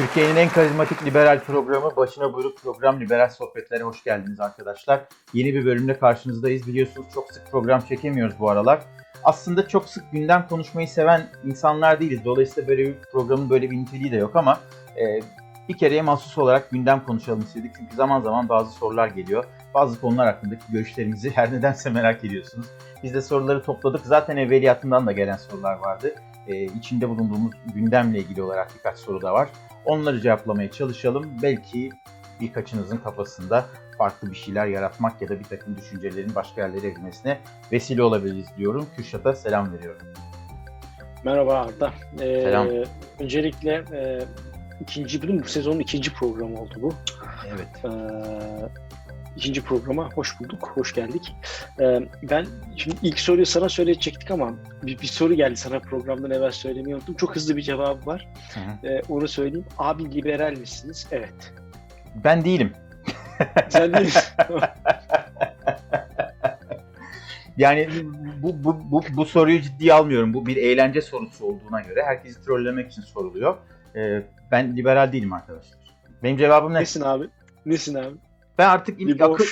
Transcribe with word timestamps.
Türkiye'nin 0.00 0.36
en 0.36 0.48
karizmatik 0.48 1.06
liberal 1.06 1.40
programı 1.40 1.96
Başına 1.96 2.32
Buyruk 2.32 2.62
Program 2.62 3.00
Liberal 3.00 3.28
Sohbetlere 3.28 3.82
hoş 3.82 4.04
geldiniz 4.04 4.40
arkadaşlar. 4.40 5.00
Yeni 5.32 5.54
bir 5.54 5.64
bölümde 5.64 5.98
karşınızdayız. 5.98 6.66
Biliyorsunuz 6.66 7.06
çok 7.14 7.32
sık 7.32 7.50
program 7.50 7.80
çekemiyoruz 7.80 8.34
bu 8.40 8.50
aralar. 8.50 8.80
Aslında 9.24 9.68
çok 9.68 9.88
sık 9.88 10.12
gündem 10.12 10.46
konuşmayı 10.48 10.88
seven 10.88 11.28
insanlar 11.44 12.00
değiliz. 12.00 12.24
Dolayısıyla 12.24 12.68
böyle 12.68 12.86
bir 12.86 12.94
programın 13.12 13.50
böyle 13.50 13.70
bir 13.70 13.76
niteliği 13.76 14.12
de 14.12 14.16
yok 14.16 14.36
ama 14.36 14.60
e, 14.96 15.20
bir 15.68 15.78
kereye 15.78 16.02
mahsus 16.02 16.38
olarak 16.38 16.70
gündem 16.70 17.04
konuşalım 17.06 17.40
istedik. 17.40 17.72
Çünkü 17.78 17.96
zaman 17.96 18.20
zaman 18.20 18.48
bazı 18.48 18.72
sorular 18.72 19.08
geliyor. 19.08 19.44
Bazı 19.74 20.00
konular 20.00 20.26
hakkındaki 20.26 20.72
görüşlerinizi 20.72 21.30
her 21.30 21.52
nedense 21.52 21.90
merak 21.90 22.24
ediyorsunuz. 22.24 22.66
Biz 23.02 23.14
de 23.14 23.22
soruları 23.22 23.62
topladık. 23.62 24.00
Zaten 24.04 24.36
evveliyatından 24.36 25.06
da 25.06 25.12
gelen 25.12 25.36
sorular 25.36 25.78
vardı. 25.78 26.14
E, 26.46 26.64
içinde 26.64 27.08
bulunduğumuz 27.08 27.52
gündemle 27.74 28.18
ilgili 28.18 28.42
olarak 28.42 28.70
birkaç 28.74 28.98
soru 28.98 29.22
da 29.22 29.32
var. 29.32 29.48
Onları 29.90 30.20
cevaplamaya 30.20 30.70
çalışalım. 30.70 31.36
Belki 31.42 31.90
birkaçınızın 32.40 32.96
kafasında 32.96 33.66
farklı 33.98 34.30
bir 34.30 34.36
şeyler 34.36 34.66
yaratmak 34.66 35.22
ya 35.22 35.28
da 35.28 35.38
bir 35.40 35.44
takım 35.44 35.76
düşüncelerin 35.76 36.34
başka 36.34 36.60
yerlere 36.60 36.86
evrilmesine 36.86 37.38
vesile 37.72 38.02
olabiliriz 38.02 38.46
diyorum. 38.56 38.86
Kürşat'a 38.96 39.32
selam 39.34 39.72
veriyorum. 39.72 40.06
Merhaba 41.24 41.54
Arda. 41.54 41.92
Ee, 42.14 42.18
Selam. 42.18 42.68
Öncelikle 43.18 43.84
e, 43.92 44.20
ikinci 44.80 45.22
bölüm 45.22 45.42
bu 45.42 45.48
sezonun 45.48 45.80
ikinci 45.80 46.14
programı 46.14 46.60
oldu 46.60 46.74
bu. 46.82 46.94
Evet. 47.48 47.84
Ee, 47.84 48.89
ikinci 49.36 49.62
programa 49.62 50.10
hoş 50.10 50.40
bulduk, 50.40 50.72
hoş 50.74 50.94
geldik. 50.94 51.34
Ee, 51.80 52.00
ben 52.30 52.46
şimdi 52.76 52.96
ilk 53.02 53.20
soruyu 53.20 53.46
sana 53.46 53.68
söyleyecektik 53.68 54.30
ama 54.30 54.54
bir, 54.82 55.00
bir 55.00 55.06
soru 55.06 55.34
geldi 55.34 55.56
sana 55.56 55.80
programdan 55.80 56.30
evvel 56.30 56.50
söylemeyi 56.50 56.96
unuttum. 56.96 57.14
Çok 57.14 57.36
hızlı 57.36 57.56
bir 57.56 57.62
cevabı 57.62 58.06
var. 58.06 58.28
Ee, 58.84 59.02
onu 59.08 59.28
söyleyeyim. 59.28 59.66
Abi 59.78 60.14
liberal 60.14 60.56
misiniz? 60.56 61.06
Evet. 61.12 61.52
Ben 62.24 62.44
değilim. 62.44 62.72
Sen 63.68 63.92
değilsin. 63.92 64.22
Yani 67.56 67.88
bu, 68.42 68.64
bu, 68.64 68.90
bu, 68.90 69.02
bu 69.12 69.24
soruyu 69.24 69.60
ciddiye 69.60 69.92
almıyorum. 69.92 70.34
Bu 70.34 70.46
bir 70.46 70.56
eğlence 70.56 71.02
sorusu 71.02 71.44
olduğuna 71.46 71.80
göre 71.80 72.02
herkesi 72.02 72.44
trollemek 72.44 72.92
için 72.92 73.02
soruluyor. 73.02 73.56
Ee, 73.96 74.22
ben 74.50 74.76
liberal 74.76 75.12
değilim 75.12 75.32
arkadaşlar. 75.32 75.78
Benim 76.22 76.36
cevabım 76.36 76.74
ne? 76.74 76.80
Nesin 76.80 77.00
abi? 77.00 77.28
Nesin 77.66 77.94
abi? 77.94 78.16
Ben 78.60 78.68
artık 78.68 78.98
Bir 78.98 79.20
akı- 79.20 79.44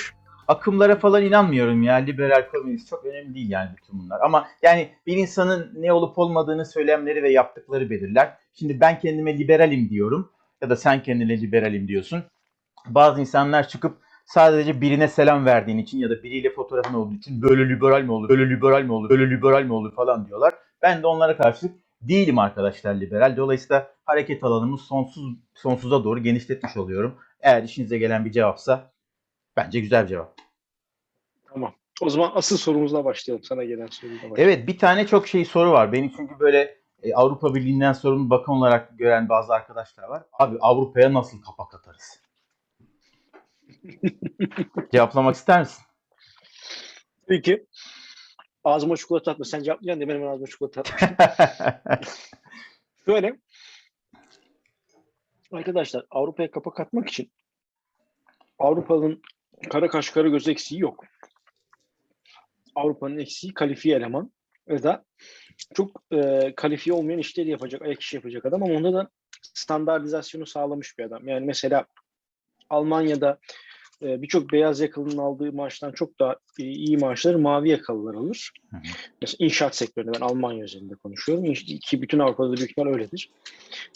akımlara 0.47 0.95
falan 0.95 1.23
inanmıyorum 1.23 1.83
ya. 1.83 1.95
Liberal, 1.95 2.47
komünist 2.51 2.89
çok 2.89 3.05
önemli 3.05 3.35
değil 3.35 3.49
yani 3.49 3.69
bütün 3.77 3.99
bunlar. 3.99 4.21
Ama 4.21 4.47
yani 4.61 4.89
bir 5.07 5.17
insanın 5.17 5.71
ne 5.75 5.93
olup 5.93 6.17
olmadığını 6.17 6.65
söylemleri 6.65 7.23
ve 7.23 7.31
yaptıkları 7.31 7.89
belirler. 7.89 8.37
Şimdi 8.53 8.79
ben 8.79 8.99
kendime 8.99 9.37
liberalim 9.37 9.89
diyorum 9.89 10.31
ya 10.61 10.69
da 10.69 10.75
sen 10.75 11.03
kendine 11.03 11.41
liberalim 11.41 11.87
diyorsun. 11.87 12.23
Bazı 12.87 13.21
insanlar 13.21 13.67
çıkıp 13.67 13.97
sadece 14.25 14.81
birine 14.81 15.07
selam 15.07 15.45
verdiğin 15.45 15.77
için 15.77 15.97
ya 15.99 16.09
da 16.09 16.23
biriyle 16.23 16.49
fotoğrafın 16.53 16.93
olduğu 16.93 17.13
için 17.15 17.41
böyle 17.41 17.69
liberal 17.69 18.01
mi 18.01 18.11
olur, 18.11 18.29
böyle 18.29 18.49
liberal 18.49 18.83
mi 18.83 18.91
olur, 18.91 19.09
böyle 19.09 19.29
liberal 19.29 19.63
mi 19.63 19.73
olur 19.73 19.95
falan 19.95 20.27
diyorlar. 20.27 20.53
Ben 20.81 21.03
de 21.03 21.07
onlara 21.07 21.37
karşı 21.37 21.71
değilim 22.01 22.39
arkadaşlar 22.39 22.95
liberal. 22.95 23.37
Dolayısıyla 23.37 23.91
hareket 24.05 24.43
alanımı 24.43 24.77
sonsuz 24.77 25.23
sonsuza 25.55 26.03
doğru 26.03 26.19
genişletmiş 26.23 26.77
oluyorum. 26.77 27.15
Eğer 27.41 27.63
işinize 27.63 27.97
gelen 27.97 28.25
bir 28.25 28.31
cevapsa 28.31 28.91
bence 29.65 29.79
güzel 29.79 30.03
bir 30.03 30.09
cevap. 30.09 30.35
Tamam. 31.53 31.73
O 32.01 32.09
zaman 32.09 32.31
asıl 32.35 32.57
sorumuzla 32.57 33.05
başlayalım. 33.05 33.43
Sana 33.43 33.63
gelen 33.63 33.87
soruyla 33.87 34.15
başlayalım. 34.15 34.37
Evet 34.37 34.67
bir 34.67 34.77
tane 34.77 35.07
çok 35.07 35.27
şey 35.27 35.45
soru 35.45 35.71
var. 35.71 35.91
Beni 35.91 36.11
çünkü 36.17 36.39
böyle 36.39 36.79
e, 37.03 37.13
Avrupa 37.13 37.55
Birliği'nden 37.55 37.93
sorumlu 37.93 38.29
bakan 38.29 38.55
olarak 38.55 38.97
gören 38.97 39.29
bazı 39.29 39.53
arkadaşlar 39.53 40.03
var. 40.03 40.23
Abi 40.33 40.57
Avrupa'ya 40.61 41.13
nasıl 41.13 41.41
kapak 41.41 41.73
atarız? 41.73 42.21
Cevaplamak 44.91 45.35
ister 45.35 45.59
misin? 45.59 45.83
Peki. 47.27 47.65
Ağzıma 48.63 48.97
çikolata 48.97 49.31
atma. 49.31 49.45
Sen 49.45 49.63
cevaplayacaksın 49.63 49.99
diye 49.99 50.09
benim 50.09 50.27
ağzıma 50.27 50.47
çikolata 50.47 50.81
atma. 50.81 51.17
Şöyle. 53.05 53.39
Arkadaşlar 55.51 56.05
Avrupa'ya 56.11 56.51
kapak 56.51 56.79
atmak 56.79 57.09
için 57.09 57.31
Avrupa'nın 58.59 59.21
kara 59.69 59.87
kaş 59.87 60.09
kara 60.09 60.27
göz 60.27 60.47
eksiği 60.47 60.81
yok. 60.81 61.05
Avrupa'nın 62.75 63.17
eksiği 63.17 63.53
kalifiye 63.53 63.97
eleman 63.97 64.31
ya 64.67 64.83
da 64.83 65.05
çok 65.73 66.03
e, 66.11 66.53
kalifiye 66.55 66.93
olmayan 66.95 67.19
işleri 67.19 67.49
yapacak, 67.49 67.81
ayak 67.81 68.01
işi 68.01 68.15
yapacak 68.15 68.45
adam 68.45 68.63
ama 68.63 68.73
onda 68.73 68.93
da 68.93 69.09
standartizasyonu 69.41 70.45
sağlamış 70.45 70.97
bir 70.97 71.03
adam. 71.03 71.27
Yani 71.27 71.45
mesela 71.45 71.85
Almanya'da 72.69 73.39
e, 74.03 74.21
birçok 74.21 74.51
beyaz 74.51 74.79
yakalının 74.79 75.17
aldığı 75.17 75.53
maaştan 75.53 75.91
çok 75.91 76.19
daha 76.19 76.35
e, 76.59 76.63
iyi 76.63 76.97
maaşları 76.97 77.39
mavi 77.39 77.69
yakalılar 77.69 78.13
alır. 78.15 78.51
Hı 78.71 78.77
hı. 78.77 78.81
Mesela 79.21 79.45
inşaat 79.45 79.75
sektöründe 79.75 80.11
ben 80.15 80.25
Almanya 80.25 80.63
özelinde 80.63 80.95
konuşuyorum. 80.95 81.45
İnş- 81.45 81.79
Ki 81.79 82.01
bütün 82.01 82.19
Avrupa'da 82.19 82.51
da 82.51 82.57
büyük 82.57 82.71
ihtimal 82.71 82.93
öyledir. 82.93 83.29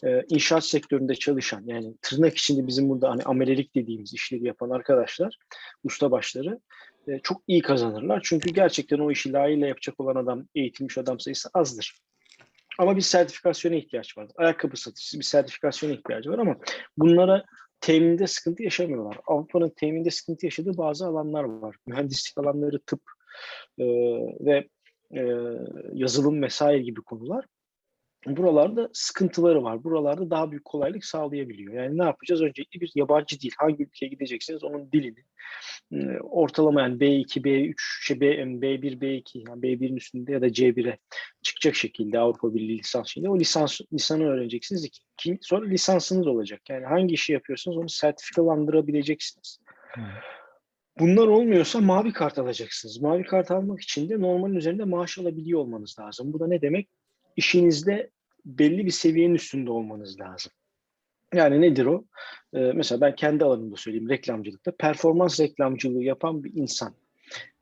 Ee, 0.04 0.24
inşaat 0.30 0.66
sektöründe 0.66 1.16
çalışan 1.16 1.64
yani 1.66 1.94
tırnak 2.02 2.38
içinde 2.38 2.68
bizim 2.68 2.90
burada 2.90 3.10
hani 3.10 3.24
amelelik 3.24 3.76
dediğimiz 3.76 4.14
işleri 4.14 4.46
yapan 4.48 4.70
arkadaşlar, 4.70 5.38
ustabaşları 5.84 6.60
e, 7.08 7.20
çok 7.24 7.42
iyi 7.48 7.62
kazanırlar. 7.62 8.22
Çünkü 8.24 8.54
gerçekten 8.54 9.00
o 9.00 9.12
işi 9.12 9.34
layığıyla 9.34 9.68
yapacak 9.68 10.00
olan 10.00 10.16
adam, 10.16 10.46
eğitilmiş 10.56 10.98
adam 10.98 11.20
sayısı 11.20 11.50
azdır. 11.54 11.96
Ama 12.80 12.96
bir 12.96 13.02
sertifikasyona 13.02 13.76
ihtiyaç 13.76 14.18
var. 14.18 14.28
Ayakkabı 14.36 14.78
satıcısı 14.78 15.20
bir 15.20 15.24
sertifikasyona 15.24 15.94
ihtiyacı 15.94 16.32
var 16.32 16.38
ama 16.38 16.56
bunlara 16.98 17.44
teminde 17.84 18.28
sıkıntı 18.28 18.64
yaşamıyorlar. 18.64 19.18
Avrupa'nın 19.28 19.70
teminde 19.70 20.12
sıkıntı 20.12 20.46
yaşadığı 20.46 20.78
bazı 20.78 21.08
alanlar 21.08 21.44
var. 21.44 21.76
Mühendislik 21.88 22.38
alanları, 22.38 22.80
tıp 22.80 23.02
e, 23.80 23.86
ve 24.40 24.68
e, 25.16 25.22
yazılım 25.94 26.42
vesaire 26.42 26.82
gibi 26.84 27.02
konular. 27.02 27.46
Buralarda 28.26 28.90
sıkıntıları 28.94 29.64
var. 29.64 29.84
Buralarda 29.84 30.30
daha 30.30 30.52
büyük 30.52 30.66
kolaylık 30.66 31.06
sağlayabiliyor. 31.06 31.74
Yani 31.74 31.98
ne 31.98 32.04
yapacağız? 32.04 32.42
Öncelikle 32.42 32.82
bir 32.82 32.92
yabancı 32.96 33.40
dil. 33.40 33.52
Hangi 33.58 33.84
ülkeye 33.84 34.08
gidecekseniz 34.08 34.64
onun 34.64 34.92
dilini 34.92 35.24
ortalama 36.22 36.82
yani 36.82 36.98
B2, 36.98 37.42
B3, 37.42 37.74
şey 38.02 38.20
B, 38.22 38.26
B1, 38.36 39.00
B2 39.00 39.50
yani 39.50 39.62
B1'in 39.62 39.96
üstünde 39.96 40.32
ya 40.32 40.42
da 40.42 40.48
C1'e 40.48 40.98
çıkacak 41.42 41.76
şekilde 41.76 42.20
Avrupa 42.20 42.54
Birliği 42.54 42.78
lisans 42.78 43.08
şeyinde 43.08 43.30
o 43.30 43.40
lisans 43.40 43.82
lisanı 43.94 44.24
öğreneceksiniz. 44.24 44.86
İki, 44.86 45.38
sonra 45.42 45.66
lisansınız 45.66 46.28
olacak. 46.28 46.62
Yani 46.70 46.86
hangi 46.86 47.14
işi 47.14 47.34
yapıyorsanız 47.34 47.78
onu 47.78 47.90
sertifikalandırabileceksiniz. 47.90 49.60
Bunlar 51.00 51.28
olmuyorsa 51.28 51.82
mavi 51.82 52.14
kart 52.14 52.40
alacaksınız. 52.40 53.02
Mavi 53.02 53.24
kart 53.24 53.52
almak 53.52 53.82
için 53.82 54.10
de 54.10 54.22
normalin 54.22 54.56
üzerinde 54.56 54.84
maaş 54.84 55.18
alabiliyor 55.18 55.60
olmanız 55.60 55.96
lazım. 56.00 56.34
Bu 56.34 56.40
da 56.40 56.48
ne 56.48 56.62
demek? 56.62 56.90
İşinizde 57.36 58.10
belli 58.46 58.86
bir 58.86 58.92
seviyenin 58.92 59.36
üstünde 59.36 59.72
olmanız 59.72 60.20
lazım. 60.20 60.52
Yani 61.34 61.62
nedir 61.62 61.86
o? 61.86 62.06
Ee, 62.54 62.60
mesela 62.60 63.02
ben 63.02 63.16
kendi 63.16 63.46
alanımda 63.46 63.76
söyleyeyim 63.76 64.10
reklamcılıkta. 64.10 64.72
Performans 64.80 65.40
reklamcılığı 65.40 66.04
yapan 66.04 66.44
bir 66.44 66.54
insan. 66.54 66.96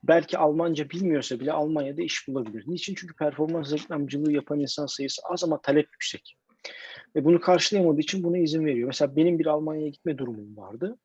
Belki 0.02 0.38
Almanca 0.38 0.90
bilmiyorsa 0.90 1.40
bile 1.40 1.52
Almanya'da 1.52 2.02
iş 2.02 2.28
bulabilir. 2.28 2.64
Niçin? 2.66 2.94
Çünkü 2.94 3.14
performans 3.14 3.72
reklamcılığı 3.72 4.32
yapan 4.32 4.60
insan 4.60 4.86
sayısı 4.86 5.22
az 5.30 5.44
ama 5.44 5.60
talep 5.60 5.88
yüksek. 5.92 6.36
Ve 7.16 7.24
bunu 7.24 7.40
karşılayamadığı 7.40 8.00
için 8.00 8.22
buna 8.22 8.38
izin 8.38 8.66
veriyor. 8.66 8.86
Mesela 8.86 9.16
benim 9.16 9.38
bir 9.38 9.46
Almanya'ya 9.46 9.88
gitme 9.88 10.18
durumum 10.18 10.56
vardı. 10.56 10.98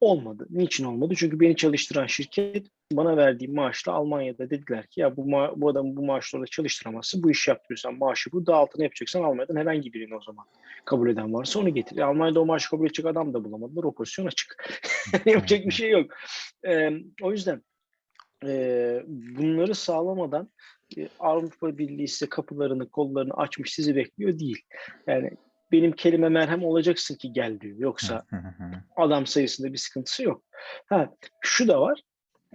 Olmadı. 0.00 0.46
Niçin 0.50 0.84
olmadı? 0.84 1.14
Çünkü 1.16 1.40
beni 1.40 1.56
çalıştıran 1.56 2.06
şirket 2.06 2.66
bana 2.92 3.16
verdiği 3.16 3.48
maaşla 3.48 3.92
Almanya'da 3.92 4.50
dediler 4.50 4.86
ki 4.86 5.00
ya 5.00 5.16
bu, 5.16 5.22
ma- 5.22 5.52
bu 5.56 5.68
adamı 5.68 5.96
bu 5.96 6.04
maaşla 6.04 6.46
çalıştıramazsın. 6.46 7.22
Bu 7.22 7.30
işi 7.30 7.50
yapıyorsan 7.50 7.98
maaşı 7.98 8.32
bu. 8.32 8.46
Daha 8.46 8.58
altına 8.58 8.82
yapacaksan 8.82 9.22
Almanya'dan 9.22 9.56
herhangi 9.56 9.92
birini 9.92 10.16
o 10.16 10.20
zaman 10.20 10.46
kabul 10.84 11.10
eden 11.10 11.34
varsa 11.34 11.60
onu 11.60 11.74
getir. 11.74 11.98
E, 11.98 12.04
Almanya'da 12.04 12.40
o 12.40 12.46
maaşı 12.46 12.70
kabul 12.70 12.86
edecek 12.86 13.06
adam 13.06 13.34
da 13.34 13.44
bulamadılar. 13.44 13.84
O 13.84 13.94
pozisyon 13.94 14.26
açık. 14.26 14.64
Yapacak 15.26 15.66
bir 15.66 15.72
şey 15.72 15.90
yok. 15.90 16.10
Ee, 16.66 16.90
o 17.22 17.32
yüzden 17.32 17.62
e, 18.46 19.02
bunları 19.08 19.74
sağlamadan 19.74 20.50
e, 20.98 21.08
Avrupa 21.18 21.78
Birliği 21.78 22.08
size 22.08 22.28
kapılarını, 22.28 22.90
kollarını 22.90 23.34
açmış 23.34 23.72
sizi 23.74 23.96
bekliyor 23.96 24.38
değil. 24.38 24.62
Yani 25.06 25.30
benim 25.72 25.92
kelime 25.92 26.28
merhem 26.28 26.64
olacaksın 26.64 27.14
ki 27.14 27.32
gel 27.32 27.60
diyor. 27.60 27.78
Yoksa 27.78 28.24
adam 28.96 29.26
sayısında 29.26 29.72
bir 29.72 29.78
sıkıntısı 29.78 30.22
yok. 30.22 30.42
Ha, 30.86 31.10
şu 31.40 31.68
da 31.68 31.80
var. 31.80 32.00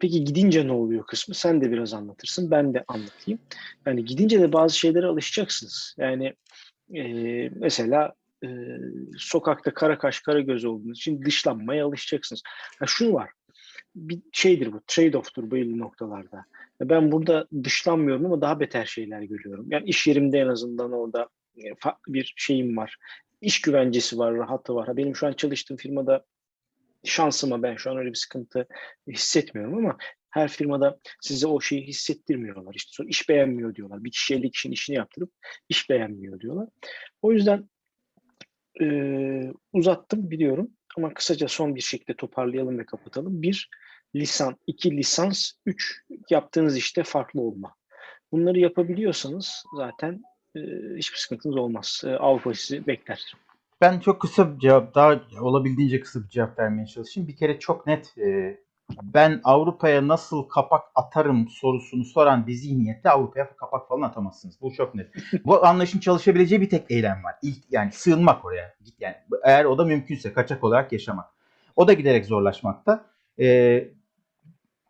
Peki 0.02 0.24
gidince 0.24 0.68
ne 0.68 0.72
oluyor 0.72 1.06
kısmı? 1.06 1.36
Sen 1.36 1.62
de 1.62 1.72
biraz 1.72 1.94
anlatırsın. 1.94 2.52
Ben 2.52 2.74
de 2.74 2.84
anlatayım. 2.88 3.40
Yani 3.86 4.06
gidince 4.06 4.42
de 4.42 4.54
bazı 4.54 4.78
şeylere 4.78 5.06
alışacaksınız. 5.06 5.96
Yani 5.98 6.34
e, 6.96 7.04
mesela 7.50 8.14
e, 8.44 8.48
sokakta 9.18 9.74
kara 9.74 9.98
kaş 9.98 10.20
kara 10.20 10.40
göz 10.40 10.66
olduğunuz 10.66 10.98
için 10.98 11.22
dışlanmaya 11.26 11.86
alışacaksınız. 11.86 12.42
Ha, 12.80 12.86
şu 12.88 13.14
var. 13.14 13.30
Bir 13.96 14.20
şeydir 14.32 14.74
bu. 14.74 14.78
Trade-off'tur 14.78 15.52
belli 15.52 15.80
noktalarda. 15.80 16.46
Ben 16.82 17.12
burada 17.12 17.48
dışlanmıyorum 17.64 18.26
ama 18.26 18.42
daha 18.42 18.60
beter 18.60 18.86
şeyler 18.86 19.22
görüyorum. 19.22 19.68
Yani 19.70 19.90
iş 19.90 20.08
yerimde 20.08 20.40
en 20.40 20.48
azından 20.48 20.92
orada 20.92 21.30
farklı 21.80 22.14
bir 22.14 22.34
şeyim 22.38 22.78
var. 22.78 22.98
iş 23.42 23.62
güvencesi 23.62 24.18
var, 24.18 24.36
rahatı 24.36 24.76
var. 24.76 24.98
Benim 24.98 25.16
şu 25.16 25.28
an 25.28 25.34
çalıştığım 25.34 25.78
firmada 25.78 26.26
şansıma 27.04 27.64
ben 27.64 27.76
şu 27.76 27.92
an 27.92 27.98
öyle 27.98 28.10
bir 28.10 28.16
sıkıntı 28.16 28.68
hissetmiyorum 29.08 29.78
ama 29.78 29.98
her 30.30 30.48
firmada 30.48 31.00
size 31.22 31.48
o 31.48 31.62
şeyi 31.62 31.88
hissettirmiyorlar. 31.88 32.74
İşte 32.74 32.90
sonra 32.94 33.10
iş 33.10 33.30
beğenmiyor 33.30 33.76
diyorlar. 33.76 34.04
Bir 34.04 34.12
kişi 34.12 34.36
50 34.36 34.52
kişinin 34.52 34.74
işini 34.74 34.96
yaptırıp 34.96 35.32
iş 35.70 35.90
beğenmiyor 35.90 36.40
diyorlar. 36.40 36.68
O 37.22 37.32
yüzden 37.32 37.70
eee, 38.80 39.54
uzattım 39.74 40.32
biliyorum 40.32 40.72
ama 40.98 41.14
kısaca 41.14 41.48
son 41.48 41.76
bir 41.76 41.82
şekilde 41.82 42.16
toparlayalım 42.16 42.80
ve 42.80 42.86
kapatalım. 42.86 43.42
Bir, 43.42 43.70
lisan, 44.16 44.58
iki 44.68 44.98
lisans, 44.98 45.52
üç 45.66 46.02
yaptığınız 46.30 46.78
işte 46.78 47.04
farklı 47.04 47.42
olma. 47.42 47.76
Bunları 48.32 48.60
yapabiliyorsanız 48.60 49.64
zaten 49.78 50.22
eee, 50.56 50.96
hiçbir 50.98 51.18
sıkıntınız 51.18 51.57
olmaz. 51.57 52.01
Eee, 52.06 52.13
Avrupa 52.13 52.54
sizi 52.54 52.88
bekler. 52.88 53.36
Ben 53.81 54.00
çok 54.00 54.22
kısa 54.22 54.56
bir 54.56 54.60
cevap, 54.60 54.96
daha 54.96 55.19
olabildiğince 55.42 56.00
kısa 56.00 56.24
bir 56.24 56.30
cevap 56.30 56.60
vermeye 56.60 56.88
çalışayım. 56.88 57.28
Bir 57.28 57.36
kere 57.36 57.60
çok 57.60 57.88
net, 57.88 58.18
e, 58.18 58.57
ben 59.04 59.42
Avrupa'ya 59.44 60.07
nasıl 60.07 60.44
kapak 60.44 60.84
atarım 60.96 61.48
sorusunu 61.50 62.06
soran 62.06 62.48
bir 62.48 62.54
zihniyette 62.54 63.10
Avrupa'ya 63.10 63.56
kapak 63.56 63.88
falan 63.88 64.01
atamazsınız. 64.01 64.62
Bu 64.62 64.74
çok 64.74 64.96
net. 64.96 65.07
Bu 65.46 65.66
anlayışın 65.66 66.00
çalışabileceği 66.00 66.62
bir 66.62 66.69
tek 66.69 66.92
eylem 66.92 67.24
var. 67.24 67.36
İlk, 67.42 67.63
yani 67.72 67.92
sığınmak 67.92 68.46
oraya. 68.46 68.74
Git 68.86 68.96
Yani 69.00 69.16
eğer 69.44 69.66
o 69.66 69.78
da 69.78 69.86
mümkünse 69.86 70.34
kaçak 70.34 70.63
olarak 70.63 70.92
yaşamak. 70.92 71.25
O 71.75 71.88
da 71.88 71.94
giderek 71.94 72.25
zorlaşmakta. 72.25 73.06
E, 73.40 73.88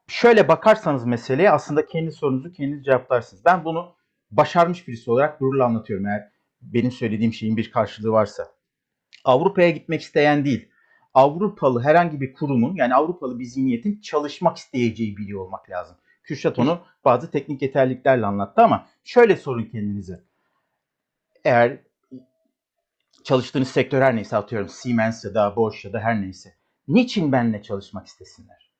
şöyle 0.07 0.47
bakarsanız 0.47 1.05
meseleye 1.05 1.51
aslında 1.51 1.85
kendi 1.85 2.11
sorunuzu 2.11 2.51
kendiniz 2.53 2.85
cevaplarsınız. 2.85 3.45
Ben 3.45 3.65
bunu 3.65 3.93
başarmış 4.31 4.87
birisi 4.87 5.11
olarak 5.11 5.39
gururla 5.39 5.65
anlatıyorum 5.65 6.05
eğer 6.05 6.29
benim 6.61 6.91
söylediğim 6.91 7.33
şeyin 7.33 7.57
bir 7.57 7.71
karşılığı 7.71 8.11
varsa. 8.11 8.47
Avrupa'ya 9.23 9.69
gitmek 9.69 10.01
isteyen 10.01 10.45
değil, 10.45 10.69
Avrupalı 11.13 11.83
herhangi 11.83 12.21
bir 12.21 12.33
kurumun 12.33 12.75
yani 12.75 12.95
Avrupalı 12.95 13.39
bir 13.39 13.45
zihniyetin 13.45 14.01
çalışmak 14.01 14.57
isteyeceği 14.57 15.17
biliyor 15.17 15.41
olmak 15.41 15.69
lazım. 15.69 15.97
Kürşat 16.23 16.59
onu 16.59 16.81
bazı 17.05 17.31
teknik 17.31 17.61
yeterliliklerle 17.61 18.25
anlattı 18.25 18.61
ama 18.61 18.87
şöyle 19.03 19.35
sorun 19.35 19.63
kendinize. 19.63 20.23
Eğer 21.43 21.77
çalıştığınız 23.23 23.67
sektör 23.67 24.01
her 24.01 24.15
neyse 24.15 24.37
atıyorum 24.37 24.69
Siemens 24.69 25.25
ya 25.25 25.33
da 25.33 25.55
Bosch 25.55 25.85
ya 25.85 25.93
da 25.93 25.99
her 25.99 26.21
neyse. 26.21 26.55
Niçin 26.87 27.31
benimle 27.31 27.61
çalışmak 27.61 28.07
istesinler? 28.07 28.71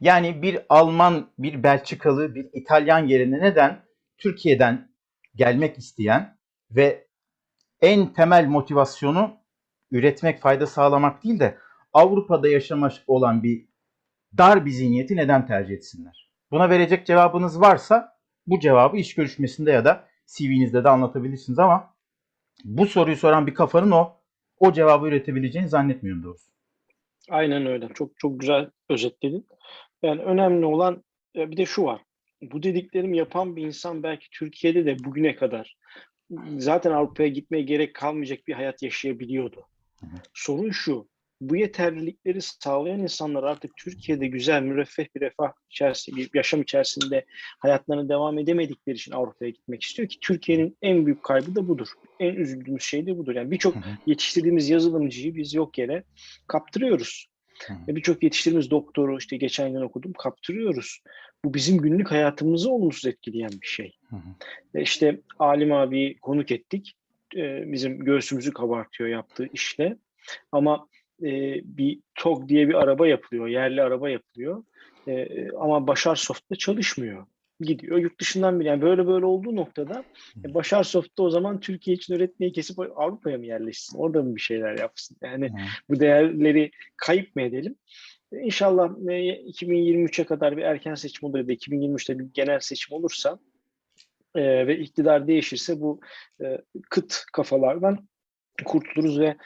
Yani 0.00 0.42
bir 0.42 0.58
Alman, 0.68 1.30
bir 1.38 1.62
Belçikalı, 1.62 2.34
bir 2.34 2.48
İtalyan 2.52 3.06
yerine 3.06 3.40
neden 3.40 3.87
Türkiye'den 4.18 4.92
gelmek 5.34 5.78
isteyen 5.78 6.38
ve 6.70 7.08
en 7.80 8.12
temel 8.12 8.46
motivasyonu 8.46 9.36
üretmek, 9.90 10.40
fayda 10.40 10.66
sağlamak 10.66 11.24
değil 11.24 11.40
de 11.40 11.58
Avrupa'da 11.92 12.48
yaşamak 12.48 12.92
olan 13.06 13.42
bir 13.42 13.68
dar 14.38 14.66
bir 14.66 14.70
zihniyeti 14.70 15.16
neden 15.16 15.46
tercih 15.46 15.74
etsinler? 15.74 16.30
Buna 16.50 16.70
verecek 16.70 17.06
cevabınız 17.06 17.60
varsa 17.60 18.18
bu 18.46 18.60
cevabı 18.60 18.96
iş 18.96 19.14
görüşmesinde 19.14 19.70
ya 19.70 19.84
da 19.84 20.08
CV'nizde 20.26 20.84
de 20.84 20.88
anlatabilirsiniz 20.88 21.58
ama 21.58 21.94
bu 22.64 22.86
soruyu 22.86 23.16
soran 23.16 23.46
bir 23.46 23.54
kafanın 23.54 23.90
o 23.90 24.18
o 24.58 24.72
cevabı 24.72 25.06
üretebileceğini 25.06 25.68
zannetmiyorum 25.68 26.22
doğrusu. 26.22 26.52
Aynen 27.30 27.66
öyle. 27.66 27.88
Çok 27.94 28.18
çok 28.18 28.40
güzel 28.40 28.70
özetledin. 28.88 29.46
Yani 30.02 30.22
önemli 30.22 30.66
olan 30.66 31.04
bir 31.34 31.56
de 31.56 31.66
şu 31.66 31.84
var. 31.84 32.00
Bu 32.42 32.62
dediklerimi 32.62 33.18
yapan 33.18 33.56
bir 33.56 33.62
insan 33.62 34.02
belki 34.02 34.30
Türkiye'de 34.30 34.86
de 34.86 35.04
bugüne 35.04 35.36
kadar 35.36 35.76
zaten 36.58 36.90
Avrupa'ya 36.90 37.28
gitmeye 37.28 37.62
gerek 37.62 37.94
kalmayacak 37.94 38.46
bir 38.46 38.52
hayat 38.52 38.82
yaşayabiliyordu. 38.82 39.66
Hı 40.00 40.06
hı. 40.06 40.16
Sorun 40.34 40.70
şu. 40.70 41.08
Bu 41.40 41.56
yeterlilikleri 41.56 42.42
sağlayan 42.42 43.00
insanlar 43.00 43.42
artık 43.42 43.76
Türkiye'de 43.76 44.26
güzel, 44.26 44.62
müreffeh 44.62 45.06
bir 45.16 45.20
refah 45.20 45.52
içerisinde, 45.70 46.16
bir 46.16 46.30
yaşam 46.34 46.62
içerisinde 46.62 47.24
hayatlarına 47.58 48.08
devam 48.08 48.38
edemedikleri 48.38 48.96
için 48.96 49.12
Avrupa'ya 49.12 49.50
gitmek 49.50 49.82
istiyor 49.82 50.08
ki 50.08 50.18
Türkiye'nin 50.20 50.76
en 50.82 51.06
büyük 51.06 51.22
kaybı 51.22 51.54
da 51.54 51.68
budur. 51.68 51.88
En 52.20 52.34
üzüldüğümüz 52.34 52.82
şey 52.82 53.06
de 53.06 53.18
budur. 53.18 53.34
Yani 53.34 53.50
birçok 53.50 53.74
yetiştirdiğimiz 54.06 54.70
yazılımcıyı 54.70 55.34
biz 55.34 55.54
yok 55.54 55.78
yere 55.78 56.04
kaptırıyoruz. 56.46 57.27
Ve 57.88 57.96
birçok 57.96 58.22
yetiştirdiğimiz 58.22 58.70
doktoru 58.70 59.18
işte 59.18 59.36
geçen 59.36 59.72
gün 59.72 59.80
okudum 59.80 60.12
kaptırıyoruz. 60.12 61.02
Bu 61.44 61.54
bizim 61.54 61.78
günlük 61.78 62.10
hayatımızı 62.10 62.70
olumsuz 62.70 63.06
etkileyen 63.06 63.52
bir 63.62 63.66
şey. 63.66 63.96
Hı 64.10 64.16
hı. 64.16 64.30
Ve 64.74 64.82
işte 64.82 65.20
Alim 65.38 65.72
abi 65.72 66.16
konuk 66.18 66.50
ettik. 66.50 66.94
Ee, 67.36 67.72
bizim 67.72 68.04
göğsümüzü 68.04 68.52
kabartıyor 68.52 69.10
yaptığı 69.10 69.48
işle. 69.52 69.96
Ama 70.52 70.86
e, 71.22 71.60
bir 71.64 72.00
TOG 72.14 72.48
diye 72.48 72.68
bir 72.68 72.74
araba 72.74 73.08
yapılıyor. 73.08 73.46
Yerli 73.46 73.82
araba 73.82 74.10
yapılıyor. 74.10 74.64
Ee, 75.08 75.48
ama 75.50 75.86
Başar 75.86 76.16
Soft'ta 76.16 76.56
çalışmıyor. 76.56 77.26
Gidiyor 77.60 77.98
yurt 77.98 78.20
dışından 78.20 78.60
bir 78.60 78.64
yani 78.64 78.82
böyle 78.82 79.06
böyle 79.06 79.26
olduğu 79.26 79.56
noktada 79.56 80.04
e, 80.44 80.54
Başar 80.54 80.84
Soft'ta 80.84 81.22
o 81.22 81.30
zaman 81.30 81.60
Türkiye 81.60 81.96
için 81.96 82.14
üretmeyi 82.14 82.52
kesip 82.52 82.78
Avrupa'ya 82.78 83.38
mı 83.38 83.46
yerleşsin? 83.46 83.98
Orada 83.98 84.22
mı 84.22 84.36
bir 84.36 84.40
şeyler 84.40 84.78
yapsın? 84.78 85.16
Yani 85.22 85.48
hı. 85.48 85.56
bu 85.88 86.00
değerleri 86.00 86.70
kayıp 86.96 87.36
mı 87.36 87.42
edelim? 87.42 87.76
E, 88.32 88.38
İnşallah 88.38 88.90
e, 89.08 89.12
2023'e 89.50 90.24
kadar 90.24 90.56
bir 90.56 90.62
erken 90.62 90.94
seçim 90.94 91.28
olur 91.28 91.38
ya 91.38 91.48
da 91.48 91.52
2023'te 91.52 92.18
bir 92.18 92.24
genel 92.24 92.60
seçim 92.60 92.96
olursa 92.96 93.38
e, 94.34 94.66
ve 94.66 94.78
iktidar 94.78 95.26
değişirse 95.28 95.80
bu 95.80 96.00
e, 96.42 96.58
kıt 96.90 97.24
kafalardan 97.32 98.08
kurtuluruz 98.64 99.20
ve 99.20 99.36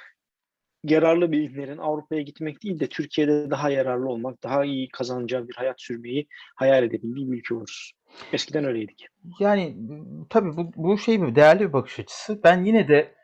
yararlı 0.84 1.32
bilimlerin 1.32 1.78
Avrupa'ya 1.78 2.22
gitmek 2.22 2.62
değil 2.62 2.80
de 2.80 2.86
Türkiye'de 2.86 3.50
daha 3.50 3.70
yararlı 3.70 4.08
olmak, 4.08 4.42
daha 4.42 4.64
iyi 4.64 4.88
kazanacağı 4.88 5.48
bir 5.48 5.54
hayat 5.54 5.80
sürmeyi 5.80 6.26
hayal 6.56 6.84
edebildiği 6.84 7.32
bir 7.32 7.38
ülke 7.38 7.54
oluruz. 7.54 7.92
Eskiden 8.32 8.64
öyleydik. 8.64 9.06
Yani 9.40 9.76
tabii 10.30 10.56
bu, 10.56 10.72
bu 10.76 10.98
şey 10.98 11.22
bir 11.22 11.34
değerli 11.34 11.60
bir 11.60 11.72
bakış 11.72 12.00
açısı. 12.00 12.40
Ben 12.44 12.64
yine 12.64 12.88
de 12.88 13.14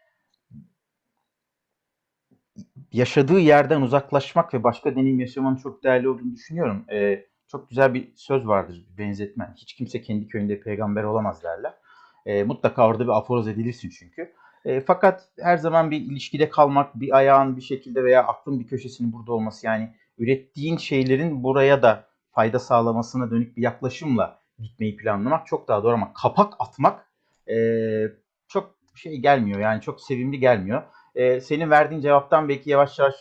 yaşadığı 2.92 3.38
yerden 3.38 3.80
uzaklaşmak 3.80 4.54
ve 4.54 4.64
başka 4.64 4.96
deneyim 4.96 5.20
yaşamanın 5.20 5.56
çok 5.56 5.84
değerli 5.84 6.08
olduğunu 6.08 6.34
düşünüyorum. 6.34 6.84
Ee, 6.92 7.26
çok 7.48 7.70
güzel 7.70 7.94
bir 7.94 8.12
söz 8.16 8.46
vardır, 8.46 8.86
bir 8.92 8.98
benzetme. 8.98 9.54
Hiç 9.56 9.74
kimse 9.74 10.02
kendi 10.02 10.28
köyünde 10.28 10.60
peygamber 10.60 11.04
olamaz 11.04 11.42
derler. 11.42 11.74
Ee, 12.26 12.44
mutlaka 12.44 12.88
orada 12.88 13.04
bir 13.04 13.18
aforoz 13.18 13.48
edilirsin 13.48 13.90
çünkü. 13.98 14.32
Ee, 14.64 14.80
fakat 14.80 15.28
her 15.40 15.56
zaman 15.56 15.90
bir 15.90 16.00
ilişkide 16.00 16.48
kalmak, 16.48 17.00
bir 17.00 17.16
ayağın 17.16 17.56
bir 17.56 17.62
şekilde 17.62 18.04
veya 18.04 18.26
aklın 18.26 18.60
bir 18.60 18.66
köşesinin 18.66 19.12
burada 19.12 19.32
olması 19.32 19.66
yani 19.66 19.94
ürettiğin 20.18 20.76
şeylerin 20.76 21.42
buraya 21.42 21.82
da 21.82 22.04
fayda 22.32 22.58
sağlamasına 22.58 23.30
dönük 23.30 23.56
bir 23.56 23.62
yaklaşımla 23.62 24.40
gitmeyi 24.58 24.96
planlamak 24.96 25.46
çok 25.46 25.68
daha 25.68 25.82
doğru 25.82 25.94
ama 25.94 26.12
kapak 26.12 26.54
atmak 26.58 27.06
ee, 27.50 28.04
çok 28.48 28.74
şey 28.94 29.16
gelmiyor 29.16 29.60
yani 29.60 29.80
çok 29.80 30.00
sevimli 30.00 30.38
gelmiyor. 30.38 30.82
Ee, 31.14 31.40
senin 31.40 31.70
verdiğin 31.70 32.00
cevaptan 32.00 32.48
belki 32.48 32.70
yavaş 32.70 32.98
yavaş 32.98 33.14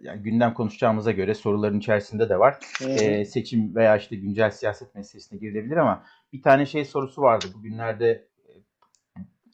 yani 0.00 0.22
gündem 0.22 0.54
konuşacağımıza 0.54 1.12
göre 1.12 1.34
soruların 1.34 1.78
içerisinde 1.78 2.28
de 2.28 2.38
var. 2.38 2.58
Ee, 2.88 3.24
seçim 3.24 3.74
veya 3.74 3.96
işte 3.96 4.16
güncel 4.16 4.50
siyaset 4.50 4.94
meselesine 4.94 5.38
girilebilir 5.38 5.76
ama 5.76 6.04
bir 6.32 6.42
tane 6.42 6.66
şey 6.66 6.84
sorusu 6.84 7.22
vardı 7.22 7.46
bugünlerde 7.54 8.10
e, 8.48 8.50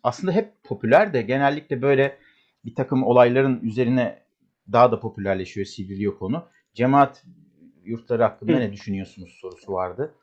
aslında 0.03 0.33
hep 0.33 0.65
popüler 0.65 1.13
de 1.13 1.23
genellikle 1.23 1.83
böyle 1.83 2.19
bir 2.65 2.75
takım 2.75 3.05
olayların 3.05 3.61
üzerine 3.61 4.23
daha 4.73 4.93
da 4.93 5.01
popülerleşiyor, 5.01 5.67
sivriliyor 5.67 6.19
konu. 6.19 6.49
Cemaat 6.75 7.25
yurtları 7.85 8.23
hakkında 8.23 8.53
Hı. 8.53 8.61
ne 8.61 8.73
düşünüyorsunuz 8.73 9.39
sorusu 9.41 9.73
vardı. 9.73 10.15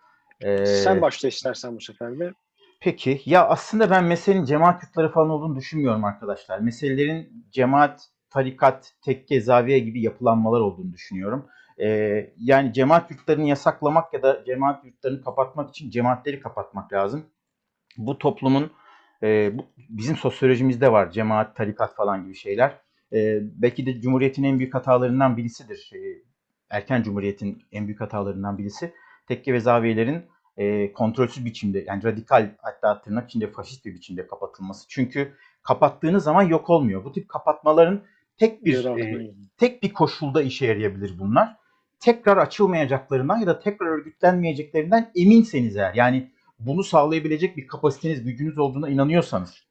Ee, 0.41 0.65
Sen 0.65 1.01
başla 1.01 1.27
istersen 1.27 1.75
bu 1.75 1.81
sefer 1.81 2.19
de. 2.19 2.33
Peki. 2.81 3.21
Ya 3.25 3.47
aslında 3.47 3.89
ben 3.89 4.03
meselenin 4.03 4.45
cemaat 4.45 4.83
yurtları 4.83 5.11
falan 5.11 5.29
olduğunu 5.29 5.55
düşünmüyorum 5.55 6.03
arkadaşlar. 6.03 6.59
Meselelerin 6.59 7.45
cemaat, 7.51 8.09
tarikat, 8.29 8.93
tekke, 9.05 9.41
zaviye 9.41 9.79
gibi 9.79 10.01
yapılanmalar 10.01 10.61
olduğunu 10.61 10.93
düşünüyorum. 10.93 11.45
Ee, 11.81 12.33
yani 12.37 12.73
cemaat 12.73 13.11
yurtlarını 13.11 13.47
yasaklamak 13.47 14.13
ya 14.13 14.23
da 14.23 14.43
cemaat 14.45 14.85
yurtlarını 14.85 15.23
kapatmak 15.23 15.69
için 15.69 15.89
cemaatleri 15.89 16.39
kapatmak 16.39 16.93
lazım. 16.93 17.25
Bu 17.97 18.17
toplumun 18.17 18.71
e, 19.23 19.57
bu, 19.57 19.65
bizim 19.89 20.15
sosyolojimizde 20.15 20.91
var 20.91 21.11
cemaat, 21.11 21.55
tarikat 21.55 21.95
falan 21.95 22.23
gibi 22.23 22.35
şeyler. 22.35 22.81
Ee, 23.13 23.39
belki 23.41 23.85
de 23.85 24.01
Cumhuriyet'in 24.01 24.43
en 24.43 24.59
büyük 24.59 24.73
hatalarından 24.73 25.37
birisidir. 25.37 25.91
Ee, 25.95 25.97
erken 26.69 27.03
Cumhuriyet'in 27.03 27.63
en 27.71 27.87
büyük 27.87 28.01
hatalarından 28.01 28.57
birisi. 28.57 28.93
Tekke 29.27 29.53
ve 29.53 29.59
zaviyelerin 29.59 30.25
e, 30.57 30.93
kontrolsüz 30.93 31.45
biçimde 31.45 31.83
yani 31.87 32.03
radikal 32.03 32.49
hatta 32.57 33.01
tırnak 33.01 33.29
içinde 33.29 33.51
faşist 33.51 33.85
bir 33.85 33.93
biçimde 33.93 34.27
kapatılması. 34.27 34.85
Çünkü 34.89 35.33
kapattığınız 35.63 36.23
zaman 36.23 36.43
yok 36.43 36.69
olmuyor. 36.69 37.03
Bu 37.03 37.11
tip 37.11 37.29
kapatmaların 37.29 38.03
tek 38.37 38.65
bir 38.65 38.85
e, 38.85 39.31
tek 39.57 39.83
bir 39.83 39.93
koşulda 39.93 40.41
işe 40.41 40.65
yarayabilir 40.65 41.19
bunlar. 41.19 41.55
Tekrar 41.99 42.37
açılmayacaklarından 42.37 43.37
ya 43.37 43.47
da 43.47 43.59
tekrar 43.59 43.87
örgütlenmeyeceklerinden 43.87 45.11
eminseniz 45.15 45.77
eğer 45.77 45.93
yani 45.93 46.31
bunu 46.59 46.83
sağlayabilecek 46.83 47.57
bir 47.57 47.67
kapasiteniz, 47.67 48.23
gücünüz 48.23 48.57
olduğuna 48.57 48.89
inanıyorsanız 48.89 49.63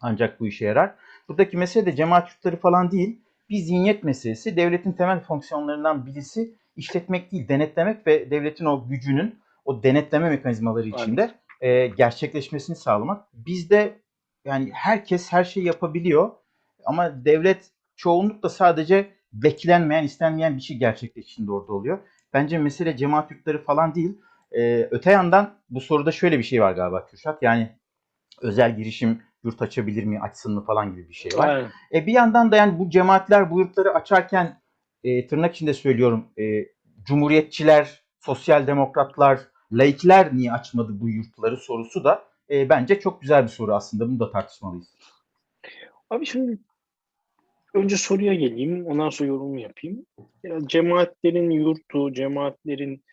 ancak 0.00 0.40
bu 0.40 0.46
işe 0.46 0.64
yarar. 0.64 0.94
Buradaki 1.28 1.56
mesele 1.56 1.86
de 1.86 1.96
cemaat 1.96 2.30
yurtları 2.30 2.56
falan 2.56 2.90
değil. 2.90 3.20
Bir 3.50 3.56
zihniyet 3.58 4.04
meselesi. 4.04 4.56
Devletin 4.56 4.92
temel 4.92 5.20
fonksiyonlarından 5.20 6.06
birisi 6.06 6.54
işletmek 6.76 7.32
değil, 7.32 7.48
denetlemek 7.48 8.06
ve 8.06 8.30
devletin 8.30 8.64
o 8.64 8.88
gücünün 8.88 9.38
o 9.64 9.82
denetleme 9.82 10.30
mekanizmaları 10.30 10.88
içinde 10.88 11.30
e, 11.60 11.86
gerçekleşmesini 11.86 12.76
sağlamak. 12.76 13.26
Bizde 13.32 14.00
yani 14.44 14.70
herkes 14.72 15.32
her 15.32 15.44
şeyi 15.44 15.66
yapabiliyor 15.66 16.30
ama 16.84 17.24
devlet 17.24 17.70
çoğunlukla 17.96 18.48
sadece 18.48 19.10
beklenmeyen, 19.32 20.04
istenmeyen 20.04 20.56
bir 20.56 20.62
şey 20.62 20.76
gerçekleştiğinde 20.76 21.52
orada 21.52 21.72
oluyor. 21.72 21.98
Bence 22.32 22.58
mesele 22.58 22.96
cemaat 22.96 23.30
yurtları 23.30 23.64
falan 23.64 23.94
değil. 23.94 24.18
Ee, 24.52 24.88
öte 24.90 25.10
yandan 25.12 25.54
bu 25.70 25.80
soruda 25.80 26.12
şöyle 26.12 26.38
bir 26.38 26.42
şey 26.42 26.62
var 26.62 26.72
galiba 26.72 27.06
Kürşat. 27.06 27.42
Yani 27.42 27.78
özel 28.42 28.76
girişim 28.76 29.22
yurt 29.44 29.62
açabilir 29.62 30.04
mi, 30.04 30.20
açsın 30.20 30.54
mı 30.54 30.64
falan 30.64 30.92
gibi 30.92 31.08
bir 31.08 31.14
şey 31.14 31.32
var. 31.38 31.48
Aynen. 31.48 31.70
E 31.92 32.06
bir 32.06 32.12
yandan 32.12 32.52
da 32.52 32.56
yani 32.56 32.78
bu 32.78 32.90
cemaatler 32.90 33.50
bu 33.50 33.60
yurtları 33.60 33.94
açarken 33.94 34.60
e, 35.04 35.26
tırnak 35.26 35.54
içinde 35.54 35.74
söylüyorum 35.74 36.26
e, 36.38 36.66
cumhuriyetçiler, 37.04 38.02
sosyal 38.20 38.66
demokratlar, 38.66 39.40
laikler 39.72 40.36
niye 40.36 40.52
açmadı 40.52 40.92
bu 41.00 41.08
yurtları 41.08 41.56
sorusu 41.56 42.04
da 42.04 42.24
e, 42.50 42.68
bence 42.68 43.00
çok 43.00 43.20
güzel 43.20 43.42
bir 43.42 43.48
soru 43.48 43.74
aslında. 43.74 44.08
Bunu 44.08 44.20
da 44.20 44.30
tartışmalıyız. 44.30 44.88
Abi 46.10 46.26
şimdi 46.26 46.58
önce 47.74 47.96
soruya 47.96 48.34
geleyim, 48.34 48.86
ondan 48.86 49.10
sonra 49.10 49.28
yorumu 49.28 49.60
yapayım. 49.60 50.06
Ya, 50.42 50.58
cemaatlerin 50.66 51.50
yurtu, 51.50 52.12
cemaatlerin 52.12 53.04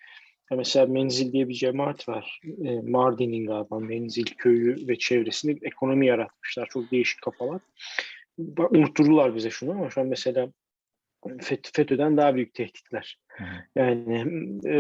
ya 0.51 0.57
mesela 0.57 0.86
Menzil 0.86 1.31
diye 1.31 1.50
bir 1.50 1.53
cemaat 1.53 2.10
var. 2.10 2.41
E, 2.65 2.81
Mardin'in 2.81 3.45
galiba 3.45 3.79
Menzil 3.79 4.25
köyü 4.25 4.88
ve 4.88 4.98
çevresinde 4.98 5.55
bir 5.55 5.67
ekonomi 5.67 6.07
yaratmışlar. 6.07 6.67
Çok 6.74 6.91
değişik 6.91 7.21
kafalar. 7.21 7.62
Bak, 8.38 8.71
Unutturdular 8.71 9.36
bize 9.36 9.50
şunu 9.50 9.71
ama 9.71 9.89
şu 9.89 10.01
an 10.01 10.07
mesela 10.07 10.50
FETÖ'den 11.41 12.17
daha 12.17 12.35
büyük 12.35 12.53
tehditler. 12.53 13.17
Yani 13.75 14.19
e, 14.65 14.75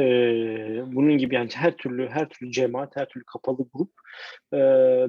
bunun 0.95 1.17
gibi 1.17 1.35
yani 1.35 1.49
her 1.53 1.77
türlü 1.77 2.09
her 2.09 2.29
türlü 2.29 2.51
cemaat, 2.51 2.95
her 2.95 3.09
türlü 3.09 3.23
kapalı 3.25 3.67
grup 3.73 3.91
e, 4.53 4.57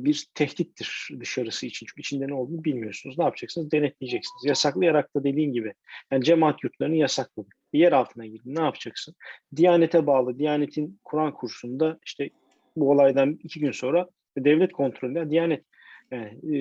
bir 0.05 0.27
tehdittir 0.35 1.09
dışarısı 1.21 1.67
için. 1.67 1.87
Çünkü 1.87 2.01
içinde 2.01 2.29
ne 2.29 2.35
olduğunu 2.35 2.65
bilmiyorsunuz. 2.65 3.19
Ne 3.19 3.25
yapacaksınız? 3.25 3.73
Denetleyeceksiniz. 3.73 4.45
Yasaklayarak 4.45 5.17
da 5.17 5.25
dediğin 5.25 5.53
gibi. 5.53 5.75
Yani 6.11 6.25
cemaat 6.25 6.65
yurtlarını 6.65 6.97
yasakladık. 6.97 7.57
Yer 7.73 7.93
altına 7.93 8.27
girdin. 8.27 8.55
Ne 8.55 8.63
yapacaksın? 8.63 9.15
Diyanete 9.57 10.07
bağlı. 10.07 10.39
Diyanetin 10.39 11.01
Kur'an 11.05 11.35
kursunda 11.35 11.99
işte 12.05 12.31
bu 12.77 12.91
olaydan 12.91 13.39
iki 13.43 13.61
gün 13.61 13.73
sonra 13.73 14.09
devlet 14.39 14.73
kontrolünde 14.73 15.31
Diyanet 15.31 15.65
yani, 16.11 16.57
e, 16.57 16.59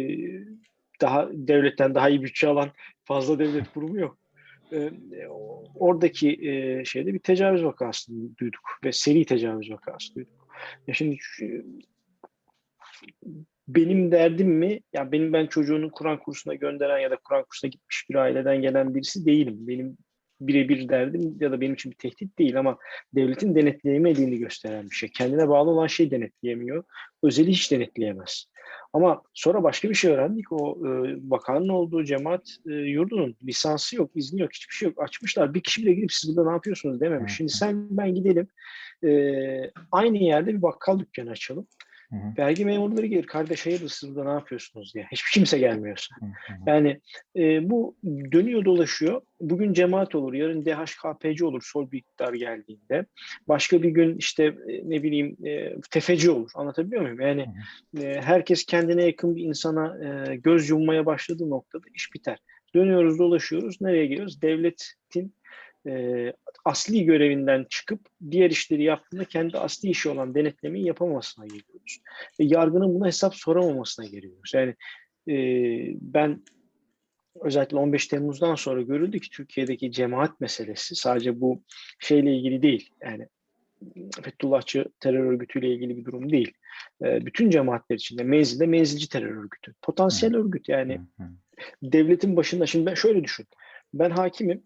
daha 1.02 1.30
devletten 1.32 1.96
daha 1.96 2.10
iyi 2.10 2.24
bütçe 2.24 2.48
alan 2.48 2.72
fazla 3.04 3.40
devlet 3.40 3.74
kurumu 3.74 4.00
yok. 4.00 4.21
E, 4.72 4.92
o- 5.30 5.64
oradaki 5.76 6.50
e, 6.50 6.86
şeyde 6.86 7.14
bir 7.14 7.20
tecavüz 7.20 7.64
vakasını 7.64 8.38
duyduk 8.38 8.62
ve 8.84 8.92
seri 8.92 9.26
tecavüz 9.26 9.72
vakası 9.72 10.16
duyduk. 10.16 10.48
Ya 10.88 10.94
şimdi 10.94 11.18
şu- 11.20 11.66
benim 13.68 14.12
derdim 14.12 14.50
mi? 14.50 14.80
Ya 14.94 15.12
benim 15.12 15.34
ben 15.34 15.48
çocuğunu 15.48 15.92
Kur'an 15.92 16.20
kursuna 16.20 16.54
gönderen 16.56 17.00
ya 17.00 17.12
da 17.12 17.18
Kur'an 17.24 17.46
kursuna 17.50 17.70
gitmiş 17.70 18.06
bir 18.10 18.16
aileden 18.16 18.62
gelen 18.62 18.96
birisi 18.96 19.26
değilim. 19.26 19.56
Benim 19.60 19.98
birebir 20.48 20.90
derdim 20.90 21.38
ya 21.40 21.52
da 21.52 21.62
benim 21.62 21.74
için 21.74 21.92
bir 21.92 21.98
tehdit 21.98 22.40
değil 22.40 22.60
ama 22.60 22.78
devletin 23.16 23.56
denetleyemediğini 23.56 24.38
gösteren 24.38 24.90
bir 24.90 24.96
şey. 24.96 25.10
Kendine 25.10 25.50
bağlı 25.50 25.70
olan 25.70 25.88
şey 25.88 26.12
denetleyemiyor. 26.12 26.84
Özeli 27.24 27.50
hiç 27.50 27.72
denetleyemez. 27.72 28.46
Ama 28.94 29.22
sonra 29.34 29.64
başka 29.64 29.90
bir 29.90 29.96
şey 29.96 30.12
öğrendik. 30.12 30.52
O 30.52 30.78
e, 30.88 31.16
bakanın 31.30 31.70
olduğu 31.70 32.04
cemaat 32.04 32.58
e, 32.70 32.72
yurdunun 32.74 33.36
lisansı 33.44 33.96
yok, 33.96 34.12
izni 34.16 34.42
yok, 34.42 34.54
hiçbir 34.54 34.74
şey 34.74 34.88
yok. 34.90 35.04
Açmışlar. 35.04 35.54
Bir 35.54 35.62
kişi 35.62 35.82
bile 35.82 35.94
gidip 35.94 36.14
siz 36.14 36.38
burada 36.38 36.50
ne 36.50 36.54
yapıyorsunuz 36.56 37.02
dememiş. 37.02 37.34
Şimdi 37.36 37.52
sen 37.52 37.98
ben 37.98 38.16
gidelim. 38.16 38.48
e, 39.04 39.12
aynı 39.92 40.18
yerde 40.18 40.54
bir 40.54 40.62
bakkal 40.62 41.00
dükkanı 41.00 41.30
açalım. 41.30 41.68
Hı 42.12 42.16
hı. 42.16 42.34
Vergi 42.38 42.66
memurları 42.66 43.06
gelir. 43.06 43.26
Kardeş 43.26 43.66
hayırdır 43.66 43.90
siz 43.90 44.10
burada 44.10 44.30
ne 44.30 44.34
yapıyorsunuz 44.40 44.94
diye. 44.94 45.08
Hiçbir 45.12 45.32
kimse 45.34 45.60
gelmiyorsa. 45.60 46.16
Hı 46.20 46.26
hı. 46.26 46.58
Yani 46.68 47.00
e, 47.36 47.70
bu 47.70 47.96
dönüyor 48.32 48.66
dolaşıyor. 48.66 49.22
Bugün 49.42 49.74
cemaat 49.74 50.16
olur, 50.16 50.34
yarın 50.34 50.66
DHKPC 50.66 51.46
olur 51.46 51.62
sol 51.66 51.92
bir 51.92 51.98
iktidar 51.98 52.34
geldiğinde. 52.34 53.06
Başka 53.48 53.84
bir 53.84 53.90
gün 53.90 54.18
işte 54.18 54.44
e, 54.44 54.90
ne 54.90 55.04
bileyim 55.04 55.38
e, 55.46 55.76
tefeci 55.92 56.32
olur. 56.32 56.52
Anlatabiliyor 56.56 57.02
muyum? 57.02 57.20
Yani 57.20 57.46
e, 58.02 58.22
herkes 58.22 58.66
kendine 58.66 59.04
yakın 59.04 59.36
bir 59.36 59.44
insana 59.44 59.98
e, 60.06 60.36
göz 60.36 60.70
yummaya 60.70 61.06
başladığı 61.06 61.50
noktada 61.50 61.84
iş 61.94 62.14
biter. 62.14 62.38
Dönüyoruz 62.76 63.20
dolaşıyoruz. 63.20 63.82
Nereye 63.82 64.06
geliyoruz? 64.06 64.42
Devletin 64.42 65.34
e, 65.88 66.34
asli 66.66 67.06
görevinden 67.06 67.66
çıkıp 67.70 68.00
diğer 68.32 68.50
işleri 68.50 68.84
yaptığında 68.84 69.26
kendi 69.26 69.58
asli 69.58 69.90
işi 69.90 70.10
olan 70.10 70.36
denetlemeyi 70.36 70.86
yapamamasına 70.86 71.46
geliyoruz. 71.46 72.00
Ve 72.40 72.44
yargının 72.44 72.96
buna 72.96 73.08
hesap 73.08 73.36
soramamasına 73.36 74.06
geliyoruz. 74.06 74.52
Yani 74.54 74.76
e, 75.30 75.36
ben 76.02 76.44
özellikle 77.42 77.78
15 77.78 78.08
Temmuz'dan 78.08 78.56
sonra 78.56 78.82
görüldü 78.82 79.20
ki 79.20 79.30
Türkiye'deki 79.30 79.92
cemaat 79.92 80.42
meselesi 80.42 80.96
sadece 80.96 81.42
bu 81.42 81.64
şeyle 82.00 82.36
ilgili 82.36 82.62
değil. 82.62 82.90
Yani 83.02 83.28
Fethullahçı 84.24 84.86
terör 85.00 85.26
örgütüyle 85.26 85.74
ilgili 85.74 85.98
bir 85.98 86.06
durum 86.06 86.32
değil. 86.32 86.54
E, 87.04 87.26
bütün 87.26 87.50
cemaatler 87.50 87.96
içinde 87.96 88.24
menzilde 88.24 88.66
menzilci 88.66 89.10
terör 89.10 89.38
örgütü. 89.38 89.74
Potansiyel 89.82 90.36
örgüt 90.36 90.70
yani 90.70 91.02
hı. 91.18 91.24
devletin 91.84 92.36
başında 92.36 92.66
şimdi 92.66 92.86
ben 92.86 92.94
şöyle 92.94 93.24
düşün. 93.24 93.48
Ben 93.94 94.10
hakimim. 94.10 94.64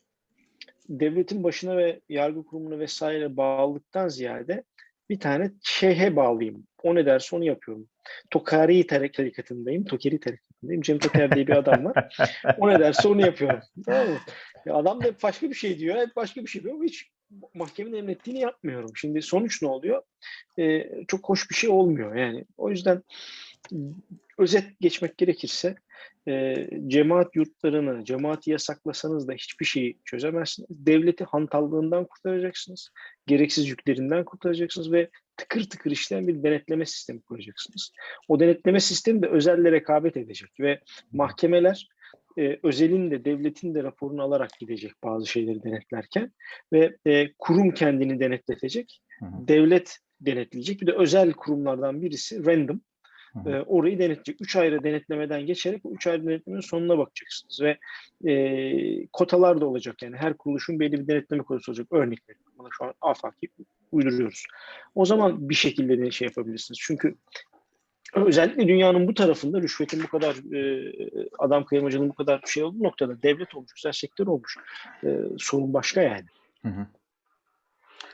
Devletin 0.89 1.44
başına 1.44 1.77
ve 1.77 2.00
yargı 2.10 2.46
kurumuna 2.46 2.80
vesaire 2.80 3.38
bağlılıktan 3.38 4.08
ziyade 4.08 4.63
bir 5.10 5.20
tane 5.20 5.51
şeyhe 5.63 6.15
bağlıyım. 6.15 6.68
O 6.84 6.96
ne 6.96 7.06
derse 7.06 7.36
onu 7.36 7.44
yapıyorum. 7.46 7.88
Tokari 8.30 8.88
tarik- 8.88 9.13
tarikatındayım. 9.13 9.86
Tokeri 9.86 10.20
tarikatındayım. 10.20 10.82
Cem 10.82 11.00
Toker 11.00 11.32
diye 11.32 11.48
bir 11.48 11.58
adam 11.58 11.86
var. 11.86 12.18
O 12.58 12.70
ne 12.70 12.80
derse 12.80 13.08
onu 13.08 13.22
yapıyorum. 13.22 13.60
Ya 14.65 14.75
adam 14.75 15.04
da 15.04 15.08
başka 15.24 15.50
bir 15.50 15.56
şey 15.56 15.80
diyor. 15.80 15.96
Hep 15.96 16.15
başka 16.15 16.42
bir 16.42 16.48
şey 16.48 16.63
diyor. 16.63 16.84
Hiç 16.84 17.10
mahkemenin 17.54 17.98
emrettiğini 17.98 18.39
yapmıyorum. 18.39 18.92
Şimdi 18.96 19.22
sonuç 19.22 19.62
ne 19.62 19.68
oluyor? 19.68 20.01
Ee, 20.60 20.89
çok 21.08 21.30
hoş 21.30 21.50
bir 21.50 21.56
şey 21.56 21.70
olmuyor. 21.70 22.15
Yani 22.15 22.46
o 22.58 22.70
yüzden 22.70 23.04
özet 24.38 24.80
geçmek 24.82 25.18
gerekirse 25.18 25.75
e, 26.28 26.56
cemaat 26.88 27.36
yurtlarını, 27.36 28.06
cemaati 28.06 28.52
yasaklasanız 28.52 29.28
da 29.28 29.34
hiçbir 29.34 29.66
şeyi 29.66 30.00
çözemezsiniz. 30.06 30.70
Devleti 30.70 31.24
hantallığından 31.24 32.06
kurtaracaksınız. 32.06 32.90
Gereksiz 33.28 33.70
yüklerinden 33.70 34.25
kurtaracaksınız 34.25 34.92
ve 34.92 35.10
tıkır 35.38 35.70
tıkır 35.70 35.92
işleyen 35.92 36.28
bir 36.28 36.44
denetleme 36.44 36.86
sistemi 36.86 37.22
kuracaksınız. 37.22 37.92
O 38.28 38.40
denetleme 38.40 38.80
sistemi 38.80 39.22
de 39.22 39.28
özelle 39.28 39.72
rekabet 39.72 40.18
edecek 40.18 40.50
ve 40.60 40.80
mahkemeler 41.12 41.88
e, 42.38 42.60
özelin 42.64 43.12
de 43.12 43.25
devletin 43.25 43.75
de 43.75 43.84
raporunu 43.84 44.22
alarak 44.22 44.50
gidecek 44.60 44.92
bazı 45.04 45.28
şeyleri 45.28 45.64
denetlerken 45.64 46.32
ve 46.74 46.98
e, 47.06 47.34
kurum 47.40 47.72
kendini 47.72 48.20
denetletecek. 48.20 49.02
Hı 49.20 49.25
hı. 49.25 49.48
Devlet 49.48 50.00
denetleyecek. 50.22 50.82
Bir 50.82 50.88
de 50.88 50.92
özel 50.92 51.34
kurumlardan 51.34 52.02
birisi 52.02 52.46
random. 52.46 52.82
E, 53.46 53.62
orayı 53.62 54.00
denetleyecek. 54.00 54.42
Üç 54.42 54.56
ayrı 54.56 54.84
denetlemeden 54.84 55.46
geçerek 55.46 55.84
bu 55.84 55.96
üç 55.96 56.08
ayrı 56.08 56.25
denetlemenin 56.25 56.62
sonuna 56.62 56.98
bakacaksınız. 56.98 57.62
Ve 57.62 57.77
e, 58.32 59.08
kotalar 59.13 59.62
da 59.62 59.65
olacak. 59.65 60.01
Yani 60.01 60.18
her 60.18 60.34
kuruluşun 60.34 60.80
belli 60.80 60.92
bir 60.92 61.08
denetleme 61.08 61.44
kotası 61.44 61.72
olacak. 61.72 61.88
Örnek 61.92 62.20
veriyorum. 62.30 62.54
Buna 62.58 62.68
şu 62.77 62.86
an 62.86 62.94
afaki 63.01 63.48
uyduruyoruz. 63.92 64.46
O 64.96 65.06
zaman 65.06 65.50
bir 65.50 65.56
şekilde 65.56 66.00
de 66.00 66.12
şey 66.12 66.27
yapabilirsiniz. 66.27 66.80
Çünkü 66.82 67.15
özellikle 68.13 68.68
dünyanın 68.68 69.08
bu 69.08 69.13
tarafında 69.13 69.62
rüşvetin 69.62 70.04
bu 70.04 70.08
kadar 70.08 70.56
e, 70.56 70.92
adam 71.39 71.65
kıyamacılığın 71.65 72.10
bu 72.10 72.15
kadar 72.15 72.42
şey 72.46 72.63
olduğu 72.63 72.84
noktada 72.84 73.22
devlet 73.22 73.56
olmuş, 73.56 73.72
özel 73.77 73.92
sektör 73.92 74.27
olmuş. 74.27 74.58
E, 75.04 75.20
sorun 75.38 75.74
başka 75.74 76.01
yani. 76.01 76.25
Hı 76.62 76.68
hı. 76.68 76.88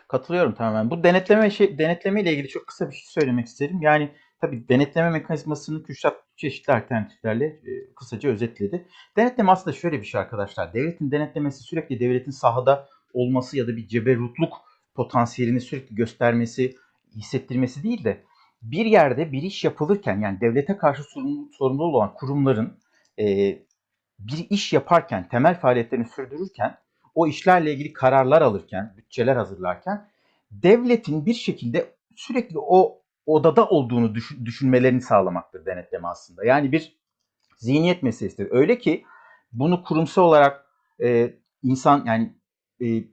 Katılıyorum 0.07 0.53
tamamen. 0.53 0.91
Bu 0.91 1.03
denetleme 1.03 1.49
şey 1.49 1.77
denetleme 1.77 2.21
ile 2.21 2.31
ilgili 2.33 2.47
çok 2.47 2.67
kısa 2.67 2.89
bir 2.89 2.95
şey 2.95 3.05
söylemek 3.07 3.47
isterim. 3.47 3.81
Yani 3.81 4.11
tabii 4.41 4.69
denetleme 4.69 5.09
mekanizmasını 5.09 5.83
Kürşat 5.83 6.23
çeşitli 6.35 6.73
alternatiflerle 6.73 7.45
e, 7.45 7.93
kısaca 7.95 8.29
özetledi. 8.29 8.87
Denetleme 9.17 9.51
aslında 9.51 9.75
şöyle 9.75 9.99
bir 9.99 10.05
şey 10.05 10.21
arkadaşlar. 10.21 10.73
Devletin 10.73 11.11
denetlemesi 11.11 11.63
sürekli 11.63 11.99
devletin 11.99 12.31
sahada 12.31 12.89
olması 13.13 13.57
ya 13.57 13.67
da 13.67 13.77
bir 13.77 13.87
ceberrutluk 13.87 14.53
potansiyelini 14.95 15.61
sürekli 15.61 15.95
göstermesi, 15.95 16.75
hissettirmesi 17.15 17.83
değil 17.83 18.03
de 18.03 18.23
bir 18.61 18.85
yerde 18.85 19.31
bir 19.31 19.41
iş 19.41 19.63
yapılırken 19.63 20.21
yani 20.21 20.41
devlete 20.41 20.77
karşı 20.77 21.03
sorumlu, 21.03 21.49
sorumlu 21.51 21.83
olan 21.83 22.13
kurumların 22.13 22.79
e, 23.19 23.25
bir 24.19 24.47
iş 24.49 24.73
yaparken, 24.73 25.29
temel 25.29 25.59
faaliyetlerini 25.59 26.07
sürdürürken 26.07 26.77
o 27.15 27.27
işlerle 27.27 27.73
ilgili 27.73 27.93
kararlar 27.93 28.41
alırken, 28.41 28.93
bütçeler 28.97 29.35
hazırlarken 29.35 30.09
devletin 30.51 31.25
bir 31.25 31.33
şekilde 31.33 31.95
sürekli 32.15 32.59
o 32.59 33.00
odada 33.33 33.67
olduğunu 33.69 34.15
düşün- 34.15 34.45
düşünmelerini 34.45 35.01
sağlamaktır 35.01 35.65
denetleme 35.65 36.07
aslında. 36.07 36.45
Yani 36.45 36.71
bir 36.71 36.97
zihniyet 37.57 38.03
meselesidir. 38.03 38.51
Öyle 38.51 38.77
ki 38.79 39.05
bunu 39.51 39.83
kurumsal 39.83 40.23
olarak 40.23 40.65
e, 41.03 41.33
insan 41.63 42.03
yani 42.05 42.35
e, 42.81 43.03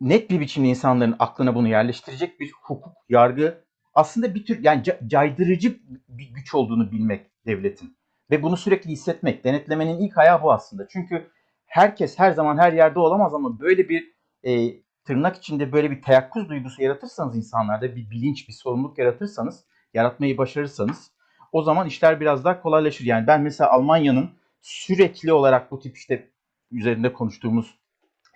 net 0.00 0.30
bir 0.30 0.40
biçimde 0.40 0.68
insanların 0.68 1.16
aklına 1.18 1.54
bunu 1.54 1.68
yerleştirecek 1.68 2.40
bir 2.40 2.52
hukuk, 2.62 2.94
yargı 3.08 3.64
aslında 3.94 4.34
bir 4.34 4.46
tür 4.46 4.64
yani 4.64 4.82
ca- 4.82 5.08
caydırıcı 5.08 5.78
bir 6.08 6.30
güç 6.34 6.54
olduğunu 6.54 6.92
bilmek 6.92 7.30
devletin. 7.46 7.96
Ve 8.30 8.42
bunu 8.42 8.56
sürekli 8.56 8.90
hissetmek. 8.90 9.44
Denetlemenin 9.44 9.98
ilk 10.00 10.18
ayağı 10.18 10.42
bu 10.42 10.52
aslında. 10.52 10.88
Çünkü 10.88 11.30
herkes 11.66 12.18
her 12.18 12.32
zaman 12.32 12.58
her 12.58 12.72
yerde 12.72 12.98
olamaz 12.98 13.34
ama 13.34 13.60
böyle 13.60 13.88
bir 13.88 14.14
e, 14.46 14.74
tırnak 15.04 15.36
içinde 15.36 15.72
böyle 15.72 15.90
bir 15.90 16.02
teyakkuz 16.02 16.48
duygusu 16.48 16.82
yaratırsanız 16.82 17.36
insanlarda 17.36 17.96
bir 17.96 18.10
bilinç, 18.10 18.48
bir 18.48 18.52
sorumluluk 18.52 18.98
yaratırsanız, 18.98 19.64
yaratmayı 19.94 20.38
başarırsanız 20.38 21.10
o 21.52 21.62
zaman 21.62 21.86
işler 21.86 22.20
biraz 22.20 22.44
daha 22.44 22.62
kolaylaşır. 22.62 23.04
Yani 23.04 23.26
ben 23.26 23.40
mesela 23.42 23.70
Almanya'nın 23.70 24.30
sürekli 24.62 25.32
olarak 25.32 25.70
bu 25.70 25.80
tip 25.80 25.96
işte 25.96 26.28
üzerinde 26.70 27.12
konuştuğumuz 27.12 27.74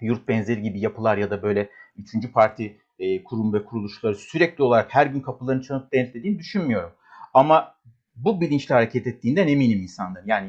yurt 0.00 0.28
benzeri 0.28 0.62
gibi 0.62 0.80
yapılar 0.80 1.16
ya 1.18 1.30
da 1.30 1.42
böyle 1.42 1.70
üçüncü 1.96 2.32
parti 2.32 2.80
e, 2.99 3.25
kurum 3.25 3.52
ve 3.52 3.64
kuruluşları 3.64 4.14
sürekli 4.14 4.64
olarak 4.64 4.94
her 4.94 5.06
gün 5.06 5.20
kapılarını 5.20 5.62
çalıp 5.62 5.92
denetlediğini 5.92 6.38
düşünmüyorum. 6.38 6.92
Ama 7.35 7.75
bu 8.16 8.40
bilinçle 8.40 8.75
hareket 8.75 9.06
ettiğinden 9.06 9.49
eminim 9.49 9.82
insanların. 9.82 10.26
Yani 10.26 10.46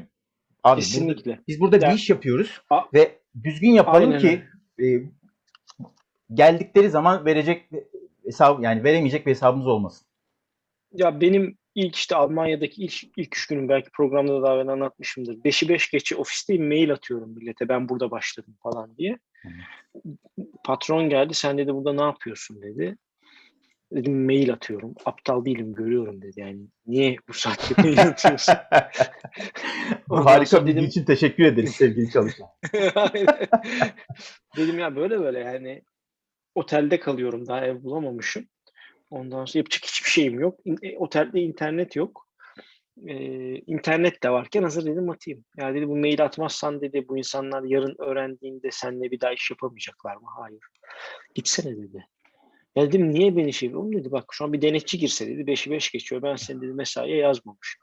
abi 0.64 0.76
burada- 0.78 0.80
Kesinlikle. 0.82 1.40
biz 1.48 1.60
burada 1.60 1.76
Ya- 1.86 1.90
bir 1.92 1.96
iş 1.96 2.10
yapıyoruz 2.10 2.62
A- 2.70 2.82
ve 2.94 3.20
düzgün 3.44 3.72
yapalım 3.72 4.10
Aynen 4.10 4.20
ki 4.20 4.44
e, 4.80 4.86
geldikleri 6.34 6.90
zaman 6.90 7.26
verecek 7.26 7.70
hesap 8.26 8.64
yani 8.64 8.84
veremeyecek 8.84 9.26
bir 9.26 9.32
hesabımız 9.32 9.68
olmasın. 9.68 10.08
Ya 10.92 11.22
benim 11.22 11.58
ilk 11.76 11.96
işte 11.96 12.16
Almanya'daki 12.16 12.84
ilk, 12.84 13.04
ilk 13.04 13.38
üç 13.38 13.48
günüm 13.48 13.70
belki 13.70 13.90
programda 13.92 14.42
da 14.42 14.56
evvel 14.56 14.68
anlatmışımdır. 14.68 15.44
Beşi 15.44 15.70
beş 15.70 15.90
geçe 15.92 16.16
ofisteyim 16.16 16.68
mail 16.68 16.92
atıyorum 16.94 17.30
millete 17.30 17.70
ben 17.70 17.90
burada 17.90 18.12
başladım 18.12 18.56
falan 18.64 18.98
diye. 18.98 19.20
Patron 20.64 21.10
geldi 21.10 21.34
sen 21.34 21.58
dedi 21.58 21.74
burada 21.74 21.94
ne 21.94 22.02
yapıyorsun 22.02 22.62
dedi. 22.62 22.98
Dedim 23.92 24.26
mail 24.26 24.54
atıyorum. 24.54 24.96
Aptal 25.06 25.46
değilim 25.46 25.74
görüyorum 25.74 26.22
dedi. 26.22 26.40
Yani 26.40 26.60
niye 26.88 27.16
bu 27.30 27.34
saatte 27.34 27.82
mail 27.82 28.00
atıyorsun? 28.08 28.56
Harika 30.10 30.66
bilgi 30.66 30.78
dedim- 30.78 30.88
için 30.90 31.06
teşekkür 31.06 31.46
ederiz 31.46 31.72
sevgili 31.72 32.10
çalışan. 32.12 32.48
Dedim 34.58 34.80
ya 34.80 34.96
böyle 34.96 35.20
böyle 35.20 35.40
yani 35.40 35.82
otelde 36.58 37.00
kalıyorum 37.00 37.48
daha 37.48 37.66
ev 37.66 37.84
bulamamışım. 37.84 38.46
Ondan 39.10 39.46
sonra 39.46 39.60
yapacak 39.60 39.84
hiçbir 39.86 40.10
şeyim 40.10 40.40
yok. 40.40 40.60
E, 40.82 40.98
Otelde 40.98 41.42
internet 41.42 41.96
yok. 41.96 42.28
Ee, 43.08 43.56
internet 43.56 44.24
de 44.24 44.30
varken 44.30 44.64
hazır 44.64 44.86
dedim 44.86 45.10
atayım. 45.10 45.46
Ya 45.58 45.74
dedi 45.74 45.88
bu 45.88 45.98
mail 45.98 46.24
atmazsan 46.24 46.82
dedi 46.82 47.08
bu 47.08 47.18
insanlar 47.18 47.64
yarın 47.64 47.96
öğrendiğinde 48.00 48.72
seninle 48.72 49.12
bir 49.12 49.20
daha 49.20 49.34
iş 49.34 49.52
yapamayacaklar 49.52 50.16
mı? 50.16 50.28
Hayır. 50.40 50.60
Gitsene 51.36 51.78
dedi. 51.78 52.08
Ya 52.76 52.88
dedim 52.88 53.12
niye 53.12 53.38
beni 53.38 53.54
şey 53.54 53.76
Oğlum 53.76 53.94
dedi 53.94 54.12
bak 54.12 54.26
şu 54.32 54.46
an 54.46 54.54
bir 54.54 54.62
denetçi 54.62 54.98
girse 54.98 55.28
dedi 55.28 55.52
5'i 55.52 55.72
5 55.72 55.92
geçiyor. 55.92 56.22
Ben 56.22 56.36
seni 56.36 56.62
dedi 56.62 56.74
mesaiye 56.74 57.18
yazmamışım. 57.18 57.82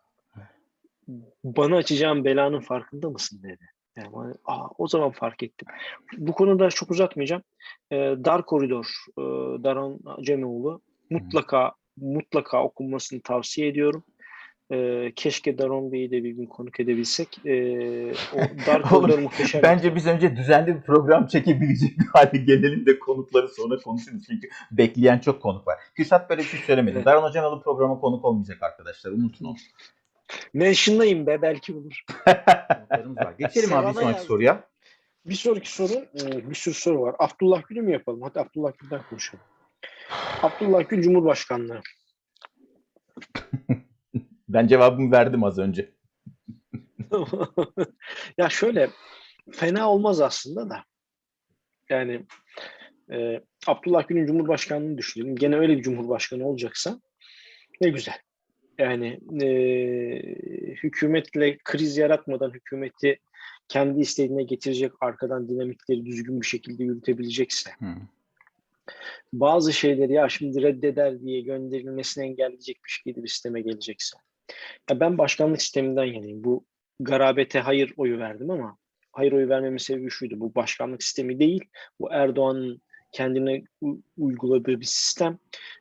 Bana 1.44 1.76
açacağım 1.76 2.24
belanın 2.24 2.60
farkında 2.60 3.10
mısın 3.10 3.42
dedi. 3.42 3.64
Yani 3.96 4.34
aa, 4.44 4.66
o 4.78 4.88
zaman 4.88 5.10
fark 5.10 5.42
ettim. 5.42 5.68
Bu 6.18 6.32
konuda 6.32 6.70
çok 6.70 6.90
uzatmayacağım. 6.90 7.42
Ee, 7.90 7.96
Dar 7.96 8.46
Koridor, 8.46 8.86
e, 9.18 9.22
Daron 9.64 10.00
Acemoğlu 10.06 10.80
mutlaka 11.10 11.72
mutlaka 11.96 12.64
okunmasını 12.64 13.20
tavsiye 13.20 13.68
ediyorum. 13.68 14.04
Ee, 14.72 15.12
keşke 15.16 15.58
Daron 15.58 15.92
Bey'i 15.92 16.10
de 16.10 16.24
bir 16.24 16.30
gün 16.30 16.46
konuk 16.46 16.80
edebilsek. 16.80 17.38
O 18.34 18.38
Dar 18.66 18.82
Koridor 18.82 19.18
muhteşem. 19.18 19.62
Bence 19.62 19.94
biz 19.94 20.06
önce 20.06 20.36
düzenli 20.36 20.76
bir 20.76 20.82
program 20.82 21.26
çekebilecek 21.26 21.98
bir 21.98 22.06
hale 22.06 22.38
gelelim 22.38 22.86
de 22.86 22.98
konukları 22.98 23.48
sonra 23.48 23.76
konuşuruz. 23.76 24.24
Çünkü 24.26 24.48
bekleyen 24.72 25.18
çok 25.18 25.42
konuk 25.42 25.66
var. 25.66 25.78
Küsat 25.94 26.30
böyle 26.30 26.42
bir 26.42 26.46
şey 26.46 26.60
söylemedi. 26.60 26.96
Evet. 26.96 27.06
Daran 27.06 27.22
Hocanalı 27.22 27.62
programa 27.62 28.00
konuk 28.00 28.24
olmayacak 28.24 28.62
arkadaşlar. 28.62 29.10
Unutun 29.10 29.44
onu. 29.44 29.56
Mention'layım 30.54 31.26
be 31.26 31.42
belki 31.42 31.76
var. 31.76 32.04
Geçelim 33.38 33.72
abi 33.72 33.88
bir 33.88 33.92
sonraki 33.92 34.06
yazdım. 34.06 34.26
soruya. 34.26 34.68
Bir 35.26 35.34
sonraki 35.34 35.72
soru, 35.72 35.92
e, 35.92 36.50
bir 36.50 36.54
sürü 36.54 36.74
soru 36.74 37.00
var. 37.00 37.14
Abdullah 37.18 37.62
Gül'ü 37.68 37.82
mü 37.82 37.92
yapalım? 37.92 38.22
Hadi 38.22 38.40
Abdullah 38.40 38.72
Gül'den 38.78 39.02
konuşalım. 39.10 39.44
Abdullah 40.42 40.88
Gül 40.88 41.02
Cumhurbaşkanlığı. 41.02 41.80
Ben 44.48 44.66
cevabımı 44.66 45.12
verdim 45.12 45.44
az 45.44 45.58
önce. 45.58 45.94
ya 48.38 48.48
şöyle 48.48 48.90
fena 49.52 49.90
olmaz 49.90 50.20
aslında 50.20 50.70
da. 50.70 50.84
Yani 51.90 52.26
e, 53.12 53.40
Abdullah 53.66 54.08
Gül'ün 54.08 54.26
Cumhurbaşkanlığını 54.26 54.98
düşünelim. 54.98 55.36
Gene 55.36 55.56
öyle 55.56 55.76
bir 55.76 55.82
Cumhurbaşkanı 55.82 56.46
olacaksa 56.46 57.00
ne 57.80 57.88
güzel. 57.88 58.18
Yani 58.78 59.20
e, 59.42 59.48
hükümetle 60.82 61.58
kriz 61.64 61.96
yaratmadan 61.96 62.50
hükümeti 62.50 63.18
kendi 63.68 64.00
istediğine 64.00 64.42
getirecek 64.42 64.92
arkadan 65.00 65.48
dinamikleri 65.48 66.06
düzgün 66.06 66.40
bir 66.40 66.46
şekilde 66.46 66.84
yürütebilecekse 66.84 67.70
Hı. 67.78 67.86
bazı 69.32 69.72
şeyleri 69.72 70.12
ya 70.12 70.28
şimdi 70.28 70.62
reddeder 70.62 71.20
diye 71.20 71.40
gönderilmesini 71.40 72.24
engelleyecek 72.24 72.84
bir 72.84 72.90
şekilde 72.90 73.22
bir 73.22 73.28
sisteme 73.28 73.60
gelecekse. 73.60 74.18
Ya 74.90 75.00
ben 75.00 75.18
başkanlık 75.18 75.62
sisteminden 75.62 76.04
yanayım. 76.04 76.44
Bu 76.44 76.64
garabete 77.00 77.60
hayır 77.60 77.94
oyu 77.96 78.18
verdim 78.18 78.50
ama 78.50 78.78
hayır 79.12 79.32
oyu 79.32 79.48
vermemin 79.48 79.76
sebebi 79.76 80.10
şuydu. 80.10 80.40
Bu 80.40 80.54
başkanlık 80.54 81.02
sistemi 81.02 81.38
değil. 81.38 81.64
Bu 82.00 82.12
Erdoğan'ın 82.12 82.82
kendine 83.14 83.62
uyguladığı 84.16 84.80
bir 84.80 84.86
sistem. 84.86 85.38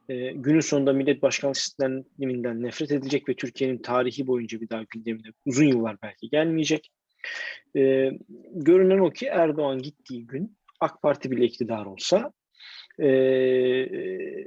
Ee, 0.09 0.31
günün 0.31 0.59
sonunda 0.59 0.93
millet 0.93 1.21
başkanlık 1.21 1.57
sisteminden 1.57 2.63
nefret 2.63 2.91
edilecek 2.91 3.29
ve 3.29 3.35
Türkiye'nin 3.35 3.77
tarihi 3.77 4.27
boyunca 4.27 4.61
bir 4.61 4.69
daha 4.69 4.83
gündemine 4.83 5.27
uzun 5.45 5.65
yıllar 5.65 5.97
belki 6.03 6.29
gelmeyecek. 6.29 6.91
Ee, 7.75 8.11
görünen 8.51 8.99
o 8.99 9.09
ki 9.09 9.25
Erdoğan 9.25 9.81
gittiği 9.81 10.27
gün 10.27 10.57
AK 10.79 11.01
Parti 11.01 11.31
bile 11.31 11.45
iktidar 11.45 11.85
olsa 11.85 12.33
e, 12.99 13.07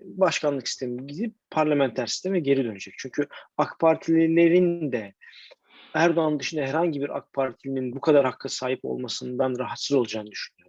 başkanlık 0.04 0.68
sistemi 0.68 1.06
gidip 1.06 1.34
parlamenter 1.50 2.06
sisteme 2.06 2.40
geri 2.40 2.64
dönecek. 2.64 2.94
Çünkü 2.98 3.26
AK 3.56 3.78
Partililerin 3.80 4.92
de 4.92 5.14
Erdoğan 5.94 6.40
dışında 6.40 6.62
herhangi 6.62 7.00
bir 7.00 7.16
AK 7.16 7.32
Partilinin 7.32 7.92
bu 7.92 8.00
kadar 8.00 8.24
hakka 8.24 8.48
sahip 8.48 8.84
olmasından 8.84 9.58
rahatsız 9.58 9.96
olacağını 9.96 10.30
düşünüyorum. 10.30 10.65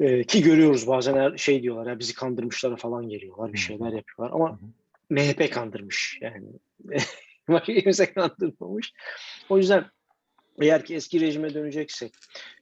E, 0.00 0.24
ki 0.24 0.42
görüyoruz 0.42 0.86
bazen 0.86 1.14
er- 1.14 1.36
şey 1.36 1.62
diyorlar 1.62 1.86
ya 1.86 1.98
bizi 1.98 2.14
kandırmışlara 2.14 2.76
falan 2.76 3.08
geliyorlar 3.08 3.52
bir 3.52 3.58
şeyler 3.58 3.92
yapıyorlar 3.92 4.34
ama 4.34 4.50
Hı 4.50 4.54
hı. 4.54 4.66
MHP 5.10 5.50
kandırmış 5.50 6.18
yani. 6.20 6.46
Başka 7.48 7.74
kimse 7.74 8.12
kandırmamış. 8.12 8.92
O 9.48 9.58
yüzden 9.58 9.84
eğer 10.60 10.84
ki 10.84 10.94
eski 10.94 11.20
rejime 11.20 11.54
döneceksek 11.54 12.14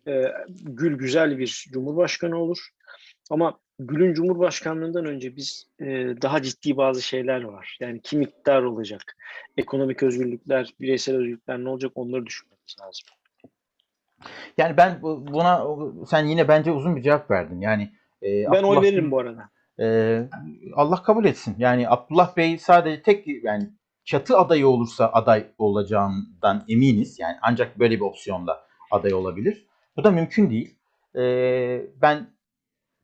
e, 0.09 0.25
Gül 0.49 0.99
güzel 0.99 1.38
bir 1.38 1.66
cumhurbaşkanı 1.73 2.38
olur. 2.38 2.68
Ama 3.31 3.59
Gül'ün 3.79 4.14
cumhurbaşkanlığından 4.14 5.07
önce 5.07 5.37
biz 5.37 5.66
e, 5.81 5.87
daha 6.23 6.42
ciddi 6.42 6.77
bazı 6.77 7.03
şeyler 7.03 7.42
var. 7.42 7.77
Yani 7.81 8.01
kim 8.03 8.23
iktidar 8.23 8.62
olacak? 8.62 9.16
Ekonomik 9.57 10.03
özgürlükler, 10.03 10.75
bireysel 10.81 11.16
özgürlükler 11.16 11.64
ne 11.64 11.68
olacak 11.68 11.92
onları 11.95 12.27
düşünmemiz 12.27 12.77
lazım. 12.81 13.07
Yani 14.58 14.76
ben 14.76 15.02
bu- 15.02 15.26
buna 15.26 15.64
sen 16.06 16.24
yine 16.26 16.48
bence 16.48 16.72
uzun 16.72 16.96
bir 16.96 17.02
cevap 17.02 17.30
verdin. 17.30 17.61
Yani 17.61 17.82
e, 18.22 18.26
Ben 18.52 18.62
oy 18.62 18.76
Abdullah- 18.76 18.82
veririm 18.82 19.11
bu 19.11 19.18
arada. 19.18 19.48
Ee, 19.80 20.28
Allah 20.74 21.02
kabul 21.02 21.24
etsin. 21.24 21.54
Yani 21.58 21.88
Abdullah 21.88 22.37
Bey 22.37 22.58
sadece 22.58 23.02
tek 23.02 23.26
yani 23.44 23.70
çatı 24.04 24.38
adayı 24.38 24.68
olursa 24.68 25.11
aday 25.12 25.46
olacağından 25.58 26.64
eminiz. 26.68 27.18
Yani 27.18 27.37
ancak 27.42 27.78
böyle 27.78 27.94
bir 27.96 28.00
opsiyonla 28.00 28.61
aday 28.90 29.14
olabilir. 29.14 29.66
Bu 29.96 30.04
da 30.04 30.11
mümkün 30.11 30.50
değil. 30.50 30.76
Ee, 31.16 31.82
ben 32.02 32.26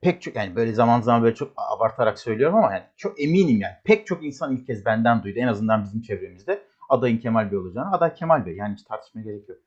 pek 0.01 0.23
çok 0.23 0.37
yani 0.37 0.57
böyle 0.57 0.73
zaman 0.73 1.01
zaman 1.01 1.23
böyle 1.23 1.35
çok 1.35 1.53
abartarak 1.57 2.19
söylüyorum 2.19 2.57
ama 2.57 2.73
yani 2.73 2.83
çok 2.97 3.21
eminim 3.23 3.61
yani 3.61 3.75
pek 3.85 4.07
çok 4.07 4.25
insan 4.25 4.57
ilk 4.57 4.67
kez 4.67 4.85
benden 4.87 5.23
duydu 5.23 5.39
en 5.39 5.47
azından 5.49 5.85
bizim 5.85 6.03
çevremizde 6.03 6.63
adayın 6.89 7.19
Kemal 7.19 7.51
Bey 7.51 7.59
olacağını. 7.59 7.93
Aday 7.93 8.15
Kemal 8.15 8.47
Bey 8.47 8.57
yani 8.57 8.73
hiç 8.75 8.83
tartışmaya 8.83 9.23
gerek 9.23 9.49
yok. 9.49 9.59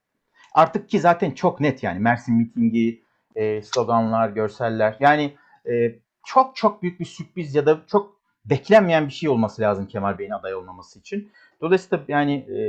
Artık 0.51 0.89
ki 0.89 0.99
zaten 0.99 1.31
çok 1.31 1.59
net 1.59 1.83
yani 1.83 1.99
Mersin 1.99 2.35
mitingi, 2.35 3.03
e, 3.35 3.61
sloganlar, 3.61 4.29
görseller 4.29 4.97
yani 4.99 5.35
e, 5.69 5.99
çok 6.25 6.55
çok 6.55 6.81
büyük 6.81 6.99
bir 6.99 7.05
sürpriz 7.05 7.55
ya 7.55 7.65
da 7.65 7.81
çok 7.87 8.21
beklenmeyen 8.45 9.07
bir 9.07 9.13
şey 9.13 9.29
olması 9.29 9.61
lazım 9.61 9.87
Kemal 9.87 10.17
Bey'in 10.17 10.31
aday 10.31 10.55
olmaması 10.55 10.99
için. 10.99 11.31
Dolayısıyla 11.61 12.05
yani 12.07 12.33
e, 12.33 12.59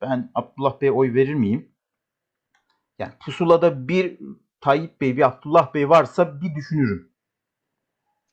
ben 0.00 0.30
Abdullah 0.34 0.80
Bey'e 0.80 0.92
oy 0.92 1.14
verir 1.14 1.34
miyim? 1.34 1.68
Yani 2.98 3.12
pusulada 3.20 3.88
bir 3.88 4.18
Tayyip 4.60 5.00
Bey, 5.00 5.16
bir 5.16 5.22
Abdullah 5.22 5.74
Bey 5.74 5.88
varsa 5.88 6.40
bir 6.40 6.54
düşünürüm. 6.54 7.08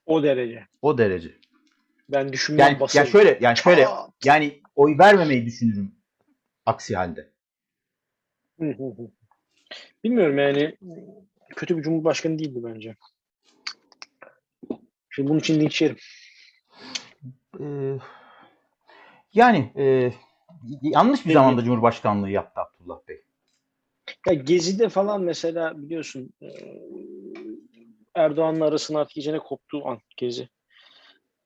O 0.06 0.24
derece. 0.24 0.68
O 0.82 0.98
derece. 0.98 1.32
Ben 2.10 2.34
düşünmem 2.34 2.68
Yani, 2.68 2.80
basarım. 2.80 3.06
ya 3.06 3.12
şöyle 3.12 3.38
yani 3.42 3.58
şöyle 3.58 3.88
yani 4.24 4.62
oy 4.76 4.98
vermemeyi 4.98 5.46
düşünürüm 5.46 5.96
aksi 6.66 6.96
halde. 6.96 7.31
Bilmiyorum 10.04 10.38
yani 10.38 10.78
kötü 11.56 11.78
bir 11.78 11.84
cumhurbaşkanı 11.84 12.40
değildi 12.40 12.60
bence. 12.64 12.96
Şimdi 15.10 15.30
bunun 15.30 15.40
için 15.40 15.60
linç 15.60 15.82
yerim. 15.82 15.98
Ee, 17.60 17.98
yani 19.34 19.72
e, 19.78 20.14
yanlış 20.82 21.26
bir 21.26 21.34
zamanda 21.34 21.64
Cumhurbaşkanlığı 21.64 22.30
yaptı 22.30 22.62
Abdullah 22.62 23.00
Bey. 23.08 23.22
Ya 24.28 24.34
Gezi'de 24.34 24.90
falan 24.90 25.22
mesela 25.22 25.82
biliyorsun 25.82 26.34
e, 26.42 26.48
Erdoğan'la 28.16 28.66
arasının 28.66 29.00
artık 29.00 29.18
iyicene 29.18 29.40
koptuğu 29.40 29.88
an 29.88 30.00
Gezi. 30.18 30.50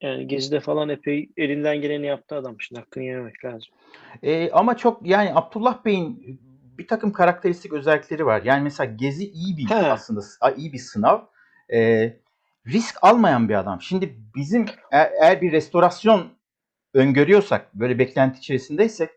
Yani 0.02 0.28
Gezi'de 0.28 0.60
falan 0.60 0.90
epey 0.90 1.30
elinden 1.38 1.82
geleni 1.82 2.06
yaptı 2.06 2.36
adam. 2.36 2.62
Şimdi 2.62 2.82
hakkını 2.82 3.04
yememek 3.04 3.46
lazım. 3.46 3.68
Ee, 4.24 4.52
ama 4.52 4.78
çok 4.78 5.08
yani 5.08 5.36
Abdullah 5.36 5.86
Bey'in 5.86 6.40
bir 6.78 6.88
takım 6.88 7.12
karakteristik 7.12 7.74
özellikleri 7.74 8.26
var. 8.26 8.42
Yani 8.42 8.64
mesela 8.64 8.94
Gezi 8.94 9.32
iyi 9.32 9.58
bir 9.58 9.70
He. 9.70 9.76
aslında 9.76 10.22
iyi 10.58 10.74
bir 10.74 10.78
sınav. 10.78 11.20
Ee, 11.74 12.14
risk 12.68 12.96
almayan 13.02 13.50
bir 13.50 13.56
adam. 13.56 13.82
Şimdi 13.82 14.18
bizim 14.36 14.66
eğer, 14.92 15.12
eğer 15.22 15.42
bir 15.42 15.52
restorasyon 15.52 16.28
öngörüyorsak, 16.94 17.76
böyle 17.76 18.00
beklenti 18.00 18.40
içerisindeysek 18.40 19.10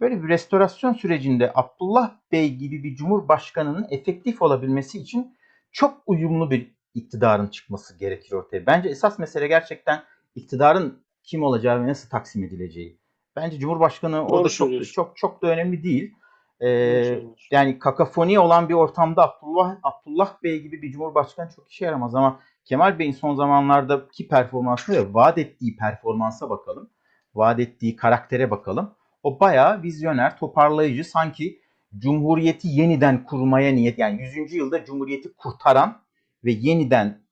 böyle 0.00 0.22
bir 0.22 0.28
restorasyon 0.28 0.92
sürecinde 0.92 1.52
Abdullah 1.54 2.12
Bey 2.32 2.54
gibi 2.54 2.84
bir 2.84 2.96
cumhurbaşkanının 2.96 3.86
efektif 3.90 4.42
olabilmesi 4.42 4.98
için 4.98 5.36
çok 5.72 6.02
uyumlu 6.06 6.50
bir 6.50 6.74
iktidarın 6.94 7.46
çıkması 7.46 7.98
gerekir 7.98 8.32
ortaya. 8.32 8.66
Bence 8.66 8.88
esas 8.88 9.18
mesele 9.18 9.46
gerçekten 9.46 10.02
iktidarın 10.34 11.02
kim 11.22 11.42
olacağı 11.42 11.82
ve 11.82 11.86
nasıl 11.86 12.08
taksim 12.08 12.44
edileceği. 12.44 12.98
Bence 13.36 13.58
Cumhurbaşkanı 13.58 14.16
Doğru 14.16 14.26
orada 14.26 14.48
çok 14.48 14.86
çok 14.92 15.16
çok 15.16 15.42
da 15.42 15.46
önemli 15.46 15.82
değil. 15.82 16.14
Söylüyorsun. 16.60 17.36
yani 17.50 17.78
kakafoni 17.78 18.38
olan 18.38 18.68
bir 18.68 18.74
ortamda 18.74 19.22
Abdullah 19.22 19.76
Abdullah 19.82 20.42
Bey 20.42 20.62
gibi 20.62 20.82
bir 20.82 20.92
cumhurbaşkanı 20.92 21.50
çok 21.56 21.70
işe 21.70 21.84
yaramaz 21.84 22.14
ama 22.14 22.40
Kemal 22.64 22.98
Bey'in 22.98 23.12
son 23.12 23.34
zamanlardaki 23.34 24.28
performansı 24.28 24.92
ve 24.92 25.14
vaat 25.14 25.38
ettiği 25.38 25.76
performansa 25.76 26.50
bakalım. 26.50 26.90
Vaat 27.34 27.60
ettiği 27.60 27.96
karaktere 27.96 28.50
bakalım. 28.50 28.94
O 29.22 29.40
bayağı 29.40 29.82
vizyoner, 29.82 30.38
toparlayıcı, 30.38 31.04
sanki 31.04 31.60
Cumhuriyeti 31.98 32.68
yeniden 32.68 33.24
kurmaya 33.24 33.72
niyet, 33.72 33.98
yani 33.98 34.22
100. 34.22 34.52
yılda 34.52 34.84
Cumhuriyeti 34.84 35.32
kurtaran 35.36 36.02
ve 36.44 36.52
yeniden 36.52 37.22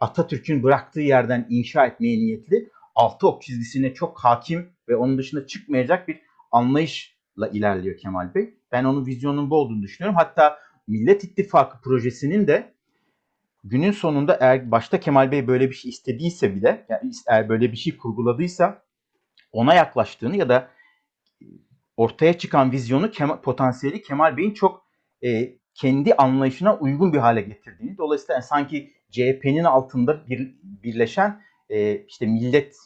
Atatürk'ün 0.00 0.62
bıraktığı 0.62 1.00
yerden 1.00 1.46
inşa 1.50 1.86
etmeye 1.86 2.18
niyetli 2.18 2.68
altı 2.94 3.28
ok 3.28 3.42
çizgisine 3.42 3.94
çok 3.94 4.18
hakim 4.18 4.72
ve 4.88 4.96
onun 4.96 5.18
dışında 5.18 5.46
çıkmayacak 5.46 6.08
bir 6.08 6.20
anlayışla 6.52 7.15
ilerliyor 7.52 7.96
Kemal 7.96 8.34
Bey. 8.34 8.54
Ben 8.72 8.84
onun 8.84 9.06
vizyonunun 9.06 9.50
bu 9.50 9.56
olduğunu 9.56 9.82
düşünüyorum. 9.82 10.16
Hatta 10.16 10.58
Millet 10.86 11.24
İttifakı 11.24 11.80
projesinin 11.80 12.46
de 12.46 12.74
günün 13.64 13.92
sonunda 13.92 14.38
eğer 14.40 14.70
başta 14.70 15.00
Kemal 15.00 15.30
Bey 15.30 15.46
böyle 15.46 15.70
bir 15.70 15.74
şey 15.74 15.88
istediyse 15.88 16.54
bile, 16.54 16.86
yani 16.88 17.10
eğer 17.28 17.48
böyle 17.48 17.72
bir 17.72 17.76
şey 17.76 17.96
kurguladıysa 17.96 18.82
ona 19.52 19.74
yaklaştığını 19.74 20.36
ya 20.36 20.48
da 20.48 20.70
ortaya 21.96 22.38
çıkan 22.38 22.72
vizyonu 22.72 23.10
Kemal, 23.10 23.40
potansiyeli 23.40 24.02
Kemal 24.02 24.36
Bey'in 24.36 24.54
çok 24.54 24.86
e, 25.24 25.58
kendi 25.74 26.14
anlayışına 26.14 26.76
uygun 26.76 27.12
bir 27.12 27.18
hale 27.18 27.40
getirdiğini. 27.40 27.98
Dolayısıyla 27.98 28.34
yani 28.34 28.44
sanki 28.44 28.92
CHP'nin 29.10 29.64
altında 29.64 30.28
bir, 30.28 30.54
birleşen 30.62 31.42
e, 31.70 32.04
işte 32.04 32.26
millet 32.26 32.76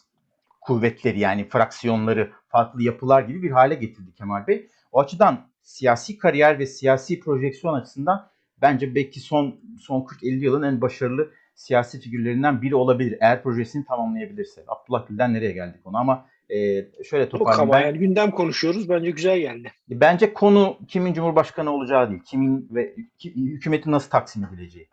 kuvvetleri 0.61 1.19
yani 1.19 1.49
fraksiyonları, 1.49 2.31
farklı 2.51 2.83
yapılar 2.83 3.21
gibi 3.21 3.43
bir 3.43 3.51
hale 3.51 3.75
getirdi 3.75 4.13
Kemal 4.17 4.47
Bey. 4.47 4.67
O 4.91 4.99
açıdan 4.99 5.47
siyasi 5.61 6.17
kariyer 6.17 6.59
ve 6.59 6.65
siyasi 6.65 7.19
projeksiyon 7.19 7.73
açısından 7.73 8.29
bence 8.61 8.95
belki 8.95 9.19
son 9.19 9.55
son 9.79 10.01
40-50 10.01 10.27
yılın 10.43 10.63
en 10.63 10.81
başarılı 10.81 11.31
siyasi 11.55 11.99
figürlerinden 12.01 12.61
biri 12.61 12.75
olabilir. 12.75 13.17
Eğer 13.21 13.43
projesini 13.43 13.85
tamamlayabilirse. 13.85 14.63
Abdullah 14.67 15.07
Gül'den 15.07 15.33
nereye 15.33 15.51
geldik 15.51 15.81
onu 15.85 15.97
ama 15.97 16.25
e, 16.49 16.57
şöyle 17.03 17.29
toparlayayım. 17.29 17.61
ama 17.71 17.73
Ben, 17.73 17.87
yani 17.87 17.99
gündem 17.99 18.31
konuşuyoruz. 18.31 18.89
Bence 18.89 19.11
güzel 19.11 19.39
geldi. 19.39 19.71
bence 19.89 20.33
konu 20.33 20.77
kimin 20.87 21.13
cumhurbaşkanı 21.13 21.71
olacağı 21.71 22.09
değil. 22.09 22.21
Kimin 22.25 22.67
ve 22.71 22.95
ki- 23.17 23.35
hükümeti 23.35 23.91
nasıl 23.91 24.09
taksim 24.09 24.45
edileceği. 24.45 24.87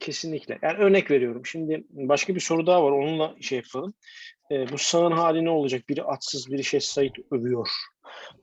Kesinlikle. 0.00 0.58
Yani 0.62 0.78
örnek 0.78 1.10
veriyorum. 1.10 1.46
Şimdi 1.46 1.84
başka 1.90 2.34
bir 2.34 2.40
soru 2.40 2.66
daha 2.66 2.84
var. 2.84 2.90
Onunla 2.90 3.34
şey 3.40 3.58
yapalım. 3.58 3.94
Ee, 4.52 4.72
bu 4.72 4.78
sağın 4.78 5.12
hali 5.12 5.44
ne 5.44 5.50
olacak? 5.50 5.88
Biri 5.88 6.02
atsız, 6.02 6.52
biri 6.52 6.64
Şeyh 6.64 6.80
Said 6.80 7.14
övüyor 7.30 7.68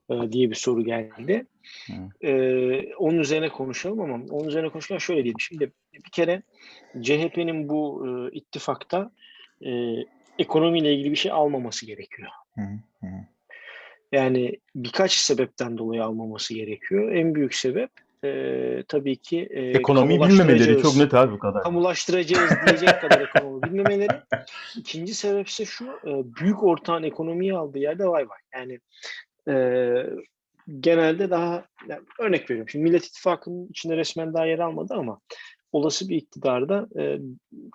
e, 0.09 0.31
diye 0.31 0.49
bir 0.49 0.55
soru 0.55 0.83
geldi. 0.83 1.45
Ee, 2.23 2.93
onun 2.95 3.17
üzerine 3.17 3.49
konuşalım 3.49 4.01
ama 4.01 4.25
onun 4.29 4.47
üzerine 4.47 4.69
konuşurken 4.69 4.97
şöyle 4.97 5.23
diyelim. 5.23 5.39
Şimdi 5.39 5.71
bir 5.93 6.11
kere 6.11 6.41
CHP'nin 7.01 7.69
bu 7.69 8.07
e, 8.07 8.35
ittifakta 8.37 9.11
e, 9.65 9.71
ekonomiyle 10.39 10.93
ilgili 10.93 11.11
bir 11.11 11.15
şey 11.15 11.31
almaması 11.31 11.85
gerekiyor. 11.85 12.29
Hı 12.55 12.61
hı. 13.01 13.07
Yani 14.11 14.59
birkaç 14.75 15.11
sebepten 15.11 15.77
dolayı 15.77 16.03
almaması 16.03 16.53
gerekiyor. 16.53 17.11
En 17.11 17.35
büyük 17.35 17.55
sebep 17.55 17.91
e, 18.23 18.83
tabii 18.87 19.15
ki 19.15 19.47
e, 19.51 19.61
Ekonomiyi 19.61 20.21
bilmemeleri 20.21 20.81
çok 20.81 20.97
net 20.97 21.13
abi 21.13 21.31
bu 21.31 21.39
kadar. 21.39 21.63
kamulaştıracağız 21.63 22.51
diyecek 22.67 23.01
kadar 23.01 23.21
ekonomi 23.21 23.63
bilmemeleri. 23.63 24.21
İkinci 24.77 25.13
sebep 25.13 25.47
ise 25.47 25.65
şu, 25.65 25.85
e, 25.85 26.11
büyük 26.39 26.63
ortağın 26.63 27.03
ekonomiyi 27.03 27.55
aldığı 27.55 27.79
yerde 27.79 28.07
vay 28.07 28.27
vay. 28.29 28.39
Yani 28.53 28.79
e, 29.47 29.55
genelde 30.79 31.29
daha, 31.29 31.65
yani 31.89 32.01
örnek 32.19 32.49
veriyorum. 32.49 32.69
Şimdi 32.69 32.83
Millet 32.83 33.05
İttifakı'nın 33.05 33.67
içinde 33.67 33.97
resmen 33.97 34.33
daha 34.33 34.45
yer 34.45 34.59
almadı 34.59 34.93
ama 34.93 35.19
olası 35.71 36.09
bir 36.09 36.15
iktidarda 36.15 36.87
e, 36.99 37.19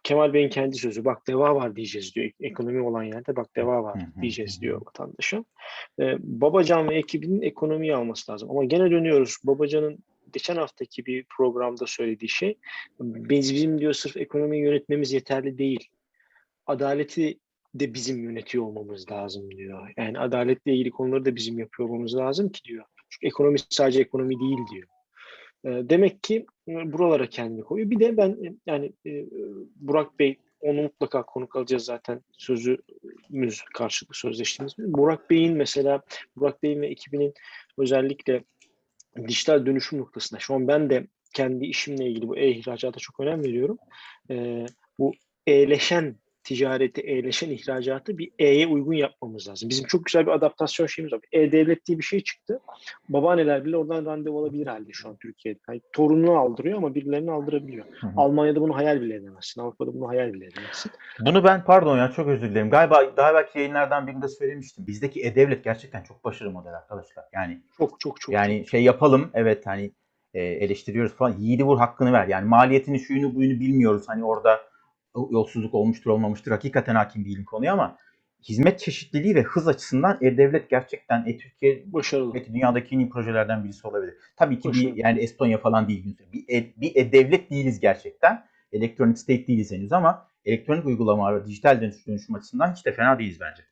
Kemal 0.04 0.32
Bey'in 0.32 0.48
kendi 0.48 0.76
sözü 0.76 1.04
bak 1.04 1.28
deva 1.28 1.54
var 1.54 1.76
diyeceğiz 1.76 2.14
diyor. 2.14 2.30
Ekonomi 2.40 2.80
olan 2.80 3.02
yerde 3.02 3.36
bak 3.36 3.56
deva 3.56 3.82
var 3.82 4.00
diyeceğiz 4.20 4.60
diyor 4.60 4.80
vatandaşa. 4.86 5.44
E, 6.00 6.16
Babacan 6.18 6.88
ve 6.88 6.96
ekibinin 6.96 7.42
ekonomiyi 7.42 7.96
alması 7.96 8.32
lazım. 8.32 8.50
Ama 8.50 8.64
gene 8.64 8.90
dönüyoruz. 8.90 9.36
Babacan'ın 9.44 9.98
geçen 10.34 10.56
haftaki 10.56 11.06
bir 11.06 11.24
programda 11.36 11.86
söylediği 11.86 12.28
şey 12.28 12.58
biz 13.00 13.54
bizim 13.54 13.78
diyor 13.80 13.92
sırf 13.92 14.16
ekonomiyi 14.16 14.62
yönetmemiz 14.62 15.12
yeterli 15.12 15.58
değil. 15.58 15.88
Adaleti 16.66 17.38
de 17.74 17.94
bizim 17.94 18.24
yönetiyor 18.24 18.64
olmamız 18.64 19.10
lazım 19.10 19.50
diyor. 19.50 19.92
Yani 19.96 20.18
adaletle 20.18 20.72
ilgili 20.72 20.90
konuları 20.90 21.24
da 21.24 21.36
bizim 21.36 21.58
yapıyor 21.58 21.88
olmamız 21.88 22.16
lazım 22.16 22.48
ki 22.48 22.64
diyor. 22.64 22.84
Çünkü 23.08 23.26
ekonomi 23.26 23.58
sadece 23.68 24.00
ekonomi 24.00 24.40
değil 24.40 24.58
diyor. 24.72 24.88
E, 25.64 25.88
Demek 25.90 26.22
ki 26.22 26.46
e, 26.68 26.92
buralara 26.92 27.26
kendini 27.26 27.64
koyuyor. 27.64 27.90
Bir 27.90 28.00
de 28.00 28.16
ben 28.16 28.30
e, 28.30 28.54
yani 28.66 28.92
e, 29.06 29.24
Burak 29.76 30.18
Bey 30.18 30.38
onu 30.60 30.82
mutlaka 30.82 31.22
konuk 31.22 31.56
alacağız 31.56 31.84
zaten 31.84 32.20
sözümüz 32.32 33.62
karşılıklı 33.74 34.14
sözleştiğimiz. 34.14 34.74
Burak 34.78 35.30
Bey'in 35.30 35.56
mesela 35.56 36.02
Burak 36.36 36.62
Bey'in 36.62 36.80
ve 36.80 36.86
ekibinin 36.86 37.34
özellikle 37.78 38.44
dijital 39.28 39.66
dönüşüm 39.66 39.98
noktasında 39.98 40.40
şu 40.40 40.54
an 40.54 40.68
ben 40.68 40.90
de 40.90 41.06
kendi 41.34 41.64
işimle 41.64 42.08
ilgili 42.08 42.28
bu 42.28 42.36
e-ihracata 42.36 43.00
çok 43.00 43.20
önem 43.20 43.44
veriyorum. 43.44 43.78
Ee, 44.30 44.66
bu 44.98 45.12
e-leşen 45.46 46.16
ticareti, 46.44 47.00
e-leşen 47.00 47.50
ihracatı 47.50 48.18
bir 48.18 48.30
E'ye 48.38 48.66
uygun 48.66 48.92
yapmamız 48.92 49.48
lazım. 49.48 49.68
Bizim 49.68 49.86
çok 49.86 50.04
güzel 50.04 50.26
bir 50.26 50.30
adaptasyon 50.30 50.86
şeyimiz 50.86 51.12
var. 51.12 51.20
E-Devlet 51.32 51.86
diye 51.86 51.98
bir 51.98 52.02
şey 52.02 52.20
çıktı. 52.20 52.60
Babaanneler 53.08 53.64
bile 53.64 53.76
oradan 53.76 54.04
randevu 54.04 54.40
alabilir 54.40 54.66
halde 54.66 54.92
şu 54.92 55.08
an 55.08 55.16
Türkiye'de. 55.16 55.58
Yani 55.68 55.80
torununu 55.92 56.38
aldırıyor 56.38 56.78
ama 56.78 56.94
birilerini 56.94 57.30
aldırabiliyor. 57.30 57.84
Hı 58.00 58.06
hı. 58.06 58.12
Almanya'da 58.16 58.60
bunu 58.60 58.76
hayal 58.76 59.00
bile 59.00 59.14
edemezsin. 59.14 59.60
Avrupa'da 59.60 59.94
bunu 59.94 60.08
hayal 60.08 60.32
bile 60.32 60.46
edemezsin. 60.46 60.92
Bunu 61.20 61.44
ben 61.44 61.64
pardon 61.64 61.98
ya 61.98 62.12
çok 62.16 62.28
özür 62.28 62.50
dilerim. 62.50 62.70
Galiba 62.70 63.16
daha 63.16 63.34
belki 63.34 63.58
yayınlardan 63.58 64.06
birinde 64.06 64.28
söylemiştim. 64.28 64.86
Bizdeki 64.86 65.22
e-devlet 65.22 65.64
gerçekten 65.64 66.02
çok 66.02 66.24
başarılı 66.24 66.52
model 66.52 66.74
arkadaşlar. 66.76 67.24
Yani 67.32 67.62
Çok 67.78 68.00
çok 68.00 68.20
çok. 68.20 68.34
yani 68.34 68.66
şey 68.66 68.82
yapalım 68.82 69.30
evet 69.34 69.66
hani 69.66 69.92
e, 70.34 70.42
eleştiriyoruz 70.42 71.12
falan. 71.12 71.36
Yiğidi 71.38 71.64
vur 71.64 71.78
hakkını 71.78 72.12
ver. 72.12 72.26
Yani 72.28 72.48
maliyetini 72.48 73.00
şuyunu 73.00 73.34
buyunu 73.34 73.60
bilmiyoruz. 73.60 74.04
Hani 74.06 74.24
orada 74.24 74.60
yolsuzluk 75.30 75.74
olmuştur 75.74 76.10
olmamıştır. 76.10 76.50
Hakikaten 76.50 76.94
hakim 76.94 77.24
değilim 77.24 77.44
konuya 77.44 77.72
ama 77.72 77.98
hizmet 78.48 78.80
çeşitliliği 78.80 79.34
ve 79.34 79.42
hız 79.42 79.68
açısından 79.68 80.18
e-devlet 80.20 80.70
gerçekten 80.70 81.24
e-Türkiye 81.26 81.82
başarılı. 81.92 82.34
belki 82.34 82.52
dünyadaki 82.54 82.94
en 82.94 82.98
iyi 82.98 83.08
projelerden 83.08 83.64
birisi 83.64 83.86
olabilir. 83.86 84.14
Tabii 84.36 84.58
ki 84.60 84.68
bir 84.68 84.74
Başarılı. 84.74 84.92
yani 84.96 85.20
Estonya 85.20 85.58
falan 85.58 85.88
değil. 85.88 86.16
Bir, 86.32 86.44
e, 86.54 86.72
bir 86.76 86.96
e-devlet 86.96 87.50
değiliz 87.50 87.80
gerçekten. 87.80 88.44
Electronic 88.72 89.16
state 89.16 89.46
değiliz 89.46 89.72
henüz 89.72 89.92
ama 89.92 90.28
elektronik 90.44 90.86
uygulama 90.86 91.34
ve 91.36 91.46
dijital 91.46 91.80
dönüş- 91.80 92.06
dönüşüm 92.06 92.34
açısından 92.34 92.72
hiç 92.72 92.86
de 92.86 92.92
fena 92.92 93.18
değiliz 93.18 93.40
bence. 93.40 93.62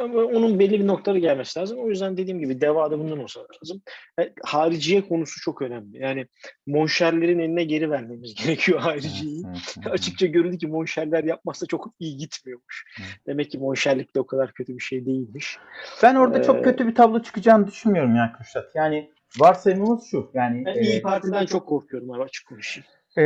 Ama 0.00 0.18
onun 0.22 0.58
belli 0.58 0.80
bir 0.80 0.86
noktada 0.86 1.18
gelmesi 1.18 1.60
lazım. 1.60 1.78
O 1.78 1.88
yüzden 1.88 2.16
dediğim 2.16 2.38
gibi 2.40 2.60
deva 2.60 2.90
da 2.90 2.98
bundan 2.98 3.18
olsa 3.22 3.40
lazım. 3.40 3.82
E, 4.20 4.32
hariciye 4.44 5.08
konusu 5.08 5.40
çok 5.40 5.62
önemli. 5.62 5.98
Yani 6.02 6.26
monşerlerin 6.66 7.38
eline 7.38 7.64
geri 7.64 7.90
vermemiz 7.90 8.34
gerekiyor 8.44 8.80
hariciyi. 8.80 9.42
Açıkça 9.90 10.26
görüldü 10.26 10.58
ki 10.58 10.66
monşerler 10.66 11.24
yapmazsa 11.24 11.66
çok 11.66 11.86
iyi 11.98 12.16
gitmiyormuş. 12.16 12.84
Demek 13.26 13.50
ki 13.50 13.58
monşerlik 13.58 14.16
de 14.16 14.20
o 14.20 14.26
kadar 14.26 14.52
kötü 14.52 14.74
bir 14.76 14.82
şey 14.82 15.06
değilmiş. 15.06 15.58
Ben 16.02 16.14
orada 16.14 16.38
Ee, 16.38 16.42
çok 16.42 16.64
kötü 16.64 16.86
bir 16.86 16.94
tablo 16.94 17.22
çıkacağını 17.22 17.66
düşünmüyorum 17.66 18.16
ya 18.16 18.32
Kürşat. 18.38 18.74
Yani 18.74 19.10
varsayımımız 19.38 20.04
şu. 20.10 20.30
Yani 20.34 20.64
Ben 20.66 20.74
e, 20.74 20.80
İyi 20.80 21.02
Parti'den 21.02 21.46
çok 21.46 21.66
korkuyorum 21.68 22.10
abi 22.10 22.22
açık 22.22 22.46
konuşayım. 22.48 22.86
e, 23.18 23.22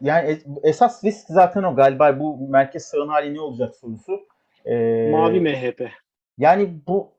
yani 0.00 0.28
es- 0.30 0.60
esas 0.62 1.04
risk 1.04 1.26
zaten 1.28 1.62
o 1.62 1.76
galiba 1.76 2.20
bu 2.20 2.48
merkez 2.48 2.84
sağın 2.84 3.08
hali 3.08 3.34
ne 3.34 3.40
olacak 3.40 3.76
sorusu. 3.76 4.20
E, 4.64 5.08
Mavi 5.10 5.40
MHP. 5.40 5.90
Yani 6.38 6.80
bu 6.86 7.14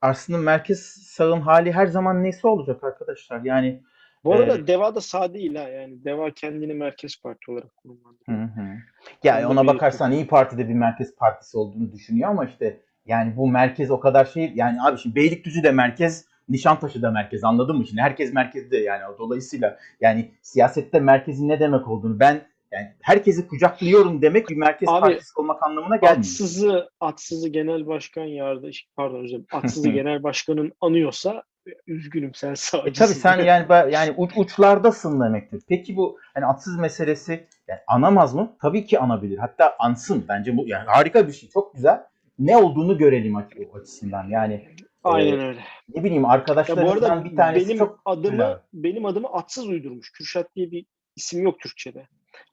aslında 0.00 0.38
merkez 0.38 0.80
sağın 0.86 1.40
hali 1.40 1.72
her 1.72 1.86
zaman 1.86 2.22
neyse 2.24 2.48
olacak 2.48 2.84
arkadaşlar. 2.84 3.40
Yani 3.44 3.82
Bu 4.24 4.34
arada 4.34 4.58
Ee, 4.58 4.66
Deva 4.66 4.94
da 4.94 5.00
sağ 5.00 5.34
değil 5.34 5.54
ha. 5.54 5.68
Yani 5.68 6.04
Deva 6.04 6.30
kendini 6.30 6.74
merkez 6.74 7.22
parti 7.22 7.50
olarak 7.50 7.76
konumlandırıyor. 7.76 8.38
Hı 8.38 8.60
hı. 8.60 8.76
Yani 9.24 9.46
ona 9.46 9.66
bakarsan 9.66 10.12
İyi 10.12 10.26
Parti'de 10.26 10.68
bir 10.68 10.74
merkez 10.74 11.16
partisi 11.16 11.58
olduğunu 11.58 11.92
düşünüyor 11.92 12.30
ama 12.30 12.44
işte 12.44 12.80
yani 13.06 13.36
bu 13.36 13.48
merkez 13.48 13.90
o 13.90 14.00
kadar 14.00 14.24
şey 14.24 14.52
yani 14.54 14.82
abi 14.82 14.98
şimdi 14.98 15.16
Beylikdüzü 15.16 15.62
de 15.62 15.70
merkez, 15.72 16.26
Nişantaşı 16.48 17.02
da 17.02 17.10
merkez 17.10 17.44
anladın 17.44 17.76
mı 17.76 17.86
şimdi? 17.86 18.02
Herkes 18.02 18.32
merkezde 18.32 18.76
yani 18.76 19.02
dolayısıyla 19.18 19.78
yani 20.00 20.30
siyasette 20.42 21.00
merkezin 21.00 21.48
ne 21.48 21.60
demek 21.60 21.88
olduğunu 21.88 22.20
ben 22.20 22.40
yani 22.72 22.88
herkesi 23.00 23.46
kucaklıyorum 23.48 24.22
demek 24.22 24.48
bir 24.48 24.56
merkez 24.56 24.88
Abi, 24.88 25.00
partisi 25.00 25.40
olmak 25.40 25.62
anlamına 25.62 25.96
gelmiyor. 25.96 26.18
Atsızı, 26.18 26.90
Atsızı 27.00 27.48
Genel 27.48 27.86
Başkan 27.86 28.24
Yardır, 28.24 28.88
pardon 28.96 29.24
özür. 29.24 29.40
Atsızı 29.52 29.88
Genel 29.90 30.22
Başkan'ın 30.22 30.72
anıyorsa 30.80 31.42
üzgünüm 31.86 32.34
sen 32.34 32.52
E 32.52 32.56
sağcısın. 32.56 33.04
tabii 33.04 33.14
sen 33.14 33.38
yani 33.44 33.92
yani 33.92 34.14
uç, 34.16 34.32
uçlardasın 34.36 35.20
demektir. 35.20 35.62
Peki 35.68 35.96
bu 35.96 36.18
hani 36.34 36.46
atsız 36.46 36.78
meselesi 36.78 37.46
yani 37.68 37.80
anamaz 37.86 38.34
mı? 38.34 38.56
Tabii 38.62 38.84
ki 38.84 38.98
anabilir. 38.98 39.38
Hatta 39.38 39.76
ansın. 39.78 40.24
Bence 40.28 40.56
bu 40.56 40.68
yani 40.68 40.86
harika 40.86 41.28
bir 41.28 41.32
şey. 41.32 41.48
Çok 41.48 41.74
güzel. 41.74 42.02
Ne 42.38 42.56
olduğunu 42.56 42.98
görelim 42.98 43.36
açısından. 43.74 44.28
Yani 44.28 44.68
Aynen 45.04 45.38
e, 45.38 45.46
öyle. 45.48 45.60
ne 45.94 46.04
bileyim 46.04 46.24
arada 46.24 47.24
bir 47.24 47.36
tanesi 47.36 47.68
benim 47.68 47.78
çok 47.78 48.00
adımı 48.04 48.30
güzel. 48.30 48.58
benim 48.72 49.06
adımı 49.06 49.28
Atsız 49.28 49.68
uydurmuş. 49.68 50.12
Kürşat 50.12 50.56
diye 50.56 50.70
bir 50.70 50.86
isim 51.16 51.42
yok 51.42 51.60
Türkçe'de. 51.60 52.06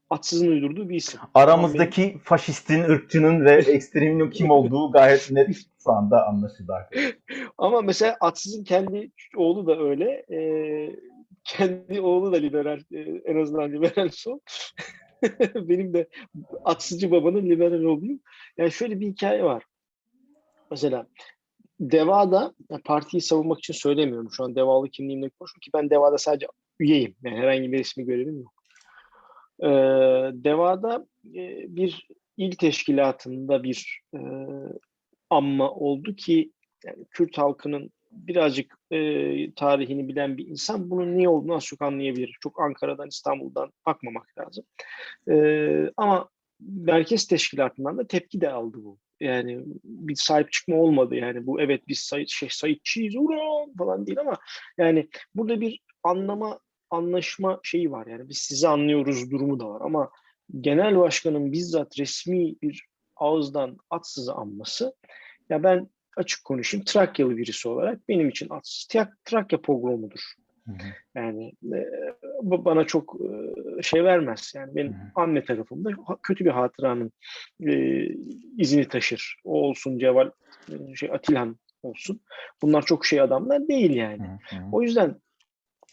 Atsız'ın 0.10 0.52
uydurduğu 0.52 0.90
bir 0.90 0.96
isim. 0.96 1.20
Aramızdaki 1.34 2.18
faşistin, 2.24 2.84
ırkçının 2.84 3.46
ve 3.46 3.52
ekstremin 3.68 4.30
kim 4.30 4.50
olduğu 4.50 4.92
gayet 4.92 5.32
net 5.32 5.56
şu 5.84 5.92
anda 5.92 6.28
anlaşıldı. 6.28 6.74
Ama 7.58 7.82
mesela 7.82 8.18
Atsız'ın 8.22 8.64
kendi 8.64 9.12
oğlu 9.38 9.68
da 9.68 9.80
öyle. 9.80 10.26
Ee, 10.32 10.96
kendi 11.44 12.02
oğlu 12.02 12.32
da 12.32 12.38
liberal. 12.38 12.80
ee, 12.92 13.00
en 13.26 13.42
azından 13.42 13.72
liberal 13.72 14.10
sol. 14.10 14.40
Benim 15.56 15.94
de 15.94 16.10
Atsızcı 16.66 17.12
babanın 17.12 17.50
liberal 17.50 17.84
olduğum. 17.84 18.20
Yani 18.58 18.72
şöyle 18.72 19.00
bir 19.00 19.08
hikaye 19.08 19.44
var. 19.44 19.64
Mesela 20.72 21.08
Deva'da 21.80 22.54
partiyi 22.86 23.22
savunmak 23.22 23.60
için 23.60 23.74
söylemiyorum. 23.74 24.32
Şu 24.32 24.44
an 24.44 24.56
Devalı 24.56 24.90
kimliğimle 24.90 25.30
konuşuyorum 25.30 25.62
ki 25.62 25.70
ben 25.74 25.90
Deva'da 25.90 26.18
sadece 26.18 26.48
üyeyim. 26.80 27.16
Yani 27.24 27.38
herhangi 27.38 27.72
bir 27.72 27.80
resmi 27.80 28.06
görevim 28.06 28.40
yok. 28.42 28.59
Ee, 29.64 29.68
Deva'da 30.34 31.08
e, 31.36 31.66
bir 31.76 32.08
il 32.38 32.52
teşkilatında 32.52 33.64
bir 33.64 34.02
e, 34.14 34.20
anma 35.30 35.72
oldu 35.72 36.16
ki 36.16 36.52
yani 36.86 37.06
Kürt 37.12 37.38
halkının 37.38 37.92
birazcık 38.12 38.78
e, 38.92 38.98
tarihini 39.54 40.08
bilen 40.08 40.38
bir 40.38 40.48
insan 40.48 40.90
bunun 40.90 41.18
niye 41.18 41.30
olduğunu 41.30 41.56
az 41.56 41.66
çok 41.66 41.82
anlayabilir. 41.82 42.38
Çok 42.42 42.62
Ankara'dan, 42.62 43.08
İstanbul'dan 43.08 43.72
bakmamak 43.86 44.28
lazım. 44.38 44.66
E, 45.30 45.92
ama 45.98 46.30
merkez 46.60 47.28
teşkilatından 47.28 47.98
da 47.98 48.08
tepki 48.08 48.42
de 48.42 48.50
aldı 48.50 48.78
bu. 48.84 48.98
Yani 49.20 49.64
bir 49.84 50.16
sahip 50.16 50.52
çıkma 50.52 50.76
olmadı 50.76 51.16
yani 51.16 51.46
bu 51.46 51.62
evet 51.62 51.88
biz 51.88 52.00
Sayit, 52.00 52.30
şey, 52.30 52.50
Sayitçiyiz 52.50 53.16
ulan 53.16 53.74
falan 53.78 54.08
değil 54.08 54.20
ama 54.20 54.38
yani 54.78 55.10
burada 55.36 55.62
bir 55.62 55.80
anlama 56.04 56.60
anlaşma 56.90 57.60
şeyi 57.64 57.92
var 57.92 58.08
yani 58.08 58.30
biz 58.30 58.38
sizi 58.38 58.68
anlıyoruz 58.68 59.32
durumu 59.32 59.60
da 59.60 59.70
var 59.70 59.82
ama 59.82 60.10
genel 60.62 60.98
başkanın 60.98 61.52
bizzat 61.52 62.00
resmi 62.00 62.56
bir 62.62 62.86
ağızdan 63.16 63.78
atsızı 63.90 64.34
anması 64.34 64.96
ya 65.50 65.64
ben 65.64 65.90
açık 66.18 66.46
konuşayım 66.46 66.86
Trakyalı 66.86 67.38
birisi 67.38 67.70
olarak 67.70 68.10
benim 68.10 68.30
için 68.30 68.50
atsız 68.50 68.88
Trak- 68.92 69.16
Trakya 69.26 69.62
pogromudur. 69.62 70.34
Hı 70.66 70.72
hı. 70.72 70.88
Yani 71.16 71.54
e, 71.74 71.88
bana 72.42 72.84
çok 72.84 73.18
e, 73.22 73.82
şey 73.82 74.04
vermez. 74.04 74.54
Yani 74.56 74.76
benim 74.76 74.96
anne 75.16 75.46
tarafımda 75.46 75.90
kötü 76.24 76.46
bir 76.46 76.50
hatıranın 76.50 77.12
e, 77.68 78.06
izini 78.58 78.88
taşır. 78.88 79.36
O 79.44 79.62
olsun 79.62 80.00
Ceval 80.00 80.30
e, 80.72 80.96
şey 80.96 81.12
Atilhan 81.12 81.58
olsun. 81.84 82.22
Bunlar 82.62 82.86
çok 82.86 83.06
şey 83.06 83.22
adamlar 83.22 83.68
değil 83.68 83.92
yani. 83.96 84.28
O 84.72 84.82
yüzden 84.82 85.16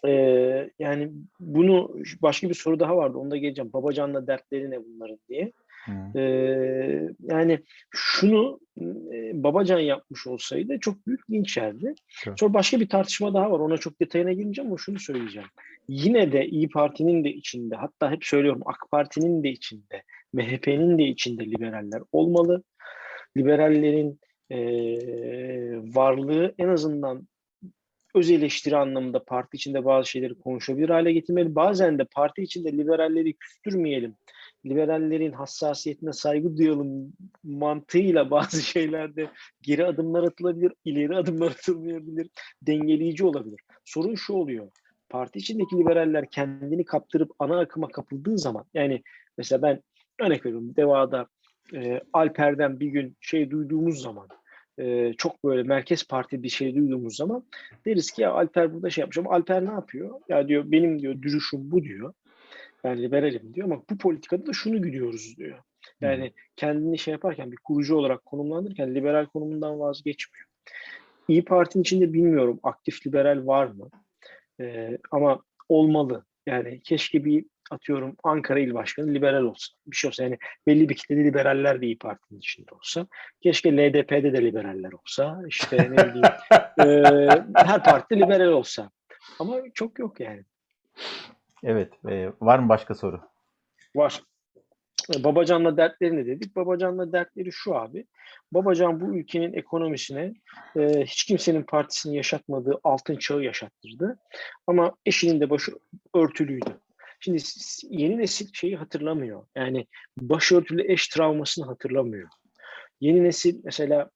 e, 0.06 0.70
yani 0.78 1.12
bunu 1.40 1.96
başka 2.22 2.48
bir 2.48 2.54
soru 2.54 2.80
daha 2.80 2.96
vardı. 2.96 3.18
Onda 3.18 3.36
geleceğim. 3.36 3.72
Babacanla 3.72 4.26
dertleri 4.26 4.70
ne 4.70 4.84
bunların 4.84 5.18
diye. 5.28 5.52
Ee, 6.16 7.08
yani 7.20 7.60
şunu 7.90 8.60
e, 9.12 9.42
Babacan 9.42 9.78
yapmış 9.78 10.26
olsaydı 10.26 10.78
çok 10.80 11.06
büyük 11.06 11.30
linç 11.30 11.56
yerdi. 11.56 11.94
Evet. 12.26 12.40
Sonra 12.40 12.54
başka 12.54 12.80
bir 12.80 12.88
tartışma 12.88 13.34
daha 13.34 13.52
var. 13.52 13.60
Ona 13.60 13.76
çok 13.76 14.00
detayına 14.00 14.32
girmeyeceğim 14.32 14.70
ama 14.70 14.78
şunu 14.78 14.98
söyleyeceğim. 14.98 15.48
Yine 15.88 16.32
de 16.32 16.46
İyi 16.46 16.68
Parti'nin 16.68 17.24
de 17.24 17.30
içinde 17.30 17.76
hatta 17.76 18.10
hep 18.10 18.24
söylüyorum 18.24 18.62
AK 18.66 18.90
Parti'nin 18.90 19.42
de 19.42 19.50
içinde 19.50 20.02
MHP'nin 20.32 20.98
de 20.98 21.04
içinde 21.04 21.44
liberaller 21.44 22.02
olmalı. 22.12 22.62
Liberallerin 23.36 24.20
e, 24.50 24.58
varlığı 25.94 26.54
en 26.58 26.68
azından 26.68 27.28
öz 28.16 28.30
eleştiri 28.30 28.76
anlamında 28.76 29.24
parti 29.24 29.56
içinde 29.56 29.84
bazı 29.84 30.10
şeyleri 30.10 30.34
konuşabilir 30.34 30.88
hale 30.88 31.12
getirmeli. 31.12 31.54
Bazen 31.54 31.98
de 31.98 32.04
parti 32.04 32.42
içinde 32.42 32.72
liberalleri 32.72 33.32
küstürmeyelim 33.32 34.14
liberallerin 34.66 35.32
hassasiyetine 35.32 36.12
saygı 36.12 36.56
duyalım 36.56 37.12
mantığıyla 37.44 38.30
bazı 38.30 38.62
şeylerde 38.62 39.30
geri 39.62 39.86
adımlar 39.86 40.22
atılabilir, 40.22 40.72
ileri 40.84 41.16
adımlar 41.16 41.50
atılmayabilir, 41.50 42.30
dengeleyici 42.62 43.24
olabilir. 43.24 43.60
Sorun 43.84 44.14
şu 44.14 44.32
oluyor. 44.32 44.70
Parti 45.08 45.38
içindeki 45.38 45.76
liberaller 45.76 46.30
kendini 46.30 46.84
kaptırıp 46.84 47.30
ana 47.38 47.60
akıma 47.60 47.88
kapıldığı 47.88 48.38
zaman 48.38 48.64
yani 48.74 49.02
mesela 49.38 49.62
ben 49.62 49.82
örnek 50.20 50.46
veriyorum 50.46 50.76
Deva'da 50.76 51.26
e, 51.74 52.00
Alper'den 52.12 52.80
bir 52.80 52.86
gün 52.86 53.16
şey 53.20 53.50
duyduğumuz 53.50 54.02
zaman 54.02 54.28
e, 54.78 55.12
çok 55.18 55.44
böyle 55.44 55.62
merkez 55.62 56.08
parti 56.08 56.42
bir 56.42 56.48
şey 56.48 56.74
duyduğumuz 56.74 57.16
zaman 57.16 57.44
deriz 57.86 58.10
ki 58.10 58.22
ya 58.22 58.32
Alper 58.32 58.74
burada 58.74 58.90
şey 58.90 59.02
yapmış 59.02 59.18
ama 59.18 59.30
Alper 59.30 59.66
ne 59.66 59.70
yapıyor? 59.70 60.20
Ya 60.28 60.48
diyor 60.48 60.64
benim 60.66 61.02
diyor 61.02 61.22
duruşum 61.22 61.70
bu 61.70 61.82
diyor 61.82 62.12
ben 62.84 63.02
liberalim 63.02 63.54
diyor 63.54 63.66
ama 63.66 63.82
bu 63.90 63.98
politikada 63.98 64.46
da 64.46 64.52
şunu 64.52 64.82
gidiyoruz 64.82 65.36
diyor. 65.36 65.58
Yani 66.00 66.32
kendini 66.56 66.98
şey 66.98 67.12
yaparken 67.12 67.52
bir 67.52 67.56
kurucu 67.56 67.96
olarak 67.96 68.24
konumlandırırken 68.24 68.94
liberal 68.94 69.26
konumundan 69.26 69.80
vazgeçmiyor. 69.80 70.46
İyi 71.28 71.44
Parti'nin 71.44 71.82
içinde 71.82 72.12
bilmiyorum 72.12 72.60
aktif 72.62 73.06
liberal 73.06 73.46
var 73.46 73.66
mı? 73.66 73.90
Ee, 74.60 74.98
ama 75.10 75.42
olmalı. 75.68 76.24
Yani 76.46 76.80
keşke 76.84 77.24
bir 77.24 77.44
atıyorum 77.70 78.16
Ankara 78.24 78.60
İl 78.60 78.74
Başkanı 78.74 79.14
liberal 79.14 79.42
olsa. 79.42 79.74
Bir 79.86 79.96
şey 79.96 80.08
olsa 80.08 80.22
yani 80.22 80.38
belli 80.66 80.88
bir 80.88 80.94
kitlede 80.96 81.24
liberaller 81.24 81.80
de 81.80 81.86
İyi 81.86 81.98
Parti'nin 81.98 82.38
içinde 82.38 82.74
olsa. 82.74 83.06
Keşke 83.42 83.76
LDP'de 83.76 84.32
de 84.32 84.42
liberaller 84.44 84.92
olsa. 84.92 85.42
İşte 85.48 85.76
ne 85.76 85.96
bileyim 85.96 86.22
e, 86.78 87.64
her 87.66 87.84
partide 87.84 88.20
liberal 88.20 88.52
olsa. 88.52 88.90
Ama 89.38 89.56
çok 89.74 89.98
yok 89.98 90.20
yani. 90.20 90.44
Evet. 91.64 91.92
e, 92.08 92.30
var 92.40 92.58
mı 92.58 92.68
başka 92.68 92.94
soru? 92.94 93.20
Var. 93.96 94.22
E, 95.14 95.24
Babacan'la 95.24 95.76
dertleri 95.76 96.16
ne 96.16 96.26
dedik? 96.26 96.56
Babacan'la 96.56 97.12
dertleri 97.12 97.52
şu 97.52 97.76
abi. 97.76 98.06
Babacan 98.52 99.00
bu 99.00 99.16
ülkenin 99.16 99.52
ekonomisine 99.52 100.34
e, 100.76 101.04
hiç 101.04 101.24
kimsenin 101.24 101.62
partisini 101.62 102.16
yaşatmadığı 102.16 102.80
altın 102.84 103.16
çağı 103.16 103.42
yaşattırdı. 103.42 104.18
Ama 104.66 104.92
eşinin 105.06 105.40
de 105.40 105.50
başı 105.50 105.72
örtülüydü. 106.14 106.80
Şimdi 107.26 107.42
yeni 107.90 108.18
nesil 108.18 108.48
şeyi 108.52 108.76
hatırlamıyor. 108.76 109.46
Yani 109.56 109.86
başörtülü 110.18 110.92
eş 110.92 111.08
travmasını 111.08 111.66
hatırlamıyor. 111.66 112.28
Yeni 113.00 113.24
nesil 113.24 113.60
mesela 113.64 114.10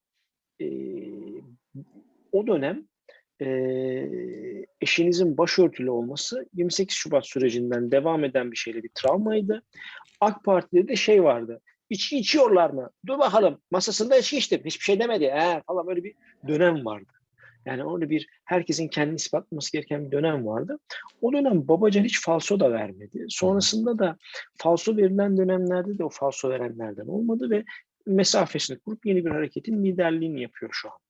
e, 0.61 0.67
o 2.31 2.47
dönem 2.47 2.87
e, 3.41 3.47
eşinizin 4.81 5.37
başörtülü 5.37 5.89
olması 5.89 6.45
28 6.53 6.95
Şubat 6.95 7.27
sürecinden 7.27 7.91
devam 7.91 8.23
eden 8.23 8.51
bir 8.51 8.57
şeyle 8.57 8.83
bir 8.83 8.91
travmaydı. 8.95 9.63
AK 10.21 10.43
Parti'de 10.43 10.87
de 10.87 10.95
şey 10.95 11.23
vardı. 11.23 11.61
İçki 11.89 12.17
içiyorlar 12.17 12.69
mı? 12.69 12.89
Dur 13.07 13.19
bakalım. 13.19 13.61
Masasında 13.71 14.17
içki 14.17 14.37
içtim. 14.37 14.61
Hiçbir 14.65 14.83
şey 14.83 14.99
demedi. 14.99 15.25
He, 15.25 15.61
falan 15.67 15.87
böyle 15.87 16.03
bir 16.03 16.15
dönem 16.47 16.85
vardı. 16.85 17.13
Yani 17.65 17.83
orada 17.83 18.09
bir 18.09 18.27
herkesin 18.45 18.87
kendini 18.87 19.15
ispatlaması 19.15 19.71
gereken 19.71 20.05
bir 20.05 20.11
dönem 20.11 20.45
vardı. 20.45 20.79
O 21.21 21.33
dönem 21.33 21.67
Babacan 21.67 22.03
hiç 22.03 22.21
falso 22.21 22.59
da 22.59 22.71
vermedi. 22.71 23.25
Sonrasında 23.29 23.99
da 23.99 24.17
falso 24.57 24.97
verilen 24.97 25.37
dönemlerde 25.37 25.97
de 25.97 26.03
o 26.03 26.09
falso 26.09 26.49
verenlerden 26.49 27.07
olmadı 27.07 27.49
ve 27.49 27.63
mesafesini 28.05 28.79
kurup 28.79 29.05
yeni 29.05 29.25
bir 29.25 29.31
hareketin 29.31 29.83
liderliğini 29.83 30.41
yapıyor 30.41 30.71
şu 30.73 30.89
anda. 30.89 31.01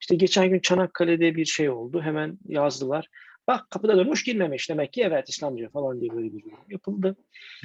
İşte 0.00 0.16
geçen 0.16 0.50
gün 0.50 0.60
Çanakkale'de 0.60 1.36
bir 1.36 1.44
şey 1.44 1.70
oldu. 1.70 2.02
Hemen 2.02 2.38
yazdılar. 2.48 3.08
Bak 3.48 3.70
kapıda 3.70 3.98
durmuş 3.98 4.24
girmemiş. 4.24 4.70
Demek 4.70 4.92
ki 4.92 5.02
evet 5.02 5.28
İslamcı 5.28 5.68
falan 5.68 6.00
diye 6.00 6.10
böyle 6.10 6.32
bir 6.32 6.44
yorum 6.44 6.64
yapıldı. 6.70 7.16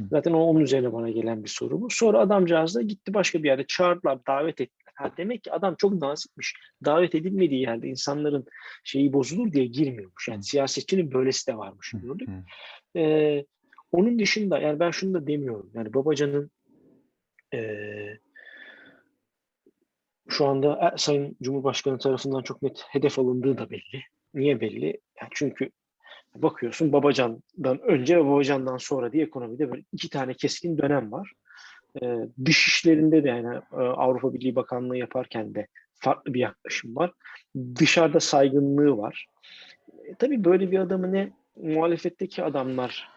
Zaten 0.10 0.34
o 0.34 0.40
onun 0.40 0.60
üzerine 0.60 0.94
bana 0.94 1.10
gelen 1.10 1.44
bir 1.44 1.50
soru 1.50 1.82
bu. 1.82 1.88
Sonra 1.90 2.20
adamcağız 2.20 2.76
da 2.76 2.82
gitti 2.82 3.14
başka 3.14 3.44
bir 3.44 3.48
yerde 3.48 3.66
çağırdılar, 3.68 4.26
davet 4.28 4.62
ettiler. 4.62 4.83
Ha, 5.04 5.12
demek 5.18 5.44
ki 5.44 5.52
adam 5.52 5.76
çok 5.76 5.94
nazikmiş. 5.94 6.56
Davet 6.86 7.16
edilmediği 7.16 7.62
yerde 7.62 7.88
insanların 7.88 8.46
şeyi 8.84 9.14
bozulur 9.14 9.52
diye 9.52 9.66
girmiyormuş. 9.66 10.28
Yani 10.28 10.44
siyasetçinin 10.44 11.12
böylesi 11.12 11.48
de 11.48 11.58
varmış 11.58 11.94
gördük. 12.04 12.30
Ee, 12.96 13.46
onun 13.92 14.20
dışında 14.20 14.60
yani 14.60 14.80
ben 14.80 14.92
şunu 14.92 15.14
da 15.14 15.28
demiyorum. 15.28 15.72
Yani 15.74 15.94
Babacan'ın 15.94 16.52
ee, 17.54 18.20
şu 20.30 20.46
anda 20.46 20.92
e, 20.94 20.98
Sayın 20.98 21.38
Cumhurbaşkanı 21.42 21.98
tarafından 21.98 22.42
çok 22.42 22.62
net 22.62 22.84
hedef 22.90 23.20
alındığı 23.20 23.58
da 23.58 23.70
belli. 23.70 24.02
Niye 24.34 24.62
belli? 24.62 24.86
Yani 25.22 25.30
çünkü 25.32 25.70
bakıyorsun 26.36 26.94
Babacan'dan 26.94 27.82
önce 27.82 28.18
ve 28.18 28.26
Babacan'dan 28.26 28.78
sonra 28.78 29.12
diye 29.14 29.24
ekonomide 29.24 29.72
böyle 29.72 29.84
iki 29.92 30.10
tane 30.10 30.34
keskin 30.34 30.78
dönem 30.78 31.12
var. 31.12 31.32
Ee, 32.02 32.30
dış 32.46 32.68
işlerinde 32.68 33.24
de 33.24 33.30
yani 33.30 33.56
e, 33.56 33.76
Avrupa 33.76 34.34
Birliği 34.34 34.56
Bakanlığı 34.56 34.98
yaparken 34.98 35.56
de 35.56 35.68
farklı 35.96 36.34
bir 36.34 36.40
yaklaşım 36.40 36.96
var. 36.96 37.12
Dışarıda 37.80 38.20
saygınlığı 38.20 38.98
var. 38.98 39.28
E, 40.06 40.16
tabii 40.16 40.44
böyle 40.44 40.72
bir 40.72 40.80
adamı 40.80 41.14
ne 41.14 41.32
muhalefetteki 41.56 42.44
adamlar 42.44 43.10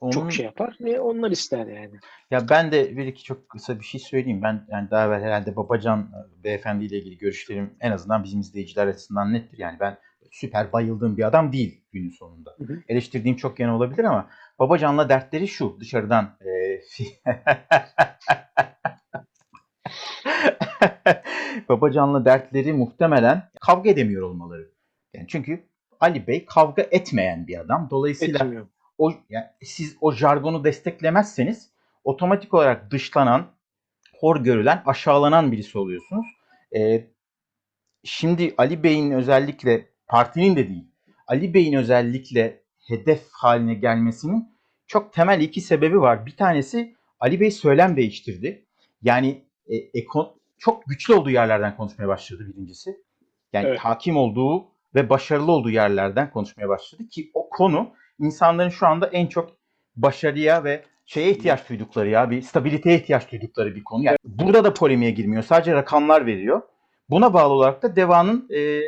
Onun, 0.00 0.10
çok 0.10 0.32
şey 0.32 0.44
yapar 0.44 0.76
ne 0.80 1.00
onlar 1.00 1.30
ister 1.30 1.66
yani. 1.66 1.94
Ya 2.30 2.48
ben 2.50 2.72
de 2.72 2.96
bir 2.96 3.06
iki 3.06 3.24
çok 3.24 3.48
kısa 3.48 3.80
bir 3.80 3.84
şey 3.84 4.00
söyleyeyim. 4.00 4.42
Ben 4.42 4.66
yani 4.68 4.90
daha 4.90 5.06
evvel 5.06 5.22
herhalde 5.22 5.56
Babacan 5.56 6.00
e, 6.00 6.44
beyefendi 6.44 6.84
ile 6.84 6.98
ilgili 6.98 7.18
görüşlerim 7.18 7.76
en 7.80 7.90
azından 7.90 8.24
bizim 8.24 8.40
izleyiciler 8.40 8.86
açısından 8.86 9.32
nettir. 9.32 9.58
Yani 9.58 9.76
ben 9.80 9.98
süper 10.30 10.72
bayıldığım 10.72 11.16
bir 11.16 11.26
adam 11.26 11.52
değil 11.52 11.80
günün 11.92 12.10
sonunda. 12.10 12.56
Hı 12.58 12.64
hı. 12.64 12.82
Eleştirdiğim 12.88 13.36
çok 13.36 13.60
yan 13.60 13.70
olabilir 13.70 14.04
ama 14.04 14.30
Babacan'la 14.58 15.08
dertleri 15.08 15.48
şu 15.48 15.76
dışarıdan 15.80 16.38
e, 16.40 16.80
Babacan'la 21.68 22.24
dertleri 22.24 22.72
muhtemelen 22.72 23.50
kavga 23.60 23.90
edemiyor 23.90 24.22
olmaları. 24.22 24.70
Yani 25.14 25.26
çünkü 25.28 25.68
Ali 26.00 26.26
Bey 26.26 26.46
kavga 26.46 26.82
etmeyen 26.82 27.46
bir 27.46 27.60
adam. 27.60 27.88
Dolayısıyla 27.90 28.44
Etmiyor. 28.44 28.66
o 28.98 29.12
yani 29.28 29.46
siz 29.62 29.96
o 30.00 30.12
jargonu 30.12 30.64
desteklemezseniz 30.64 31.70
otomatik 32.04 32.54
olarak 32.54 32.90
dışlanan, 32.90 33.46
hor 34.18 34.36
görülen, 34.36 34.82
aşağılanan 34.86 35.52
birisi 35.52 35.78
oluyorsunuz. 35.78 36.26
Ee, 36.76 37.06
şimdi 38.04 38.54
Ali 38.58 38.82
Bey'in 38.82 39.10
özellikle 39.10 39.88
partinin 40.06 40.56
de 40.56 40.68
değil, 40.68 40.88
Ali 41.26 41.54
Bey'in 41.54 41.74
özellikle 41.74 42.63
hedef 42.84 43.22
haline 43.32 43.74
gelmesinin 43.74 44.48
çok 44.86 45.12
temel 45.12 45.40
iki 45.40 45.60
sebebi 45.60 46.00
var. 46.00 46.26
Bir 46.26 46.36
tanesi 46.36 46.94
Ali 47.20 47.40
Bey 47.40 47.50
söylem 47.50 47.96
değiştirdi. 47.96 48.64
Yani 49.02 49.44
e, 49.66 49.76
eko- 49.76 50.34
çok 50.58 50.86
güçlü 50.86 51.14
olduğu 51.14 51.30
yerlerden 51.30 51.76
konuşmaya 51.76 52.08
başladı 52.08 52.46
birincisi. 52.48 52.96
Yani 53.52 53.66
Evet. 53.68 53.78
hakim 53.78 54.16
olduğu 54.16 54.66
ve 54.94 55.10
başarılı 55.10 55.52
olduğu 55.52 55.70
yerlerden 55.70 56.30
konuşmaya 56.30 56.68
başladı 56.68 57.08
ki 57.08 57.30
o 57.34 57.48
konu 57.48 57.92
insanların 58.18 58.68
şu 58.68 58.86
anda 58.86 59.06
en 59.06 59.26
çok 59.26 59.50
başarıya 59.96 60.64
ve 60.64 60.84
şeye 61.06 61.30
ihtiyaç 61.30 61.68
duydukları 61.68 62.08
ya 62.08 62.30
bir 62.30 62.42
stabiliteye 62.42 62.96
ihtiyaç 62.98 63.32
duydukları 63.32 63.74
bir 63.74 63.84
konu. 63.84 64.04
Yani 64.04 64.16
burada 64.24 64.64
da 64.64 64.74
polemiğe 64.74 65.10
girmiyor. 65.10 65.42
Sadece 65.42 65.74
rakamlar 65.74 66.26
veriyor. 66.26 66.62
Buna 67.10 67.34
bağlı 67.34 67.52
olarak 67.52 67.82
da 67.82 67.96
Deva'nın 67.96 68.48
e, 68.54 68.80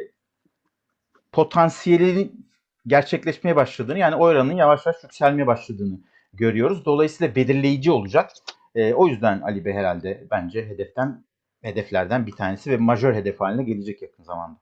potansiyelinin 1.32 2.46
gerçekleşmeye 2.86 3.56
başladığını 3.56 3.98
yani 3.98 4.14
o 4.14 4.24
oranın 4.24 4.56
yavaş 4.56 4.86
yavaş 4.86 5.02
yükselmeye 5.02 5.46
başladığını 5.46 6.00
görüyoruz. 6.32 6.84
Dolayısıyla 6.84 7.34
belirleyici 7.34 7.90
olacak. 7.90 8.30
E, 8.74 8.94
o 8.94 9.08
yüzden 9.08 9.40
Ali 9.40 9.64
Bey 9.64 9.72
herhalde 9.72 10.26
bence 10.30 10.66
hedeften 10.66 11.24
hedeflerden 11.62 12.26
bir 12.26 12.32
tanesi 12.32 12.70
ve 12.70 12.76
majör 12.76 13.14
hedef 13.14 13.40
haline 13.40 13.64
gelecek 13.64 14.02
yakın 14.02 14.22
zamanda. 14.22 14.58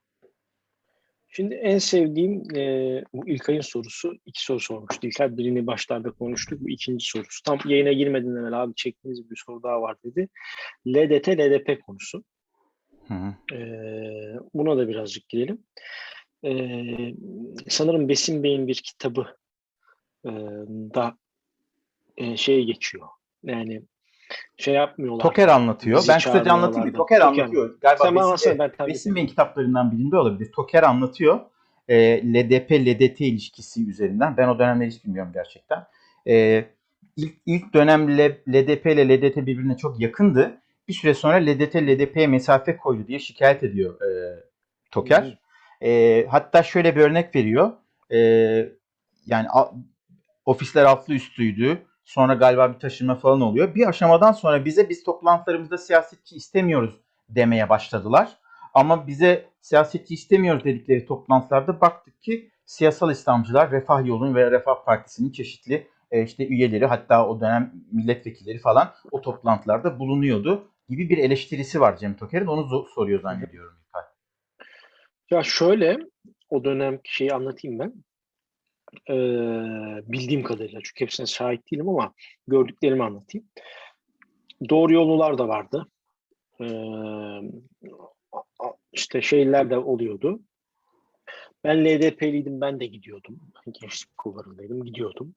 Şimdi 1.28 1.54
en 1.54 1.78
sevdiğim 1.78 2.56
e, 2.56 3.04
bu 3.12 3.28
İlkay'ın 3.28 3.60
sorusu. 3.60 4.14
iki 4.26 4.44
soru 4.44 4.60
sormuştu. 4.60 5.06
İlkay 5.06 5.36
birini 5.36 5.66
başlarda 5.66 6.10
konuştuk. 6.10 6.60
Bu 6.60 6.70
ikinci 6.70 7.06
sorusu. 7.06 7.42
Tam 7.42 7.58
yayına 7.64 7.92
girmeden 7.92 8.36
evvel 8.36 8.62
abi 8.62 8.74
çektiğiniz 8.74 9.30
bir 9.30 9.42
soru 9.46 9.62
daha 9.62 9.82
var 9.82 9.96
dedi. 10.04 10.28
LDT, 10.86 11.28
LDP 11.28 11.82
konusu. 11.86 12.24
Hı 13.08 13.14
hı. 13.14 13.56
E, 13.56 13.58
buna 14.54 14.78
da 14.78 14.88
birazcık 14.88 15.28
girelim. 15.28 15.58
E, 16.44 16.52
sanırım 17.68 18.08
Besim 18.08 18.42
Bey'in 18.42 18.66
bir 18.66 18.74
kitabı 18.74 19.26
e, 20.24 20.30
da 20.94 21.14
e, 22.16 22.36
şey 22.36 22.64
geçiyor. 22.64 23.06
Yani 23.44 23.82
şey 24.56 24.74
yapmıyorlar. 24.74 25.22
Toker 25.22 25.48
anlatıyor. 25.48 26.04
Ben 26.08 26.18
kısaca 26.18 26.52
anlatayım. 26.52 26.92
Toker 26.92 27.20
Toker. 27.20 27.42
anlatıyor. 27.42 27.80
Galiba 27.80 28.04
Sen 28.04 28.14
Besim- 28.14 28.58
ben 28.58 28.72
tabii 28.78 28.90
Besim 28.90 29.14
Bey'in 29.14 29.26
kitaplarından 29.26 29.92
birinde 29.92 30.16
olabilir. 30.16 30.52
Toker 30.52 30.82
anlatıyor. 30.82 31.40
E, 31.88 32.20
LDP-LDT 32.34 33.24
ilişkisi 33.24 33.88
üzerinden. 33.88 34.36
Ben 34.36 34.48
o 34.48 34.58
dönemleri 34.58 34.90
hiç 34.90 35.04
bilmiyorum 35.04 35.30
gerçekten. 35.34 35.86
E, 36.28 36.64
ilk, 37.16 37.34
ilk 37.46 37.74
dönem 37.74 38.18
LDP 38.48 38.86
ile 38.86 39.08
LDT 39.08 39.36
birbirine 39.36 39.76
çok 39.76 40.00
yakındı. 40.00 40.58
Bir 40.88 40.92
süre 40.92 41.14
sonra 41.14 41.34
LDT 41.34 41.76
LDP'ye 41.76 42.26
mesafe 42.26 42.76
koydu 42.76 43.06
diye 43.06 43.18
şikayet 43.18 43.62
ediyor 43.62 44.00
e, 44.00 44.40
Toker. 44.90 45.38
E, 45.82 46.26
hatta 46.30 46.62
şöyle 46.62 46.96
bir 46.96 47.00
örnek 47.00 47.34
veriyor. 47.34 47.72
E, 48.12 48.18
yani 49.26 49.48
a- 49.50 49.72
ofisler 50.44 50.84
altlı 50.84 51.14
üstüydü. 51.14 51.82
Sonra 52.04 52.34
galiba 52.34 52.74
bir 52.74 52.78
taşınma 52.78 53.14
falan 53.14 53.40
oluyor. 53.40 53.74
Bir 53.74 53.88
aşamadan 53.88 54.32
sonra 54.32 54.64
bize 54.64 54.88
biz 54.88 55.04
toplantılarımızda 55.04 55.78
siyasetçi 55.78 56.36
istemiyoruz 56.36 57.00
demeye 57.28 57.68
başladılar. 57.68 58.38
Ama 58.74 59.06
bize 59.06 59.44
siyasetçi 59.60 60.14
istemiyoruz 60.14 60.64
dedikleri 60.64 61.06
toplantılarda 61.06 61.80
baktık 61.80 62.22
ki 62.22 62.50
siyasal 62.66 63.10
İslamcılar 63.10 63.70
Refah 63.70 64.06
Yolu'nun 64.06 64.34
ve 64.34 64.50
Refah 64.50 64.84
Partisi'nin 64.84 65.32
çeşitli 65.32 65.86
e, 66.10 66.22
işte 66.22 66.46
üyeleri 66.46 66.86
hatta 66.86 67.28
o 67.28 67.40
dönem 67.40 67.72
milletvekilleri 67.92 68.58
falan 68.58 68.92
o 69.10 69.20
toplantılarda 69.20 69.98
bulunuyordu 69.98 70.68
gibi 70.88 71.08
bir 71.08 71.18
eleştirisi 71.18 71.80
var 71.80 71.96
Cem 71.96 72.14
Toker'in. 72.16 72.46
Onu 72.46 72.84
soruyor 72.94 73.20
zannediyorum. 73.20 73.83
Ya 75.30 75.42
şöyle 75.42 75.98
o 76.50 76.64
dönem 76.64 77.00
şeyi 77.04 77.34
anlatayım 77.34 77.78
ben. 77.78 77.94
Ee, 79.10 79.14
bildiğim 80.12 80.42
kadarıyla 80.42 80.80
çünkü 80.84 81.04
hepsine 81.04 81.26
şahit 81.26 81.72
değilim 81.72 81.88
ama 81.88 82.14
gördüklerimi 82.46 83.04
anlatayım. 83.04 83.48
Doğru 84.68 84.92
yollular 84.92 85.38
da 85.38 85.48
vardı. 85.48 85.86
Ee, 86.60 86.64
a- 88.32 88.72
işte 88.92 89.22
şeyler 89.22 89.70
de 89.70 89.78
oluyordu. 89.78 90.40
Ben 91.64 91.84
LDP'liydim, 91.84 92.60
ben 92.60 92.80
de 92.80 92.86
gidiyordum. 92.86 93.38
Gençlik 93.80 94.16
kollarındaydım, 94.18 94.84
gidiyordum. 94.84 95.34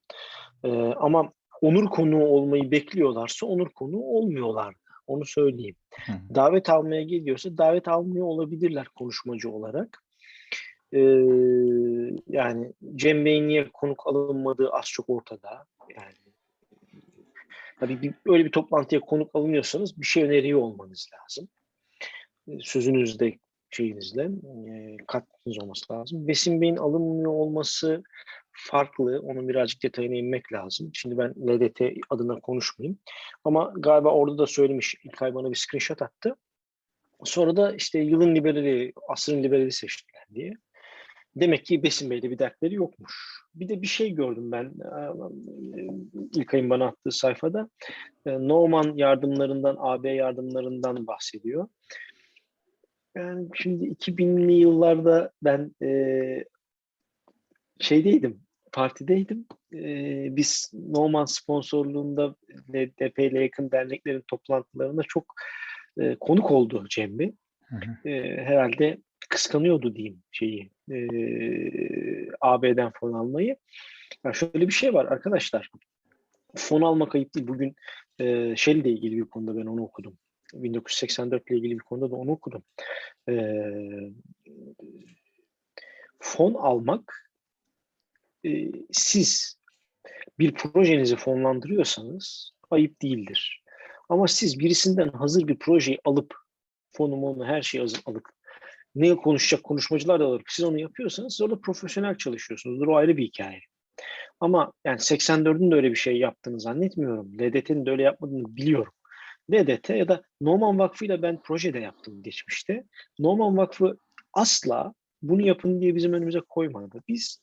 Ee, 0.63 0.69
ama 0.82 1.32
onur 1.62 1.86
konuğu 1.89 2.26
olmayı 2.26 2.71
bekliyorlarsa 2.71 3.45
onur 3.45 3.69
konuğu 3.69 4.17
olmuyorlardı. 4.17 4.87
Onu 5.08 5.26
söyleyeyim. 5.26 5.76
Hı. 6.06 6.12
Davet 6.36 6.70
almaya 6.70 7.04
geliyorsa 7.04 7.58
davet 7.58 7.88
almıyor 7.88 8.26
olabilirler 8.26 8.88
konuşmacı 8.88 9.52
olarak. 9.52 10.04
Ee, 10.93 11.00
yani 12.28 12.74
Cem 12.96 13.26
Bey'in 13.26 13.48
niye 13.48 13.70
konuk 13.74 14.08
alınmadığı 14.08 14.70
az 14.70 14.86
çok 14.86 15.10
ortada. 15.10 15.65
Yani 15.96 16.13
tabii 17.80 18.02
bir, 18.02 18.13
öyle 18.27 18.46
bir 18.46 18.52
toplantıya 18.52 19.02
konuk 19.02 19.36
alınıyorsanız 19.36 20.02
bir 20.02 20.06
şey 20.06 20.23
öneriyor 20.23 20.60
olmanız 20.60 21.10
lazım. 21.13 21.48
Sözünüzde 22.62 23.38
şeyinizle 23.69 24.23
e, 24.23 24.98
katkınız 25.08 25.63
olması 25.63 25.94
lazım. 25.94 26.27
Besim 26.27 26.62
Bey'in 26.62 26.77
alınmıyor 26.77 27.31
olması 27.31 28.04
farklı. 28.58 29.19
Onun 29.23 29.47
birazcık 29.49 29.83
detayına 29.83 30.15
inmek 30.15 30.53
lazım. 30.53 30.89
Şimdi 30.93 31.17
ben 31.17 31.29
LDT 31.29 31.81
adına 32.10 32.39
konuşmayayım. 32.39 32.99
Ama 33.43 33.73
galiba 33.77 34.10
orada 34.10 34.37
da 34.37 34.47
söylemiş. 34.47 34.95
İlkay 35.03 35.35
bana 35.35 35.49
bir 35.49 35.55
screenshot 35.55 36.01
attı. 36.01 36.35
Sonra 37.23 37.55
da 37.55 37.75
işte 37.75 37.99
yılın 37.99 38.35
liberali, 38.35 38.93
asrın 39.10 39.43
liberali 39.43 39.71
seçtiler 39.71 40.25
diye. 40.35 40.53
Demek 41.35 41.65
ki 41.65 41.83
Besim 41.83 42.10
Bey'de 42.10 42.31
bir 42.31 42.39
dertleri 42.39 42.75
yokmuş. 42.75 43.41
Bir 43.55 43.69
de 43.69 43.81
bir 43.81 43.87
şey 43.87 44.15
gördüm 44.15 44.51
ben 44.51 44.65
e, 44.65 44.99
İlkay'ın 46.39 46.69
bana 46.69 46.85
attığı 46.85 47.12
sayfada. 47.12 47.69
E, 48.25 48.31
Norman 48.31 48.93
yardımlarından, 48.95 49.75
AB 49.79 50.10
yardımlarından 50.10 51.08
bahsediyor. 51.08 51.67
Yani 53.15 53.47
şimdi 53.53 53.85
2000'li 53.85 54.53
yıllarda 54.53 55.31
ben 55.41 55.75
e, 55.81 56.45
şeydeydim, 57.79 58.46
partideydim. 58.72 59.46
E, 59.74 59.86
biz 60.36 60.72
Norman 60.74 61.26
sponsorluğunda 61.26 62.36
LDP 62.74 63.20
ile 63.20 63.44
yakın 63.44 63.72
derneklerin 63.72 64.24
toplantılarına 64.28 65.04
çok 65.04 65.36
e, 66.00 66.15
konuk 66.15 66.52
oldu 66.52 66.86
Cem 66.90 67.20
Bey. 67.20 67.34
Hı 67.63 67.76
hı. 67.76 68.10
E, 68.10 68.44
herhalde 68.44 68.98
kıskanıyordu 69.30 69.96
diyeyim 69.96 70.24
şeyi 70.32 70.72
e, 70.92 70.98
AB'den 72.42 72.92
fon 73.00 73.13
almayı. 73.13 73.58
Ya 74.26 74.34
şöyle 74.34 74.68
bir 74.68 74.74
şey 74.74 74.94
var 74.94 75.06
arkadaşlar. 75.06 75.70
Fon 76.56 76.82
almak 76.82 77.15
ayıp 77.15 77.36
değil. 77.36 77.48
Bugün 77.48 77.76
e, 78.20 78.56
Shell 78.56 78.76
ile 78.76 78.90
ilgili 78.90 79.18
bir 79.18 79.30
konuda 79.30 79.58
ben 79.58 79.65
onu 79.65 79.84
okudum. 79.84 80.18
1984 80.54 81.52
ile 81.52 81.58
ilgili 81.58 81.74
bir 81.74 81.84
konuda 81.84 82.12
da 82.12 82.15
onu 82.15 82.32
okudum. 82.32 82.63
E, 83.30 83.63
fon 86.20 86.54
almak 86.54 87.27
e, 88.48 88.71
siz 88.91 89.58
bir 90.39 90.54
projenizi 90.54 91.15
fonlandırıyorsanız 91.15 92.52
ayıp 92.69 93.02
değildir. 93.02 93.63
Ama 94.10 94.27
siz 94.27 94.60
birisinden 94.60 95.10
hazır 95.10 95.48
bir 95.48 95.60
projeyi 95.60 96.00
alıp 96.06 96.35
fonumu 96.91 97.29
onu 97.29 97.45
her 97.45 97.62
şeyi 97.62 97.81
hazır 97.81 98.00
alıp 98.06 98.29
ne 98.95 99.15
konuşacak 99.15 99.63
konuşmacılar 99.63 100.19
da 100.19 100.25
alıp 100.25 100.41
siz 100.48 100.65
onu 100.65 100.79
yapıyorsanız 100.79 101.33
siz 101.33 101.41
orada 101.41 101.62
profesyonel 101.62 102.17
çalışıyorsunuzdur. 102.17 102.87
O 102.87 102.95
ayrı 102.95 103.17
bir 103.17 103.23
hikaye. 103.23 103.62
Ama 104.39 104.73
yani 104.85 104.98
84'ün 104.98 105.71
de 105.71 105.75
öyle 105.75 105.91
bir 105.91 105.95
şey 105.95 106.17
yaptığını 106.17 106.60
zannetmiyorum. 106.60 107.33
LDT'nin 107.33 107.85
de 107.85 107.91
öyle 107.91 108.04
yapmadığını 108.04 108.56
biliyorum. 108.56 108.93
LDT 109.54 109.89
ya 109.89 110.08
da 110.08 110.21
Norman 110.41 110.79
Vakfı 110.79 111.06
ile 111.06 111.21
ben 111.21 111.41
projede 111.41 111.79
yaptım 111.79 112.23
geçmişte. 112.23 112.83
Norman 113.19 113.58
Vakfı 113.58 113.98
asla 114.33 114.93
bunu 115.21 115.48
yapın 115.48 115.81
diye 115.81 115.95
bizim 115.95 116.13
önümüze 116.13 116.39
koymadı. 116.39 117.02
Biz 117.08 117.41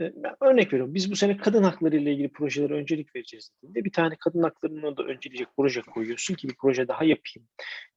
ben 0.00 0.36
örnek 0.40 0.72
veriyorum. 0.72 0.94
Biz 0.94 1.10
bu 1.10 1.16
sene 1.16 1.36
kadın 1.36 1.62
hakları 1.62 1.96
ile 1.96 2.12
ilgili 2.12 2.28
projelere 2.28 2.74
öncelik 2.74 3.16
vereceğiz 3.16 3.50
dediğinde 3.58 3.84
bir 3.84 3.92
tane 3.92 4.16
kadın 4.20 4.42
haklarını 4.42 4.96
da 4.96 5.02
önceleyecek 5.02 5.48
proje 5.56 5.80
koyuyorsun 5.80 6.34
ki 6.34 6.48
bir 6.48 6.54
proje 6.54 6.88
daha 6.88 7.04
yapayım. 7.04 7.48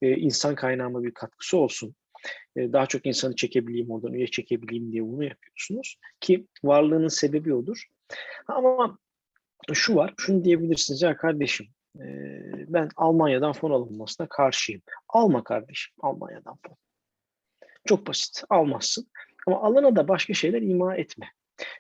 Ee, 0.01 0.11
insan 0.11 0.55
kaynağıma 0.55 1.03
bir 1.03 1.13
katkısı 1.13 1.57
olsun. 1.57 1.95
Ee, 2.55 2.73
daha 2.73 2.85
çok 2.85 3.05
insanı 3.05 3.35
çekebileyim, 3.35 3.91
oradan 3.91 4.13
üye 4.13 4.27
çekebileyim 4.27 4.91
diye 4.91 5.03
bunu 5.03 5.23
yapıyorsunuz. 5.23 5.97
Ki 6.19 6.47
varlığının 6.63 7.07
sebebi 7.07 7.53
odur. 7.53 7.87
Ama 8.47 8.97
şu 9.73 9.95
var, 9.95 10.13
şunu 10.17 10.43
diyebilirsiniz 10.43 11.01
ya 11.01 11.17
kardeşim 11.17 11.67
e, 11.95 12.05
ben 12.67 12.89
Almanya'dan 12.95 13.53
fon 13.53 13.71
alınmasına 13.71 14.27
karşıyım. 14.27 14.81
Alma 15.09 15.43
kardeşim 15.43 15.93
Almanya'dan 15.99 16.57
fon. 16.67 16.77
Çok 17.85 18.07
basit. 18.07 18.43
Almazsın. 18.49 19.07
Ama 19.47 19.61
alana 19.61 19.95
da 19.95 20.07
başka 20.07 20.33
şeyler 20.33 20.61
ima 20.61 20.95
etme. 20.95 21.31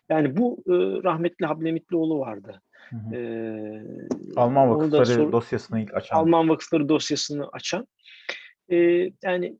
Yani 0.09 0.37
bu 0.37 0.63
e, 0.67 0.73
rahmetli 1.03 1.45
Hablemitlioğlu 1.45 2.19
vardı. 2.19 2.61
Hı 2.89 2.95
hı. 2.95 3.15
Ee, 3.15 3.83
Alman 4.35 4.69
vakıfları 4.69 5.05
sor- 5.05 5.31
dosyasını 5.31 5.81
ilk 5.81 5.93
açan. 5.93 6.15
Alman 6.15 6.49
vakıfları 6.49 6.89
dosyasını 6.89 7.49
açan. 7.53 7.87
Ee, 8.71 9.09
yani 9.23 9.57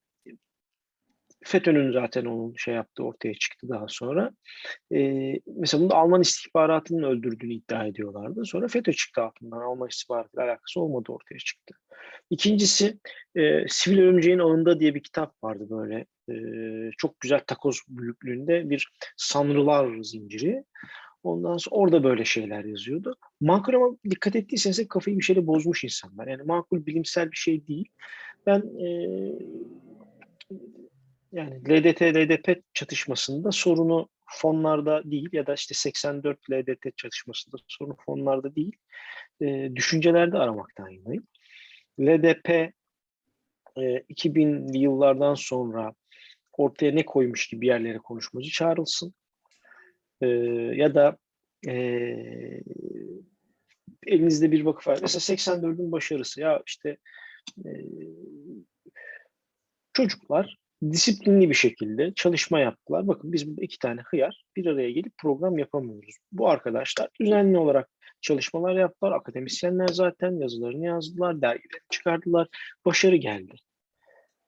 FETÖ'nün 1.44 1.92
zaten 1.92 2.26
onun 2.26 2.54
şey 2.58 2.74
yaptığı 2.74 3.04
ortaya 3.04 3.34
çıktı 3.34 3.70
daha 3.70 3.86
sonra. 3.88 4.32
Ee, 4.94 5.34
mesela 5.46 5.84
bunu 5.84 5.96
Alman 5.96 6.22
istihbaratının 6.22 7.04
öldürdüğünü 7.04 7.54
iddia 7.54 7.86
ediyorlardı. 7.86 8.46
Sonra 8.46 8.68
FETÖ 8.68 8.94
çıktı 8.94 9.22
altından. 9.22 9.62
Alman 9.62 9.88
istihbaratıyla 9.88 10.46
alakası 10.46 10.82
olmadığı 10.82 11.12
ortaya 11.12 11.40
çıktı. 11.40 11.76
İkincisi 12.30 13.00
e, 13.36 13.68
Sivil 13.68 14.00
Örümceğin 14.00 14.40
Ağında 14.40 14.80
diye 14.80 14.96
bir 14.96 15.04
kitap 15.04 15.44
vardı 15.44 15.68
böyle. 15.70 16.06
E, 16.30 16.36
çok 16.98 17.20
güzel 17.20 17.40
takoz 17.48 17.82
büyüklüğünde 17.88 18.70
bir 18.70 18.92
sanrılar 19.18 20.02
zinciri. 20.02 20.64
Ondan 21.24 21.58
sonra 21.58 21.76
orada 21.76 22.04
böyle 22.04 22.26
şeyler 22.26 22.66
yazıyordu. 22.66 23.16
Makul 23.42 23.74
ama 23.74 23.98
dikkat 24.10 24.36
ettiyseniz 24.36 24.88
kafayı 24.88 25.18
bir 25.18 25.24
şeyle 25.24 25.48
bozmuş 25.48 25.84
insanlar. 25.84 26.28
Yani 26.28 26.44
makul 26.44 26.86
bilimsel 26.86 27.32
bir 27.32 27.38
şey 27.38 27.68
değil. 27.68 27.90
Ben 28.46 28.60
e, 28.60 28.88
yani 31.32 31.62
LDT 31.70 32.02
LDP 32.02 32.64
çatışmasında 32.74 33.52
sorunu 33.52 34.10
fonlarda 34.26 35.12
değil 35.12 35.30
ya 35.32 35.48
da 35.48 35.54
işte 35.54 35.74
84 35.74 36.52
LDT 36.52 36.98
çatışmasında 36.98 37.58
sorun 37.68 37.96
fonlarda 38.06 38.56
değil. 38.56 38.76
E, 39.42 39.72
düşüncelerde 39.76 40.38
aramaktan 40.38 40.90
yanayım. 40.90 41.28
LDP 42.00 42.50
e, 42.50 43.82
2000'li 44.10 44.78
yıllardan 44.78 45.34
sonra 45.34 45.94
ortaya 46.54 46.92
ne 46.92 47.06
koymuş 47.06 47.48
gibi 47.48 47.68
yerlere 47.68 47.98
konuşmacı 47.98 48.50
çağrılsın. 48.52 49.14
E, 50.22 50.28
ya 50.76 50.96
da 50.96 51.18
e, 51.68 51.74
elinizde 54.08 54.52
bir 54.52 54.66
vakıf 54.66 54.88
var. 54.88 55.00
Mesela 55.02 55.38
84'ün 55.38 55.92
başarısı 55.92 56.42
ya 56.42 56.64
işte 56.66 56.98
e, 57.66 57.70
çocuklar 59.94 60.61
disiplinli 60.84 61.50
bir 61.50 61.56
şekilde 61.56 62.14
çalışma 62.14 62.60
yaptılar. 62.60 63.08
Bakın 63.08 63.34
biz 63.34 63.50
burada 63.50 63.62
iki 63.62 63.80
tane 63.80 64.02
hıyar 64.02 64.44
bir 64.56 64.66
araya 64.66 64.92
gelip 64.92 65.18
program 65.18 65.58
yapamıyoruz. 65.58 66.16
Bu 66.32 66.50
arkadaşlar 66.50 67.10
düzenli 67.22 67.58
olarak 67.58 67.90
çalışmalar 68.22 68.76
yaptılar. 68.76 69.12
Akademisyenler 69.12 69.88
zaten 69.88 70.32
yazılarını 70.32 70.86
yazdılar, 70.86 71.42
dergileri 71.42 71.82
çıkardılar. 71.90 72.48
Başarı 72.86 73.16
geldi. 73.16 73.56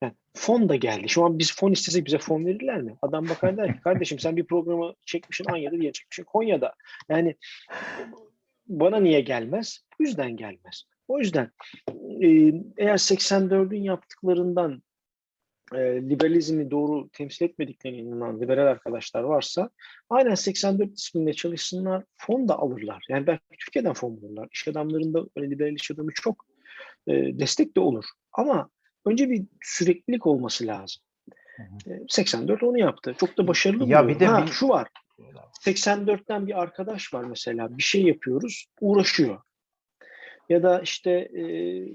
Yani 0.01 0.13
fon 0.33 0.69
da 0.69 0.75
geldi. 0.75 1.09
Şu 1.09 1.25
an 1.25 1.39
biz 1.39 1.55
fon 1.55 1.71
istesek 1.71 2.05
bize 2.05 2.17
fon 2.17 2.45
verirler 2.45 2.81
mi? 2.81 2.97
Adam 3.01 3.29
bakar 3.29 3.57
der 3.57 3.75
ki 3.75 3.81
kardeşim 3.81 4.19
sen 4.19 4.37
bir 4.37 4.45
programı 4.45 4.93
çekmişsin 5.05 5.45
Anya'da 5.45 5.81
diye 5.81 5.91
çekmişsin 5.91 6.23
Konya'da. 6.23 6.73
Yani 7.09 7.35
bana 8.67 8.99
niye 8.99 9.21
gelmez? 9.21 9.79
Bu 9.99 10.03
yüzden 10.03 10.37
gelmez. 10.37 10.83
O 11.07 11.19
yüzden 11.19 11.51
eğer 12.77 12.97
84'ün 12.97 13.83
yaptıklarından 13.83 14.83
e, 15.75 16.09
liberalizmi 16.09 16.71
doğru 16.71 17.09
temsil 17.09 17.45
etmediklerine 17.45 17.97
inanan 17.97 18.41
liberal 18.41 18.67
arkadaşlar 18.67 19.23
varsa 19.23 19.69
aynen 20.09 20.35
84 20.35 20.97
isminde 20.99 21.33
çalışsınlar, 21.33 22.03
fon 22.17 22.47
da 22.47 22.59
alırlar. 22.59 23.05
Yani 23.09 23.27
belki 23.27 23.43
Türkiye'den 23.59 23.93
fon 23.93 24.21
bulurlar. 24.21 24.47
İş 24.51 24.67
adamlarında 24.67 25.25
öyle 25.37 25.49
liberal 25.49 25.73
iş 25.73 25.91
adamı 25.91 26.11
çok 26.13 26.45
e, 27.07 27.13
destek 27.13 27.75
de 27.75 27.79
olur. 27.79 28.05
Ama 28.33 28.69
önce 29.05 29.29
bir 29.29 29.43
süreklilik 29.61 30.27
olması 30.27 30.67
lazım. 30.67 31.03
Hı 31.57 31.91
E, 31.91 32.03
84 32.09 32.63
onu 32.63 32.79
yaptı. 32.79 33.15
Çok 33.19 33.37
da 33.37 33.47
başarılı 33.47 33.87
Ya 33.87 34.07
bir 34.07 34.19
de 34.19 34.25
ha, 34.25 34.45
bir- 34.45 34.51
şu 34.51 34.67
var. 34.69 34.87
84'ten 35.65 36.47
bir 36.47 36.61
arkadaş 36.61 37.13
var 37.13 37.23
mesela. 37.23 37.77
Bir 37.77 37.83
şey 37.83 38.03
yapıyoruz, 38.03 38.65
uğraşıyor. 38.81 39.41
Ya 40.49 40.63
da 40.63 40.79
işte 40.79 41.11
e, 41.11 41.41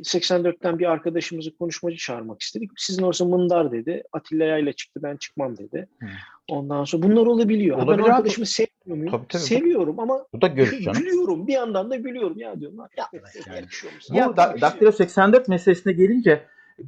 84'ten 0.03 0.78
bir 0.78 0.90
arkadaşımızı 0.90 1.57
konuşmacı 1.57 1.96
çağırmak 1.96 2.42
istedik. 2.42 2.70
Sizin 2.76 3.03
orası 3.03 3.26
mındar 3.26 3.72
dedi. 3.72 4.03
Atilla 4.12 4.44
Yayla 4.44 4.72
çıktı 4.72 5.01
ben 5.03 5.16
çıkmam 5.16 5.59
dedi. 5.59 5.88
Ondan 6.49 6.84
sonra 6.84 7.03
bunlar 7.03 7.26
olabiliyor. 7.26 7.78
Ha, 7.78 7.84
Olabilir 7.84 8.05
ben 8.05 8.11
arkadaşımı 8.11 8.46
sevmiyor 8.46 8.96
muyum? 8.96 9.11
Tabii, 9.11 9.26
tabii. 9.28 9.42
Seviyorum 9.42 10.01
ama 10.01 10.26
Bu 10.32 10.40
da 10.40 10.46
görüş 10.46 10.84
canım. 10.84 11.03
gülüyorum. 11.03 11.46
Bir 11.46 11.53
yandan 11.53 11.90
da 11.90 11.96
gülüyorum. 11.96 12.38
Ya 12.38 12.61
diyorum 12.61 12.78
ya, 12.96 13.09
Yani. 13.46 13.57
yakışıyor 13.57 13.92
mu 13.92 14.32
Bu 14.32 14.36
da, 14.36 14.57
Daktilo 14.61 14.92
84 14.92 15.49
meselesine 15.49 15.92
gelince 15.92 16.42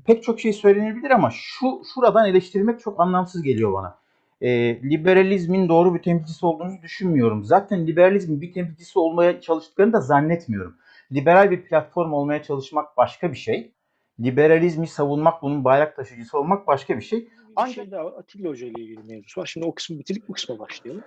pek 0.06 0.22
çok 0.22 0.40
şey 0.40 0.52
söylenebilir 0.52 1.10
ama 1.10 1.30
şu 1.32 1.82
şuradan 1.94 2.26
eleştirmek 2.28 2.80
çok 2.80 3.00
anlamsız 3.00 3.42
geliyor 3.42 3.72
bana. 3.72 3.98
Ee, 4.42 4.82
liberalizmin 4.82 5.68
doğru 5.68 5.94
bir 5.94 6.02
temsilcisi 6.02 6.46
olduğunu 6.46 6.82
düşünmüyorum. 6.82 7.44
Zaten 7.44 7.86
liberalizmin 7.86 8.40
bir 8.40 8.52
temsilcisi 8.52 8.98
olmaya 8.98 9.40
çalıştıklarını 9.40 9.92
da 9.92 10.00
zannetmiyorum. 10.00 10.76
Liberal 11.12 11.50
bir 11.50 11.62
platform 11.64 12.12
olmaya 12.12 12.42
çalışmak 12.42 12.96
başka 12.96 13.32
bir 13.32 13.36
şey. 13.36 13.72
Liberalizmi 14.20 14.86
savunmak, 14.86 15.42
bunun 15.42 15.64
bayrak 15.64 15.96
taşıyıcısı 15.96 16.38
olmak 16.38 16.66
başka 16.66 16.96
bir 16.96 17.02
şey. 17.02 17.20
Bir 17.20 17.30
Ancak- 17.56 17.74
şey 17.74 17.90
daha 17.90 18.06
Atilla 18.06 18.48
Hoca 18.48 18.66
ile 18.66 18.82
ilgili 18.82 19.02
mevzusu 19.02 19.40
var. 19.40 19.46
Şimdi 19.46 19.66
o 19.66 19.74
kısmı 19.74 19.98
bitirip 19.98 20.28
bu 20.28 20.32
kısma 20.32 20.58
başlayalım. 20.58 21.04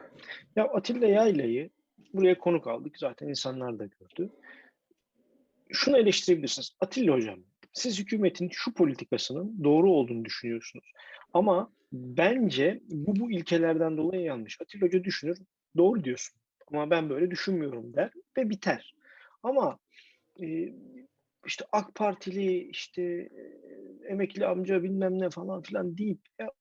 Ya 0.55 0.63
Atilla 0.63 1.07
Yayla'yı 1.07 1.69
buraya 2.13 2.37
konuk 2.37 2.67
aldık. 2.67 2.97
Zaten 2.97 3.27
insanlar 3.27 3.79
da 3.79 3.85
gördü. 3.85 4.29
Şunu 5.71 5.97
eleştirebilirsiniz. 5.97 6.75
Atilla 6.81 7.13
Hocam, 7.13 7.39
siz 7.73 7.99
hükümetin 7.99 8.49
şu 8.51 8.73
politikasının 8.73 9.63
doğru 9.63 9.91
olduğunu 9.91 10.25
düşünüyorsunuz. 10.25 10.91
Ama 11.33 11.71
bence 11.93 12.79
bu 12.89 13.19
bu 13.19 13.31
ilkelerden 13.31 13.97
dolayı 13.97 14.21
yanlış. 14.21 14.61
Atilla 14.61 14.87
Hoca 14.87 15.03
düşünür, 15.03 15.37
doğru 15.77 16.03
diyorsun. 16.03 16.39
Ama 16.71 16.89
ben 16.89 17.09
böyle 17.09 17.31
düşünmüyorum 17.31 17.93
der 17.93 18.11
ve 18.37 18.49
biter. 18.49 18.95
Ama 19.43 19.79
e, 20.41 20.73
işte 21.45 21.65
AK 21.71 21.95
Partili 21.95 22.69
işte 22.69 23.29
emekli 24.07 24.45
amca 24.45 24.83
bilmem 24.83 25.19
ne 25.19 25.29
falan 25.29 25.61
filan 25.61 25.97
deyip 25.97 26.19
ya, 26.39 26.51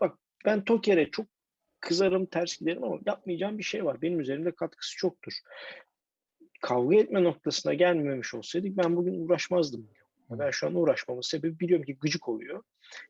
bak 0.00 0.18
ben 0.44 0.64
Toker'e 0.64 1.10
çok 1.10 1.26
kızarım 1.80 2.26
ters 2.26 2.58
giderim 2.58 2.84
ama 2.84 2.98
yapmayacağım 3.06 3.58
bir 3.58 3.62
şey 3.62 3.84
var. 3.84 4.02
Benim 4.02 4.20
üzerimde 4.20 4.52
katkısı 4.52 4.96
çoktur. 4.96 5.32
Kavga 6.62 6.96
etme 6.96 7.24
noktasına 7.24 7.74
gelmemiş 7.74 8.34
olsaydık 8.34 8.76
ben 8.76 8.96
bugün 8.96 9.24
uğraşmazdım. 9.26 9.90
Ben 10.30 10.50
şu 10.50 10.66
an 10.66 10.74
uğraşmamın 10.74 11.20
sebebi 11.20 11.60
biliyorum 11.60 11.84
ki 11.84 11.96
gıcık 12.00 12.28
oluyor. 12.28 12.62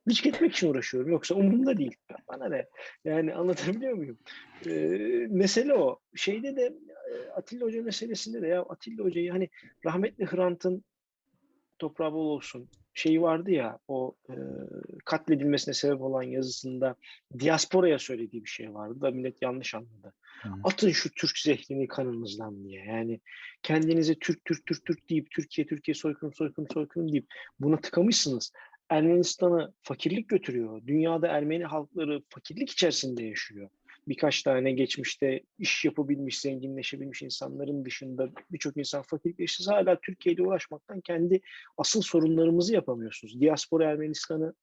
Gıcık 0.06 0.26
etmek 0.26 0.52
için 0.52 0.70
uğraşıyorum. 0.70 1.10
Yoksa 1.10 1.34
umurumda 1.34 1.78
değil. 1.78 1.96
Bana 2.28 2.48
ne? 2.48 2.66
Yani 3.04 3.34
anlatabiliyor 3.34 3.92
muyum? 3.92 4.18
Ee, 4.66 4.70
mesele 5.30 5.74
o. 5.74 6.00
Şeyde 6.14 6.56
de 6.56 6.74
Atilla 7.36 7.66
Hoca 7.66 7.82
meselesinde 7.82 8.42
de 8.42 8.46
ya 8.46 8.62
Atilla 8.62 9.04
Hoca'yı 9.04 9.30
hani 9.32 9.48
rahmetli 9.84 10.26
Hrant'ın 10.26 10.84
toprağı 11.78 12.12
bol 12.12 12.26
olsun. 12.26 12.68
şeyi 12.94 13.22
vardı 13.22 13.50
ya 13.50 13.78
o 13.88 14.14
e, 14.30 14.34
katledilmesine 15.04 15.74
sebep 15.74 16.00
olan 16.00 16.22
yazısında 16.22 16.96
diasporaya 17.38 17.98
söylediği 17.98 18.44
bir 18.44 18.48
şey 18.48 18.74
vardı 18.74 19.00
da 19.00 19.10
millet 19.10 19.42
yanlış 19.42 19.74
anladı. 19.74 20.12
Hı. 20.42 20.48
Atın 20.64 20.90
şu 20.90 21.10
Türk 21.10 21.38
zehrini 21.38 21.88
kanınızdan 21.88 22.64
diye. 22.64 22.84
Yani 22.84 23.20
kendinize 23.62 24.14
Türk 24.14 24.44
Türk 24.44 24.66
Türk 24.66 24.84
Türk 24.84 25.10
deyip 25.10 25.30
Türkiye 25.30 25.66
Türkiye 25.66 25.94
soykırım 25.94 26.34
soykırım 26.34 26.68
soykırım 26.72 27.12
deyip 27.12 27.26
buna 27.60 27.76
tıkamışsınız. 27.76 28.52
Ermenistan'ı 28.88 29.72
fakirlik 29.82 30.28
götürüyor. 30.28 30.82
Dünyada 30.86 31.28
Ermeni 31.28 31.64
halkları 31.64 32.22
fakirlik 32.28 32.70
içerisinde 32.70 33.24
yaşıyor. 33.24 33.68
Birkaç 34.08 34.42
tane 34.42 34.72
geçmişte 34.72 35.40
iş 35.58 35.84
yapabilmiş, 35.84 36.40
zenginleşebilmiş 36.40 37.22
insanların 37.22 37.84
dışında 37.84 38.30
birçok 38.50 38.76
insan 38.76 39.02
fakirlikle 39.02 39.46
siz 39.46 39.68
hala 39.68 40.00
Türkiye'de 40.00 40.42
uğraşmaktan 40.42 41.00
kendi 41.00 41.40
asıl 41.78 42.02
sorunlarımızı 42.02 42.74
yapamıyorsunuz. 42.74 43.40
Diaspora 43.40 43.90
Ermenistan'ı 43.90 44.54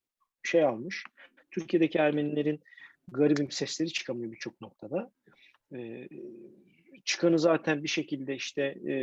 şey 0.43 0.63
almış. 0.63 1.03
Türkiye'deki 1.51 1.97
Ermenilerin 1.97 2.59
garibim 3.07 3.51
sesleri 3.51 3.89
çıkamıyor 3.89 4.31
birçok 4.31 4.61
noktada. 4.61 5.11
Çıkanı 7.05 7.39
zaten 7.39 7.83
bir 7.83 7.87
şekilde 7.87 8.35
işte 8.35 8.61
e, 8.61 8.95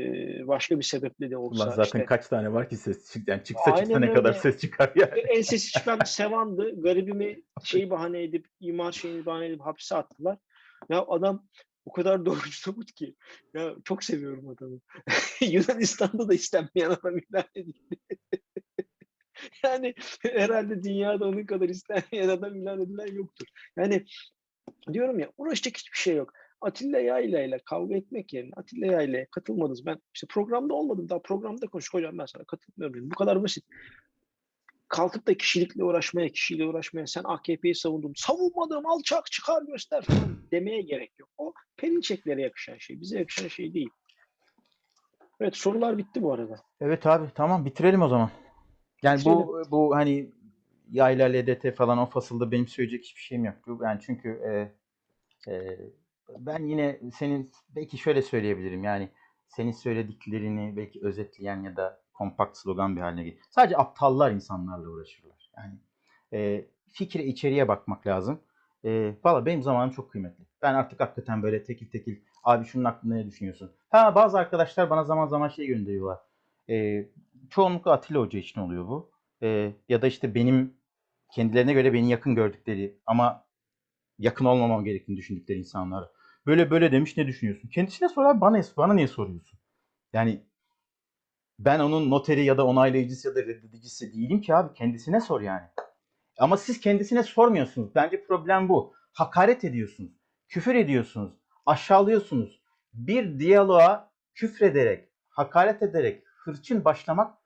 başka 0.47 0.79
bir 0.79 0.85
sebeple 0.85 1.31
de 1.31 1.37
olsa 1.37 1.65
Ulan 1.65 1.71
zaten 1.71 1.85
işte 1.85 2.05
kaç 2.05 2.27
tane 2.27 2.53
var 2.53 2.69
ki 2.69 2.77
ses 2.77 3.13
çık 3.13 3.29
yani 3.29 3.45
çıksa 3.45 3.71
Aynen 3.71 3.85
çıksa 3.85 3.99
ne 3.99 4.13
kadar 4.13 4.31
öyle. 4.31 4.39
ses 4.39 4.61
çıkar 4.61 4.93
yani. 4.95 5.21
en 5.21 5.43
sesi 5.43 5.73
çıkan 5.79 5.99
Sevan'dı. 6.05 6.83
Garibimi 6.83 7.43
şeyi 7.65 7.91
bahane 7.91 8.23
edip, 8.23 8.47
imar 8.61 8.93
şeyini 8.93 9.27
bahane 9.27 9.47
edip 9.47 9.61
hapse 9.61 9.97
attılar. 9.97 10.39
Ya 10.89 11.05
adam 11.09 11.47
o 11.85 11.93
kadar 11.93 12.27
doğrucu 12.27 12.53
somut 12.53 12.93
ki. 12.93 13.15
Ya 13.55 13.75
çok 13.85 14.05
seviyorum 14.05 14.49
adamı. 14.49 14.81
Yunanistan'da 15.41 16.29
da 16.29 16.35
istenmeyen 16.35 16.91
adam 16.91 17.19
ilan 17.19 17.45
edildi. 17.55 17.97
yani 19.65 19.95
herhalde 20.23 20.83
dünyada 20.83 21.25
onun 21.25 21.47
kadar 21.47 21.69
istenmeyen 21.69 22.29
adam 22.29 22.57
ilan 22.57 22.81
edilen 22.81 23.15
yoktur. 23.15 23.47
Yani 23.77 24.05
diyorum 24.93 25.19
ya 25.19 25.33
uğraşacak 25.37 25.77
hiçbir 25.77 25.99
şey 25.99 26.17
yok. 26.17 26.33
Atilla 26.61 27.01
Yayla 27.01 27.43
ile 27.43 27.59
kavga 27.65 27.97
etmek 27.97 28.33
yerine 28.33 28.53
Atilla 28.57 28.87
Yayla'ya 28.87 29.27
katılmadınız. 29.31 29.87
Ben 29.87 29.99
işte 30.15 30.27
programda 30.31 30.75
olmadım. 30.75 31.09
Daha 31.09 31.23
programda 31.23 31.67
konuştuk. 31.67 31.95
Hocam 31.95 32.19
ben 32.19 32.27
sana 32.27 32.45
katılmıyorum. 32.45 32.97
dedim. 32.97 33.11
Bu 33.11 33.15
kadar 33.15 33.43
basit. 33.43 33.65
Kalkıp 34.89 35.27
da 35.27 35.37
kişilikle 35.37 35.85
uğraşmaya, 35.85 36.29
kişiyle 36.29 36.67
uğraşmaya 36.67 37.07
sen 37.07 37.23
AKP'yi 37.25 37.75
savundun. 37.75 38.13
Savunmadım 38.17 38.87
alçak 38.87 39.27
çıkar 39.27 39.63
göster 39.63 40.03
falan 40.03 40.43
demeye 40.53 40.83
gerek 40.83 41.13
yok. 41.19 41.31
O 41.39 41.53
Perinçeklere 41.77 42.43
yakışan 42.43 42.79
şey. 42.79 43.01
Bize 43.01 43.19
yakışan 43.19 43.49
şey 43.49 43.75
değil. 43.75 43.91
Evet 45.41 45.57
sorular 45.57 45.99
bitti 45.99 46.23
bu 46.23 46.33
arada. 46.33 46.63
Evet 46.81 47.07
abi 47.07 47.27
tamam 47.35 47.65
bitirelim 47.65 48.03
o 48.03 48.09
zaman. 48.09 48.31
Yani 49.03 49.21
bu 49.25 49.63
bu 49.71 49.97
hani 49.97 50.31
yayla 50.91 51.29
LDT 51.29 51.77
falan 51.77 51.99
o 51.99 52.07
fasılda 52.07 52.51
benim 52.51 52.69
söyleyecek 52.69 53.05
hiçbir 53.05 53.21
şeyim 53.21 53.45
yok. 53.45 53.55
Yani 53.83 54.01
çünkü 54.01 54.29
e, 54.29 54.73
e, 55.53 55.79
ben 56.39 56.65
yine 56.65 57.01
senin 57.15 57.51
belki 57.77 57.99
şöyle 57.99 58.23
söyleyebilirim 58.23 58.85
yani 58.85 59.09
senin 59.49 59.73
söylediklerini 59.73 60.77
belki 60.77 61.01
özetleyen 61.03 61.63
ya 61.63 61.77
da 61.77 62.01
kompakt 62.15 62.57
slogan 62.57 62.97
bir 62.97 63.01
haline 63.01 63.25
getir. 63.25 63.43
Sadece 63.51 63.77
aptallar 63.77 64.31
insanlarla 64.31 64.89
uğraşırlar. 64.89 65.51
Yani 65.57 65.79
e, 66.33 66.65
fikre 66.93 67.25
içeriye 67.25 67.69
bakmak 67.69 68.07
lazım. 68.07 68.41
E, 68.85 69.15
Valla 69.25 69.47
benim 69.47 69.63
zamanım 69.63 69.91
çok 69.91 70.11
kıymetli. 70.13 70.45
Ben 70.63 70.75
artık 70.75 71.01
hakikaten 71.01 71.43
böyle 71.43 71.65
tekil 71.65 71.91
tekil 71.91 72.17
abi 72.45 72.65
şunun 72.65 72.85
hakkında 72.85 73.15
ne 73.15 73.27
düşünüyorsun? 73.27 73.73
Ha 73.91 74.15
bazı 74.15 74.39
arkadaşlar 74.39 74.91
bana 74.91 75.05
zaman 75.05 75.27
zaman 75.27 75.49
şey 75.49 75.67
gönderiyorlar. 75.67 76.19
E, 76.71 77.07
çoğunlukla 77.51 77.93
Atilla 77.93 78.21
Hoca 78.21 78.39
için 78.39 78.61
oluyor 78.61 78.89
bu. 78.89 79.11
E, 79.43 79.73
ya 79.89 80.03
da 80.03 80.07
işte 80.07 80.35
benim 80.35 80.75
kendilerine 81.33 81.73
göre 81.73 81.93
beni 81.93 82.11
yakın 82.11 82.35
gördükleri 82.35 82.99
ama 83.07 83.45
yakın 84.19 84.45
olmamam 84.45 84.85
gerektiğini 84.85 85.17
düşündükleri 85.17 85.59
insanlar. 85.59 86.09
Böyle 86.49 86.71
böyle 86.71 86.93
demiş 86.93 87.17
ne 87.17 87.27
düşünüyorsun? 87.27 87.69
Kendisine 87.69 88.09
sor 88.09 88.25
abi 88.25 88.41
bana, 88.41 88.63
bana 88.77 88.95
niye 88.95 89.09
soruyorsun? 89.09 89.59
Yani 90.13 90.47
ben 91.59 91.81
onun 91.81 92.11
noteri 92.11 92.45
ya 92.45 92.59
da 92.59 92.67
onaylayıcısı 92.67 93.29
ya 93.29 93.35
da 93.35 93.43
reddedicisi 93.43 94.13
değilim 94.13 94.41
ki 94.41 94.55
abi. 94.55 94.75
Kendisine 94.75 95.21
sor 95.21 95.41
yani. 95.41 95.67
Ama 96.39 96.57
siz 96.57 96.81
kendisine 96.81 97.23
sormuyorsunuz. 97.23 97.95
Bence 97.95 98.25
problem 98.25 98.69
bu. 98.69 98.95
Hakaret 99.13 99.65
ediyorsunuz. 99.65 100.13
Küfür 100.49 100.75
ediyorsunuz. 100.75 101.33
Aşağılıyorsunuz. 101.67 102.63
Bir 102.93 103.39
diyaloğa 103.39 104.13
küfrederek, 104.35 105.09
hakaret 105.29 105.83
ederek, 105.83 106.25
hırçın 106.27 106.85
başlamak 106.85 107.39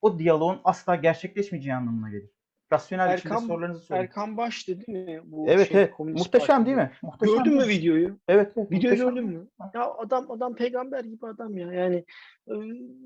o 0.00 0.18
diyaloğun 0.18 0.60
asla 0.64 0.96
gerçekleşmeyeceği 0.96 1.74
anlamına 1.74 2.10
gelir. 2.10 2.30
Rasyonel 2.72 3.16
biçimde 3.16 3.34
Erkan- 3.34 3.46
sorularınızı 3.46 3.80
sorun. 3.84 4.00
Erkan 4.00 4.36
Baş'tı 4.36 4.80
değil 4.80 4.98
mi? 4.98 5.20
Bu 5.24 5.46
Evet 5.48 5.68
şey, 5.72 5.80
evet. 5.80 5.98
Muhteşem 5.98 6.46
Parti. 6.56 6.66
değil 6.66 6.76
mi? 6.76 6.90
Muhteşem 7.02 7.36
Gördün 7.36 7.54
mü 7.56 7.68
videoyu? 7.68 8.18
Evet. 8.28 8.52
evet 8.56 8.70
Videoyu 8.70 8.96
muhteşem. 9.04 9.14
gördün 9.14 9.24
mü? 9.24 9.48
Ya 9.74 9.92
adam 9.98 10.30
adam 10.30 10.54
peygamber 10.54 11.04
gibi 11.04 11.26
adam 11.26 11.56
ya. 11.58 11.72
Yani 11.72 12.04
e, 12.48 12.54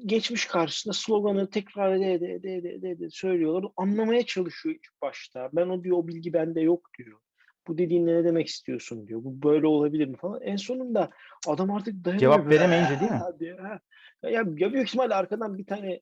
geçmiş 0.06 0.46
karşısında 0.46 0.94
sloganı 0.94 1.50
tekrar 1.50 1.94
ede 1.94 2.12
ede 2.12 2.32
ede 2.34 2.54
ede, 2.54 2.72
ede, 2.74 2.90
ede 2.90 3.10
söylüyorlar. 3.10 3.70
Anlamaya 3.76 4.26
çalışıyor 4.26 4.74
ilk 4.74 5.02
başta. 5.02 5.50
Ben 5.52 5.68
o 5.68 5.84
diyor 5.84 5.98
o 5.98 6.08
bilgi 6.08 6.32
bende 6.32 6.60
yok 6.60 6.90
diyor. 6.98 7.18
Bu 7.68 7.78
dediğinle 7.78 8.14
ne 8.14 8.24
demek 8.24 8.46
istiyorsun 8.46 9.06
diyor. 9.06 9.20
Bu 9.24 9.42
böyle 9.42 9.66
olabilir 9.66 10.06
mi 10.08 10.16
falan. 10.16 10.40
En 10.42 10.56
sonunda 10.56 11.10
adam 11.48 11.70
artık 11.70 12.04
dayanamıyor. 12.04 12.20
Cevap 12.20 12.50
veremeyince 12.52 13.00
değil 13.00 13.10
mi? 13.10 13.20
Diyor. 13.40 13.80
Ya, 14.22 14.30
ya 14.30 14.72
büyük 14.72 14.88
ihtimalle 14.88 15.14
arkadan 15.14 15.58
bir 15.58 15.66
tane 15.66 16.00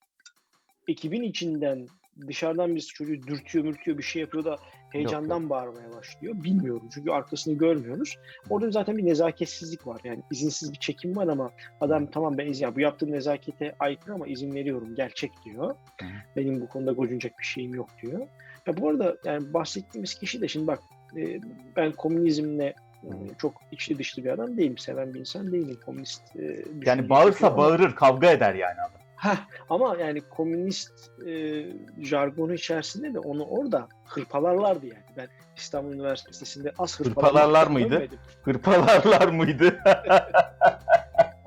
ekibin 0.88 1.22
içinden 1.22 1.86
dışarıdan 2.28 2.70
birisi 2.70 2.86
çocuğu 2.88 3.22
dürtüyor 3.26 3.64
mürtüyor 3.64 3.98
bir 3.98 4.02
şey 4.02 4.22
yapıyor 4.22 4.44
da 4.44 4.56
heyecandan 4.90 5.50
bağırmaya 5.50 5.92
başlıyor. 5.92 6.34
Bilmiyorum 6.44 6.88
çünkü 6.94 7.10
arkasını 7.10 7.54
görmüyoruz. 7.54 8.18
Orada 8.50 8.70
zaten 8.70 8.98
bir 8.98 9.06
nezaketsizlik 9.06 9.86
var. 9.86 10.00
Yani 10.04 10.22
izinsiz 10.30 10.72
bir 10.72 10.78
çekim 10.78 11.16
var 11.16 11.28
ama 11.28 11.50
adam 11.80 12.06
tamam 12.06 12.38
ben 12.38 12.46
izin, 12.46 12.64
ya 12.64 12.76
bu 12.76 12.80
yaptığım 12.80 13.12
nezakete 13.12 13.74
aykırı 13.78 14.14
ama 14.14 14.26
izin 14.26 14.54
veriyorum 14.54 14.94
gel 14.96 15.10
çek 15.14 15.32
diyor. 15.44 15.70
Hı. 16.00 16.06
Benim 16.36 16.60
bu 16.60 16.68
konuda 16.68 16.92
gocunacak 16.92 17.38
bir 17.38 17.44
şeyim 17.44 17.74
yok 17.74 17.88
diyor. 18.02 18.20
Ya 18.66 18.76
bu 18.76 18.88
arada 18.88 19.16
yani 19.24 19.54
bahsettiğimiz 19.54 20.14
kişi 20.14 20.40
de 20.40 20.48
şimdi 20.48 20.66
bak 20.66 20.78
e, 21.16 21.40
ben 21.76 21.92
komünizmle 21.92 22.74
e, 23.04 23.10
çok 23.38 23.54
içli 23.72 23.98
dışlı 23.98 24.24
bir 24.24 24.30
adam 24.30 24.56
değilim. 24.56 24.78
Seven 24.78 25.14
bir 25.14 25.20
insan 25.20 25.52
değilim. 25.52 25.78
Komünist 25.86 26.36
e, 26.36 26.64
Yani 26.86 27.08
bağırsa 27.08 27.46
ama- 27.46 27.56
bağırır, 27.56 27.94
kavga 27.94 28.30
eder 28.30 28.54
yani 28.54 28.80
adam. 28.80 29.00
Heh, 29.22 29.36
ama 29.70 29.96
yani 29.96 30.20
komünist 30.20 31.10
e, 31.26 31.64
jargonu 32.00 32.54
içerisinde 32.54 33.14
de 33.14 33.18
onu 33.18 33.44
orada 33.44 33.88
hırpalarlardı 34.04 34.86
yani. 34.86 35.04
Ben 35.16 35.28
İstanbul 35.56 35.92
Üniversitesi'nde 35.92 36.72
az 36.78 37.00
Hırpalarlar 37.00 37.66
mıydı? 37.66 37.88
görmedim. 37.88 38.18
Hırpalarlar 38.42 39.28
mıydı? 39.28 39.78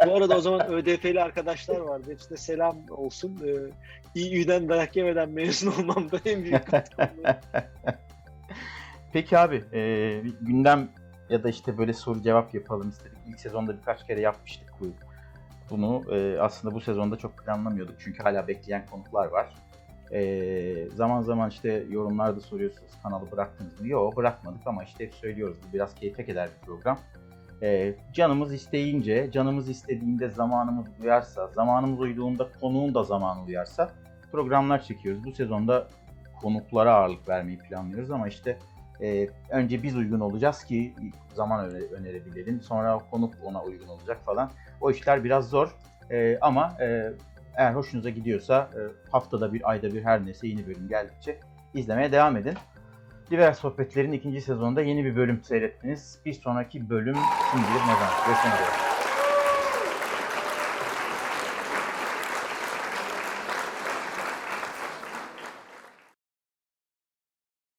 Bu 0.05 0.15
arada 0.15 0.37
o 0.37 0.41
zaman 0.41 0.71
ÖDP'li 0.73 1.21
arkadaşlar 1.21 1.79
vardı. 1.79 2.11
Hepsine 2.11 2.37
selam 2.37 2.77
olsun. 2.89 3.39
E, 3.45 3.51
İİ'den 4.19 4.69
dayak 4.69 4.95
yemeden 4.95 5.29
mezun 5.29 5.71
olmam 5.71 6.11
da 6.11 6.19
en 6.25 6.43
büyük 6.43 6.67
katkım. 6.71 7.09
Peki 9.13 9.37
abi, 9.37 9.63
e, 9.73 9.79
gündem 10.41 10.89
ya 11.29 11.43
da 11.43 11.49
işte 11.49 11.77
böyle 11.77 11.93
soru 11.93 12.21
cevap 12.21 12.53
yapalım 12.53 12.89
istedik. 12.89 13.17
İlk 13.27 13.39
sezonda 13.39 13.77
birkaç 13.77 14.07
kere 14.07 14.21
yapmıştık 14.21 14.69
bu. 14.79 14.85
Bunu 15.69 16.15
e, 16.15 16.39
aslında 16.39 16.75
bu 16.75 16.81
sezonda 16.81 17.15
çok 17.15 17.37
planlamıyorduk 17.37 17.95
çünkü 17.99 18.23
hala 18.23 18.47
bekleyen 18.47 18.85
konuklar 18.85 19.27
var. 19.27 19.55
E, 20.11 20.89
zaman 20.89 21.21
zaman 21.21 21.49
işte 21.49 21.83
yorumlarda 21.89 22.39
soruyorsunuz 22.39 22.91
kanalı 23.03 23.31
bıraktınız 23.31 23.81
mı? 23.81 23.87
Yok 23.87 24.17
bırakmadık 24.17 24.61
ama 24.67 24.83
işte 24.83 25.05
hep 25.05 25.13
söylüyoruz 25.13 25.57
bu 25.67 25.73
biraz 25.73 25.95
keyfe 25.95 26.25
keder 26.25 26.49
bir 26.49 26.65
program. 26.65 26.99
E, 27.61 27.95
canımız 28.13 28.53
isteyince, 28.53 29.31
canımız 29.31 29.69
istediğinde 29.69 30.29
zamanımız 30.29 30.85
uyarsa, 31.01 31.47
zamanımız 31.47 31.99
uyduğunda 31.99 32.47
konuğun 32.61 32.93
da 32.93 33.03
zamanı 33.03 33.43
uyarsa 33.43 33.89
programlar 34.31 34.81
çekiyoruz. 34.81 35.23
Bu 35.23 35.31
sezonda 35.31 35.87
konuklara 36.41 36.93
ağırlık 36.93 37.29
vermeyi 37.29 37.57
planlıyoruz 37.57 38.11
ama 38.11 38.27
işte 38.27 38.59
e, 39.01 39.29
önce 39.49 39.83
biz 39.83 39.95
uygun 39.95 40.19
olacağız 40.19 40.63
ki 40.63 40.93
zaman 41.33 41.69
öne- 41.69 41.95
önerebilelim. 41.95 42.61
Sonra 42.61 43.01
konuk 43.11 43.33
ona 43.43 43.63
uygun 43.63 43.87
olacak 43.87 44.17
falan. 44.25 44.51
O 44.81 44.91
işler 44.91 45.23
biraz 45.23 45.49
zor. 45.49 45.75
E, 46.11 46.37
ama 46.41 46.77
e, 46.81 47.11
eğer 47.55 47.73
hoşunuza 47.73 48.09
gidiyorsa 48.09 48.69
e, 48.75 48.79
haftada 49.11 49.53
bir, 49.53 49.69
ayda 49.69 49.93
bir 49.93 50.03
her 50.03 50.25
neyse 50.25 50.47
yeni 50.47 50.67
bölüm 50.67 50.87
geldikçe 50.87 51.39
izlemeye 51.73 52.11
devam 52.11 52.37
edin. 52.37 52.53
Liberal 53.31 53.53
Sohbetler'in 53.53 54.11
ikinci 54.11 54.41
sezonunda 54.41 54.81
yeni 54.81 55.05
bir 55.05 55.15
bölüm 55.15 55.43
seyrettiniz. 55.43 56.19
Bir 56.25 56.33
sonraki 56.33 56.89
bölüm 56.89 57.15
kim 57.51 57.59
bilir 57.59 57.81
ne 57.81 57.93
zaman. 57.93 58.25
Görüşmek 58.27 58.53
üzere. 58.53 58.84